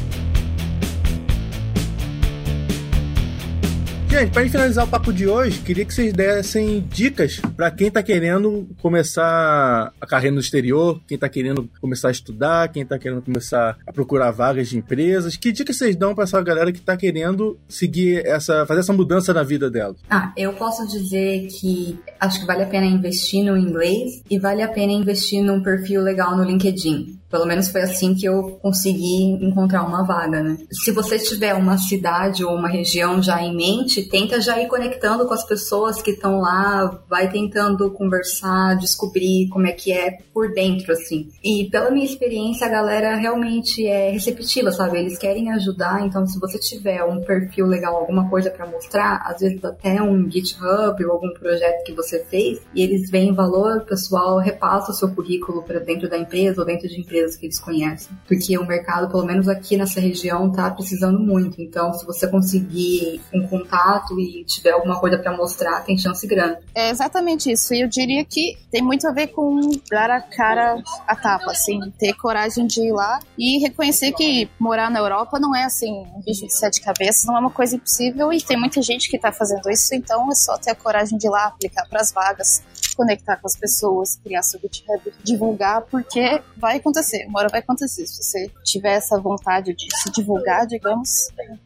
Gente, 4.21 4.33
pra 4.33 4.43
gente 4.43 4.53
finalizar 4.53 4.85
o 4.85 4.89
papo 4.89 5.15
de 5.15 5.27
hoje, 5.27 5.61
queria 5.61 5.83
que 5.83 5.95
vocês 5.95 6.13
dessem 6.13 6.87
dicas 6.91 7.41
pra 7.57 7.71
quem 7.71 7.91
tá 7.91 8.03
querendo 8.03 8.69
começar 8.83 9.95
a 9.99 10.07
carreira 10.07 10.35
no 10.35 10.43
exterior, 10.43 11.01
quem 11.09 11.17
tá 11.17 11.27
querendo 11.27 11.71
começar 11.81 12.09
a 12.09 12.11
estudar, 12.11 12.69
quem 12.69 12.85
tá 12.85 12.99
querendo 12.99 13.23
começar 13.23 13.79
a 13.87 13.91
procurar 13.91 14.31
vagas 14.31 14.69
de 14.69 14.77
empresas. 14.77 15.39
Que 15.39 15.51
dicas 15.51 15.79
vocês 15.79 15.97
dão 15.97 16.15
pra 16.15 16.25
essa 16.25 16.39
galera 16.43 16.71
que 16.71 16.83
tá 16.83 16.99
querendo 16.99 17.59
seguir 17.67 18.27
essa, 18.27 18.67
fazer 18.67 18.81
essa 18.81 18.93
mudança 18.93 19.33
na 19.33 19.43
vida 19.43 19.71
dela? 19.71 19.97
Ah, 20.11 20.35
eu 20.37 20.53
posso 20.53 20.87
dizer 20.87 21.47
que 21.47 21.99
acho 22.21 22.41
que 22.41 22.47
vale 22.47 22.65
a 22.65 22.67
pena 22.67 22.85
investir 22.85 23.43
no 23.43 23.57
inglês 23.57 24.23
e 24.29 24.39
vale 24.39 24.61
a 24.61 24.69
pena 24.69 24.93
investir 24.93 25.43
num 25.43 25.63
perfil 25.63 26.03
legal 26.03 26.37
no 26.37 26.45
LinkedIn. 26.45 27.19
Pelo 27.31 27.47
menos 27.47 27.69
foi 27.69 27.83
assim 27.83 28.15
que 28.15 28.27
eu 28.27 28.59
consegui 28.61 29.39
encontrar 29.41 29.85
uma 29.85 30.03
vaga, 30.05 30.43
né? 30.43 30.59
Se 30.71 30.91
você 30.91 31.19
tiver 31.19 31.55
uma 31.55 31.79
cidade 31.79 32.45
ou 32.45 32.55
uma 32.55 32.69
região 32.69 33.23
já 33.23 33.41
em 33.43 33.55
mente, 33.55 34.09
tenta 34.09 34.41
já 34.41 34.61
ir 34.61 34.67
conectando 34.67 35.27
com 35.27 35.35
as 35.35 35.45
pessoas 35.45 36.03
que 36.03 36.11
estão 36.11 36.41
lá, 36.41 37.01
vai 37.09 37.31
tentando 37.31 37.91
conversar, 37.93 38.77
descobrir 38.77 39.49
como 39.49 39.67
é 39.67 39.73
que 39.73 39.93
é 39.93 40.19
por 40.35 40.53
dentro, 40.53 40.93
assim. 40.93 41.29
E 41.45 41.69
pela 41.71 41.91
minha 41.91 42.05
experiência, 42.05 42.67
a 42.67 42.71
galera 42.71 43.15
realmente 43.15 43.87
é 43.87 44.11
receptiva, 44.11 44.73
sabe? 44.73 44.99
Eles 44.99 45.19
querem 45.19 45.53
ajudar, 45.53 46.05
então 46.05 46.27
se 46.27 46.39
você 46.41 46.59
tiver 46.59 47.05
um 47.05 47.21
perfil 47.21 47.67
legal, 47.67 47.97
alguma 47.97 48.29
coisa 48.29 48.51
para 48.51 48.67
mostrar, 48.67 49.23
às 49.25 49.41
vezes 49.41 49.65
até 49.65 50.03
um 50.03 50.29
GitHub 50.31 51.05
ou 51.05 51.13
algum 51.13 51.33
projeto 51.35 51.85
que 51.85 51.93
você 51.93 52.25
fez, 52.25 52.61
e 52.75 52.83
eles 52.83 53.11
veem 53.11 53.33
valor, 53.33 53.79
o 53.79 53.87
pessoal 53.87 54.39
repassa 54.39 54.91
o 54.91 54.95
seu 54.95 55.11
currículo 55.15 55.63
para 55.63 55.79
dentro 55.79 56.09
da 56.09 56.19
empresa 56.19 56.61
ou 56.61 56.67
dentro 56.67 56.89
de 56.89 57.01
empresas 57.21 57.37
que 57.37 57.47
eles 57.47 57.59
conhecem. 57.59 58.17
Porque 58.27 58.57
o 58.57 58.67
mercado, 58.67 59.11
pelo 59.11 59.25
menos 59.25 59.49
aqui 59.49 59.77
nessa 59.77 60.01
região, 60.01 60.51
tá 60.51 60.71
precisando 60.71 61.19
muito. 61.19 61.61
Então, 61.61 61.93
se 61.93 62.05
você 62.07 62.27
conseguir 62.27 63.21
um 63.35 63.47
contato 63.47 64.19
e 64.19 64.45
tiver 64.45 64.71
alguma 64.71 64.99
coisa 64.99 65.19
para 65.19 65.37
mostrar, 65.37 65.81
tem 65.83 65.99
chance 65.99 66.27
grande. 66.27 66.59
É 66.75 66.91
exatamente 66.91 67.51
isso. 67.51 67.75
E 67.75 67.83
eu 67.83 67.89
diria 67.89 68.25
que 68.25 68.57
tem 68.71 68.83
muito 68.83 69.07
a 69.07 69.13
ver 69.13 69.29
com 69.29 69.61
dar 69.91 70.11
a 70.11 70.21
cara 70.21 70.83
a 71.07 71.17
tapa, 71.17 71.51
assim, 71.51 71.79
ter 71.99 72.15
coragem 72.15 72.67
de 72.67 72.81
ir 72.81 72.93
lá 72.93 73.21
e 73.39 73.59
reconhecer 73.59 74.13
que 74.13 74.49
morar 74.59 74.91
na 74.91 74.99
Europa 74.99 75.39
não 75.39 75.55
é 75.55 75.65
assim, 75.65 75.91
um 76.15 76.23
bicho 76.25 76.47
de 76.47 76.57
sete 76.57 76.81
cabeças, 76.81 77.25
não 77.25 77.37
é 77.37 77.41
uma 77.41 77.51
coisa 77.51 77.77
impossível 77.77 78.33
e 78.33 78.41
tem 78.41 78.59
muita 78.59 78.81
gente 78.81 79.11
que 79.11 79.19
tá 79.19 79.33
fazendo 79.33 79.69
isso, 79.71 79.95
então 79.95 80.31
é 80.31 80.35
só 80.35 80.57
ter 80.57 80.71
a 80.71 80.75
coragem 80.75 81.19
de 81.19 81.27
ir 81.27 81.31
lá, 81.31 81.47
aplicar 81.47 81.87
para 81.89 82.01
as 82.01 82.13
vagas, 82.13 82.63
conectar 82.97 83.37
com 83.37 83.47
as 83.47 83.57
pessoas, 83.57 84.17
criar 84.23 84.43
seu 84.43 84.61
GitHub, 84.61 85.13
divulgar, 85.23 85.83
porque 85.83 86.41
vai 86.57 86.77
acontecer, 86.77 87.27
uma 87.27 87.41
hora 87.41 87.49
vai 87.49 87.61
acontecer. 87.61 88.07
Se 88.07 88.23
você 88.23 88.51
tiver 88.65 88.95
essa 88.95 89.19
vontade 89.19 89.75
de 89.75 89.87
se 90.03 90.11
divulgar, 90.11 90.67
digamos, 90.67 91.11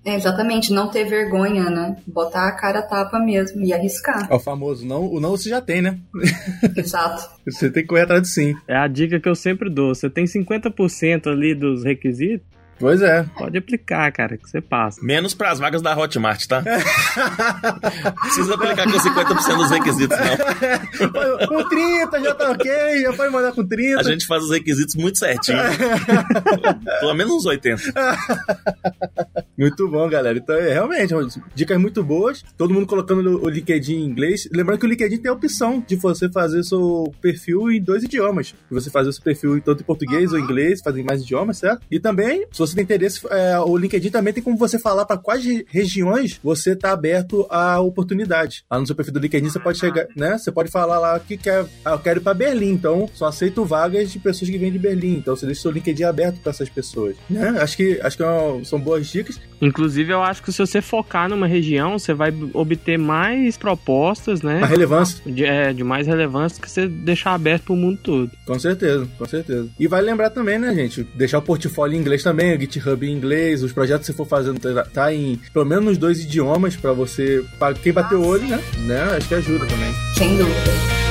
É, 0.05 0.15
exatamente, 0.15 0.73
não 0.73 0.89
ter 0.89 1.05
vergonha, 1.05 1.71
né? 1.71 1.97
Botar 2.07 2.49
a 2.49 2.53
cara 2.53 2.81
a 2.81 2.83
tapa 2.83 3.19
mesmo 3.19 3.63
e 3.63 3.73
arriscar. 3.73 4.27
É 4.31 4.35
o 4.35 4.41
famoso 4.41 4.87
não, 4.87 5.07
o 5.07 5.21
não 5.21 5.31
você 5.31 5.49
já 5.49 5.61
tem, 5.61 5.83
né? 5.83 5.99
Exato. 6.77 7.31
Você 7.45 7.71
tem 7.71 7.83
que 7.83 7.89
correr 7.89 8.03
atrás 8.03 8.23
do 8.23 8.29
sim. 8.29 8.55
É 8.67 8.77
a 8.77 8.87
dica 8.87 9.21
que 9.21 9.29
eu 9.29 9.35
sempre 9.35 9.71
dou. 9.71 9.95
Você 9.95 10.09
tem 10.09 10.25
50% 10.25 11.27
ali 11.27 11.55
dos 11.55 11.85
requisitos, 11.85 12.47
Pois 12.79 13.01
é. 13.03 13.25
pode 13.37 13.57
aplicar, 13.59 14.11
cara, 14.13 14.37
que 14.37 14.49
você 14.49 14.61
passa. 14.61 15.01
Menos 15.03 15.35
pras 15.35 15.59
vagas 15.59 15.83
da 15.83 15.97
Hotmart, 15.97 16.47
tá? 16.47 16.63
Precisa 18.23 18.55
aplicar 18.55 18.85
com 18.85 18.99
50% 18.99 19.57
dos 19.57 19.71
requisitos, 19.71 20.17
não. 20.19 21.49
com 21.49 21.69
30 21.69 22.21
já 22.21 22.35
tá 22.35 22.51
ok, 22.51 23.03
já 23.03 23.13
pode 23.13 23.33
mandar 23.33 23.53
com 23.53 23.67
30. 23.67 24.01
A 24.01 24.03
gente 24.03 24.27
faz 24.27 24.45
os 24.45 24.51
requisitos 24.51 24.95
muito 24.95 25.19
certinho. 25.19 25.59
Pelo 27.01 27.15
menos 27.15 27.33
uns 27.35 27.47
80. 27.47 27.83
Muito 29.57 29.89
bom, 29.89 30.09
galera. 30.09 30.37
Então, 30.37 30.57
é, 30.57 30.73
realmente, 30.73 31.15
dicas 31.55 31.79
muito 31.79 32.03
boas. 32.03 32.45
Todo 32.57 32.75
mundo 32.75 32.87
colocando 32.87 33.41
o 33.41 33.49
LinkedIn 33.49 33.95
em 33.95 34.05
inglês. 34.05 34.49
Lembrando 34.53 34.81
que 34.81 34.87
o 34.87 34.89
LinkedIn 34.89 35.19
tem 35.19 35.31
a 35.31 35.35
opção 35.35 35.83
de 35.87 35.95
você 35.95 36.29
fazer 36.29 36.65
seu 36.65 37.13
perfil 37.21 37.71
em 37.71 37.81
dois 37.81 38.03
idiomas. 38.03 38.53
Você 38.69 38.91
fazer 38.91 39.11
o 39.11 39.13
seu 39.13 39.23
perfil 39.23 39.61
tanto 39.61 39.83
em 39.83 39.87
português 39.87 40.33
ou 40.33 40.41
inglês, 40.41 40.81
fazer 40.83 41.03
em 41.03 41.05
mais 41.05 41.23
idiomas, 41.23 41.59
certo? 41.59 41.87
E 41.89 42.01
também, 42.01 42.47
se 42.51 42.59
você 42.67 42.75
tem 42.75 42.85
interesse, 42.85 43.21
é, 43.31 43.59
o 43.61 43.77
LinkedIn 43.77 44.11
também 44.11 44.33
tem 44.33 44.43
como 44.43 44.57
você 44.57 44.79
falar 44.79 45.05
para 45.05 45.17
quais 45.19 45.45
re- 45.45 45.65
regiões 45.69 46.39
você 46.43 46.75
tá 46.77 46.93
aberto 46.93 47.47
a 47.51 47.81
oportunidade. 47.81 48.65
Lá 48.71 48.79
no 48.81 48.87
seu 48.87 48.95
perfil 48.95 49.15
do 49.15 49.21
LinkedIn, 49.21 49.49
você 49.49 49.61
pode 49.61 49.79
chegar, 49.79 50.07
né? 50.17 50.39
Você 50.39 50.51
pode 50.53 50.71
falar 50.71 50.99
lá 50.99 51.19
que 51.19 51.37
quer, 51.37 51.65
ah, 51.85 51.93
eu 51.93 51.99
quero 51.99 52.21
ir 52.21 52.23
para 52.23 52.35
Berlim, 52.35 52.71
então 52.73 53.09
só 53.15 53.27
aceito 53.27 53.65
vagas 53.65 54.11
de 54.11 54.19
pessoas 54.19 54.51
que 54.51 54.59
vêm 54.59 54.73
de 54.73 54.79
Berlim. 54.79 55.17
Então 55.17 55.37
você 55.37 55.47
deixa 55.47 55.61
o 55.61 55.63
seu 55.63 55.71
LinkedIn 55.71 56.05
aberto 56.05 56.41
para 56.41 56.51
essas 56.51 56.69
pessoas, 56.69 57.17
né? 57.29 57.49
Acho 57.61 57.77
que, 57.77 58.01
acho 58.03 58.17
que 58.17 58.23
é 58.23 58.65
são 58.65 58.81
boas 58.81 59.07
dicas. 59.07 59.41
Inclusive, 59.65 60.13
eu 60.13 60.23
acho 60.23 60.43
que 60.43 60.53
se 60.53 60.59
você 60.59 60.81
focar 60.83 61.29
numa 61.29 61.47
região, 61.47 61.99
você 61.99 62.13
vai 62.13 62.33
obter 62.53 62.99
mais 62.99 63.57
propostas, 63.57 64.43
né? 64.43 64.61
A 64.63 64.67
relevância. 64.67 65.23
De, 65.25 65.45
é, 65.45 65.73
de 65.73 65.83
mais 65.83 66.07
relevância 66.07 66.61
que 66.61 66.71
você 66.71 66.87
deixar 66.87 67.33
aberto 67.35 67.65
pro 67.65 67.77
mundo 67.77 67.99
todo. 68.03 68.31
Com 68.47 68.59
certeza, 68.59 69.09
com 69.19 69.25
certeza. 69.27 69.69
E 69.79 69.87
vale 69.87 70.07
lembrar 70.07 70.31
também, 70.31 70.59
né, 70.59 70.75
gente? 70.75 71.05
Deixar 71.15 71.39
o 71.39 71.43
portfólio 71.43 71.97
em 71.97 72.01
inglês 72.01 72.23
também, 72.23 72.57
o 72.57 72.61
GitHub 72.61 73.07
em 73.07 73.13
inglês, 73.13 73.63
os 73.63 73.73
projetos 73.73 74.07
que 74.07 74.13
você 74.13 74.17
for 74.17 74.27
fazendo 74.27 74.59
tá- 74.61 74.85
tá 74.85 75.13
em 75.15 75.41
pelo 75.53 75.65
menos 75.65 75.85
nos 75.85 75.99
dois 75.99 76.21
idiomas 76.21 76.77
pra 76.77 76.93
você, 76.93 77.45
para 77.59 77.75
quem 77.75 77.93
bater 77.93 78.17
o 78.17 78.27
olho, 78.27 78.47
né? 78.47 78.61
né? 78.87 79.03
Acho 79.17 79.29
que 79.29 79.35
ajuda 79.35 79.67
também. 79.67 79.93
Sem 80.17 80.37
dúvida. 80.37 81.04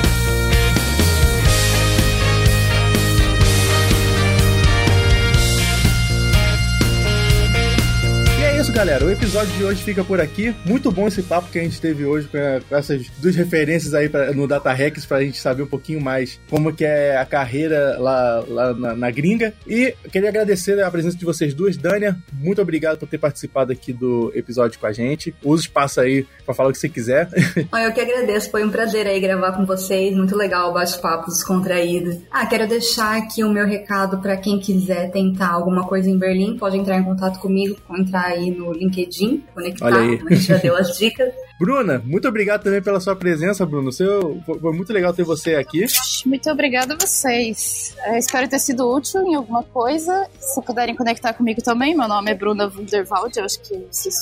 Galera. 8.74 9.04
O 9.04 9.10
episódio 9.10 9.52
de 9.56 9.62
hoje 9.62 9.84
fica 9.84 10.02
por 10.02 10.20
aqui. 10.20 10.52
Muito 10.64 10.90
bom 10.90 11.06
esse 11.06 11.22
papo 11.22 11.48
que 11.48 11.60
a 11.60 11.62
gente 11.62 11.80
teve 11.80 12.04
hoje 12.04 12.26
com, 12.26 12.38
essas 12.74 13.08
duas 13.18 13.36
referências 13.36 13.94
aí 13.94 14.08
pra, 14.08 14.32
no 14.32 14.48
Data 14.48 14.72
Hacks 14.72 15.06
pra 15.06 15.22
gente 15.22 15.38
saber 15.38 15.62
um 15.62 15.66
pouquinho 15.66 16.00
mais 16.00 16.40
como 16.50 16.74
que 16.74 16.84
é 16.84 17.16
a 17.16 17.24
carreira 17.24 17.96
lá, 18.00 18.44
lá 18.48 18.74
na, 18.74 18.96
na 18.96 19.10
gringa. 19.12 19.54
E 19.64 19.94
queria 20.10 20.28
agradecer 20.28 20.82
a 20.82 20.90
presença 20.90 21.16
de 21.16 21.24
vocês 21.24 21.54
duas. 21.54 21.76
Dânia, 21.76 22.18
muito 22.32 22.60
obrigado 22.60 22.98
por 22.98 23.08
ter 23.08 23.16
participado 23.16 23.70
aqui 23.70 23.92
do 23.92 24.32
episódio 24.34 24.80
com 24.80 24.88
a 24.88 24.92
gente. 24.92 25.32
Usa 25.44 25.62
o 25.62 25.66
espaço 25.66 26.00
aí 26.00 26.26
pra 26.44 26.52
falar 26.52 26.70
o 26.70 26.72
que 26.72 26.78
você 26.78 26.88
quiser. 26.88 27.28
Ah, 27.70 27.82
Eu 27.82 27.92
que 27.92 28.00
agradeço, 28.00 28.50
foi 28.50 28.64
um 28.64 28.70
prazer 28.70 29.06
aí 29.06 29.20
gravar 29.20 29.52
com 29.52 29.64
vocês, 29.64 30.14
muito 30.14 30.36
legal 30.36 30.70
o 30.70 30.74
bate-papo 30.74 31.30
descontraído. 31.30 32.22
Ah, 32.30 32.46
quero 32.46 32.68
deixar 32.68 33.16
aqui 33.16 33.42
o 33.42 33.48
meu 33.48 33.66
recado 33.66 34.18
para 34.18 34.36
quem 34.36 34.58
quiser 34.58 35.10
tentar 35.10 35.50
alguma 35.50 35.86
coisa 35.86 36.08
em 36.08 36.18
Berlim, 36.18 36.56
pode 36.56 36.76
entrar 36.76 36.98
em 36.98 37.04
contato 37.04 37.38
comigo, 37.40 37.76
entrar 37.90 38.26
aí 38.26 38.50
no 38.50 38.63
LinkedIn, 38.72 39.44
conectar, 39.54 39.86
Olha 39.86 39.98
aí. 40.00 40.22
a 40.24 40.34
gente 40.34 40.46
já 40.46 40.56
deu 40.56 40.76
as 40.76 40.96
dicas. 40.98 41.32
Bruna, 41.58 42.02
muito 42.04 42.26
obrigado 42.26 42.64
também 42.64 42.82
pela 42.82 42.98
sua 43.00 43.14
presença, 43.14 43.64
Bruno. 43.64 43.92
Seu, 43.92 44.42
foi 44.44 44.72
muito 44.72 44.92
legal 44.92 45.12
ter 45.12 45.22
você 45.22 45.54
aqui. 45.54 45.84
Muito 46.26 46.50
obrigada 46.50 46.94
a 46.94 46.96
vocês. 46.96 47.94
É, 48.04 48.18
espero 48.18 48.48
ter 48.48 48.58
sido 48.58 48.90
útil 48.90 49.22
em 49.22 49.34
alguma 49.34 49.62
coisa. 49.62 50.28
Se 50.40 50.60
puderem 50.62 50.96
conectar 50.96 51.32
comigo 51.32 51.62
também, 51.62 51.96
meu 51.96 52.08
nome 52.08 52.30
é 52.30 52.34
Bruna 52.34 52.66
Wunderwald, 52.66 53.38
eu 53.38 53.44
acho 53.44 53.60
que 53.60 53.86
vocês 53.90 54.14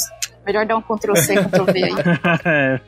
Melhor 0.45 0.66
dar 0.66 0.76
um 0.76 0.82
Ctrl 0.82 1.16
C, 1.16 1.36
Ctrl 1.36 1.64
V 1.64 1.84
aí. 1.84 1.93
É, 2.45 2.80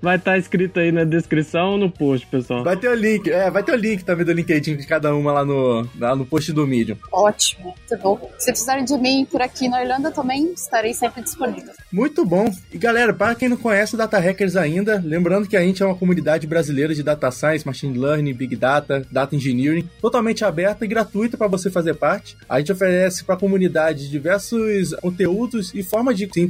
vai 0.00 0.16
estar 0.16 0.36
escrito 0.38 0.80
aí 0.80 0.90
na 0.90 1.04
descrição 1.04 1.72
ou 1.72 1.78
no 1.78 1.90
post, 1.90 2.26
pessoal. 2.26 2.64
Vai 2.64 2.76
ter 2.76 2.88
o 2.88 2.94
link, 2.94 3.30
é, 3.30 3.50
vai 3.50 3.62
ter 3.62 3.72
o 3.72 3.76
link 3.76 4.04
também 4.04 4.24
do 4.24 4.32
LinkedIn 4.32 4.76
de 4.76 4.86
cada 4.86 5.14
uma 5.14 5.32
lá 5.32 5.44
no, 5.44 5.88
lá 5.98 6.16
no 6.16 6.26
post 6.26 6.52
do 6.52 6.66
Medium. 6.66 6.96
Ótimo, 7.12 7.74
muito 7.76 8.02
bom. 8.02 8.30
Se 8.38 8.50
precisarem 8.50 8.84
de 8.84 8.96
mim 8.96 9.26
por 9.30 9.40
aqui 9.40 9.68
na 9.68 9.82
Irlanda 9.82 10.10
também, 10.10 10.52
estarei 10.52 10.92
sempre 10.92 11.22
disponível. 11.22 11.72
Muito 11.92 12.24
bom. 12.24 12.52
E 12.72 12.78
galera, 12.78 13.12
para 13.12 13.34
quem 13.34 13.48
não 13.48 13.56
conhece 13.56 13.94
o 13.94 13.98
Data 13.98 14.18
Hackers 14.18 14.56
ainda, 14.56 15.00
lembrando 15.04 15.48
que 15.48 15.56
a 15.56 15.60
gente 15.60 15.82
é 15.82 15.86
uma 15.86 15.94
comunidade 15.94 16.46
brasileira 16.46 16.94
de 16.94 17.02
Data 17.02 17.30
Science, 17.30 17.66
Machine 17.66 17.96
Learning, 17.96 18.32
Big 18.32 18.56
Data, 18.56 19.06
Data 19.10 19.36
Engineering, 19.36 19.88
totalmente 20.00 20.44
aberta 20.44 20.84
e 20.84 20.88
gratuita 20.88 21.36
para 21.36 21.46
você 21.46 21.70
fazer 21.70 21.94
parte. 21.94 22.36
A 22.48 22.58
gente 22.58 22.72
oferece 22.72 23.24
para 23.24 23.34
a 23.34 23.38
comunidade 23.38 24.10
diversos 24.10 24.94
conteúdos 25.00 25.72
e 25.74 25.82
formas 25.82 26.16
de 26.16 26.28
se 26.32 26.40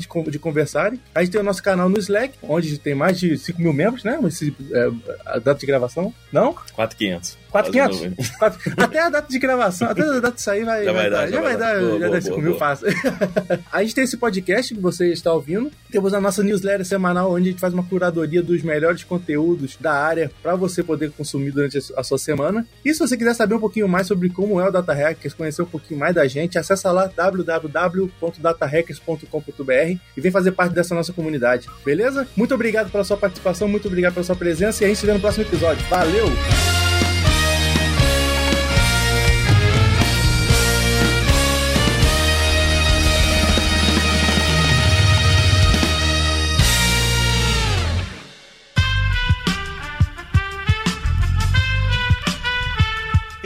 integrarem, 0.00 0.24
de, 0.24 0.30
de 0.30 0.38
conversarem. 0.38 1.00
A 1.14 1.22
gente 1.22 1.32
tem 1.32 1.40
o 1.40 1.44
nosso 1.44 1.62
canal 1.62 1.88
no 1.88 1.98
Slack, 1.98 2.34
onde 2.42 2.78
tem 2.78 2.94
mais 2.94 3.18
de 3.18 3.36
5 3.36 3.60
mil 3.60 3.72
membros, 3.72 4.04
né? 4.04 4.18
Esse, 4.26 4.54
é, 4.72 4.90
a 5.26 5.38
data 5.38 5.60
de 5.60 5.66
gravação. 5.66 6.12
Não? 6.32 6.54
4,500. 6.74 7.43
4,500? 7.54 8.32
Até 8.76 8.98
a 8.98 9.08
data 9.08 9.28
de 9.28 9.38
gravação, 9.38 9.88
até 9.88 10.02
a 10.02 10.18
data 10.18 10.32
de 10.32 10.42
sair 10.42 10.64
vai, 10.64 10.84
já 10.84 10.92
vai, 10.92 11.08
dar, 11.08 11.28
já 11.28 11.40
vai 11.40 11.56
dar, 11.56 11.80
já 12.00 12.08
dá 12.08 12.20
5 12.20 12.42
mil 12.42 12.56
fácil. 12.56 12.88
a 13.70 13.80
gente 13.80 13.94
tem 13.94 14.02
esse 14.02 14.16
podcast 14.16 14.74
que 14.74 14.80
você 14.80 15.12
está 15.12 15.32
ouvindo. 15.32 15.70
Temos 15.88 16.12
a 16.12 16.20
nossa 16.20 16.42
newsletter 16.42 16.84
semanal, 16.84 17.30
onde 17.30 17.48
a 17.48 17.52
gente 17.52 17.60
faz 17.60 17.72
uma 17.72 17.84
curadoria 17.84 18.42
dos 18.42 18.60
melhores 18.64 19.04
conteúdos 19.04 19.76
da 19.78 19.92
área 19.92 20.32
para 20.42 20.56
você 20.56 20.82
poder 20.82 21.12
consumir 21.12 21.52
durante 21.52 21.78
a 21.96 22.02
sua 22.02 22.18
semana. 22.18 22.66
E 22.84 22.92
se 22.92 22.98
você 22.98 23.16
quiser 23.16 23.34
saber 23.34 23.54
um 23.54 23.60
pouquinho 23.60 23.88
mais 23.88 24.08
sobre 24.08 24.28
como 24.30 24.60
é 24.60 24.68
o 24.68 24.72
Data 24.72 24.92
Hackers, 24.92 25.34
conhecer 25.34 25.62
um 25.62 25.66
pouquinho 25.66 26.00
mais 26.00 26.12
da 26.12 26.26
gente, 26.26 26.58
acessa 26.58 26.90
lá 26.90 27.06
www.datahackers.com.br 27.06 29.98
e 30.16 30.20
vem 30.20 30.32
fazer 30.32 30.50
parte 30.50 30.74
dessa 30.74 30.92
nossa 30.92 31.12
comunidade, 31.12 31.68
beleza? 31.84 32.26
Muito 32.34 32.52
obrigado 32.52 32.90
pela 32.90 33.04
sua 33.04 33.16
participação, 33.16 33.68
muito 33.68 33.86
obrigado 33.86 34.14
pela 34.14 34.24
sua 34.24 34.34
presença 34.34 34.82
e 34.82 34.86
a 34.86 34.88
gente 34.88 34.98
se 34.98 35.06
vê 35.06 35.12
no 35.12 35.20
próximo 35.20 35.44
episódio. 35.44 35.86
Valeu! 35.88 36.26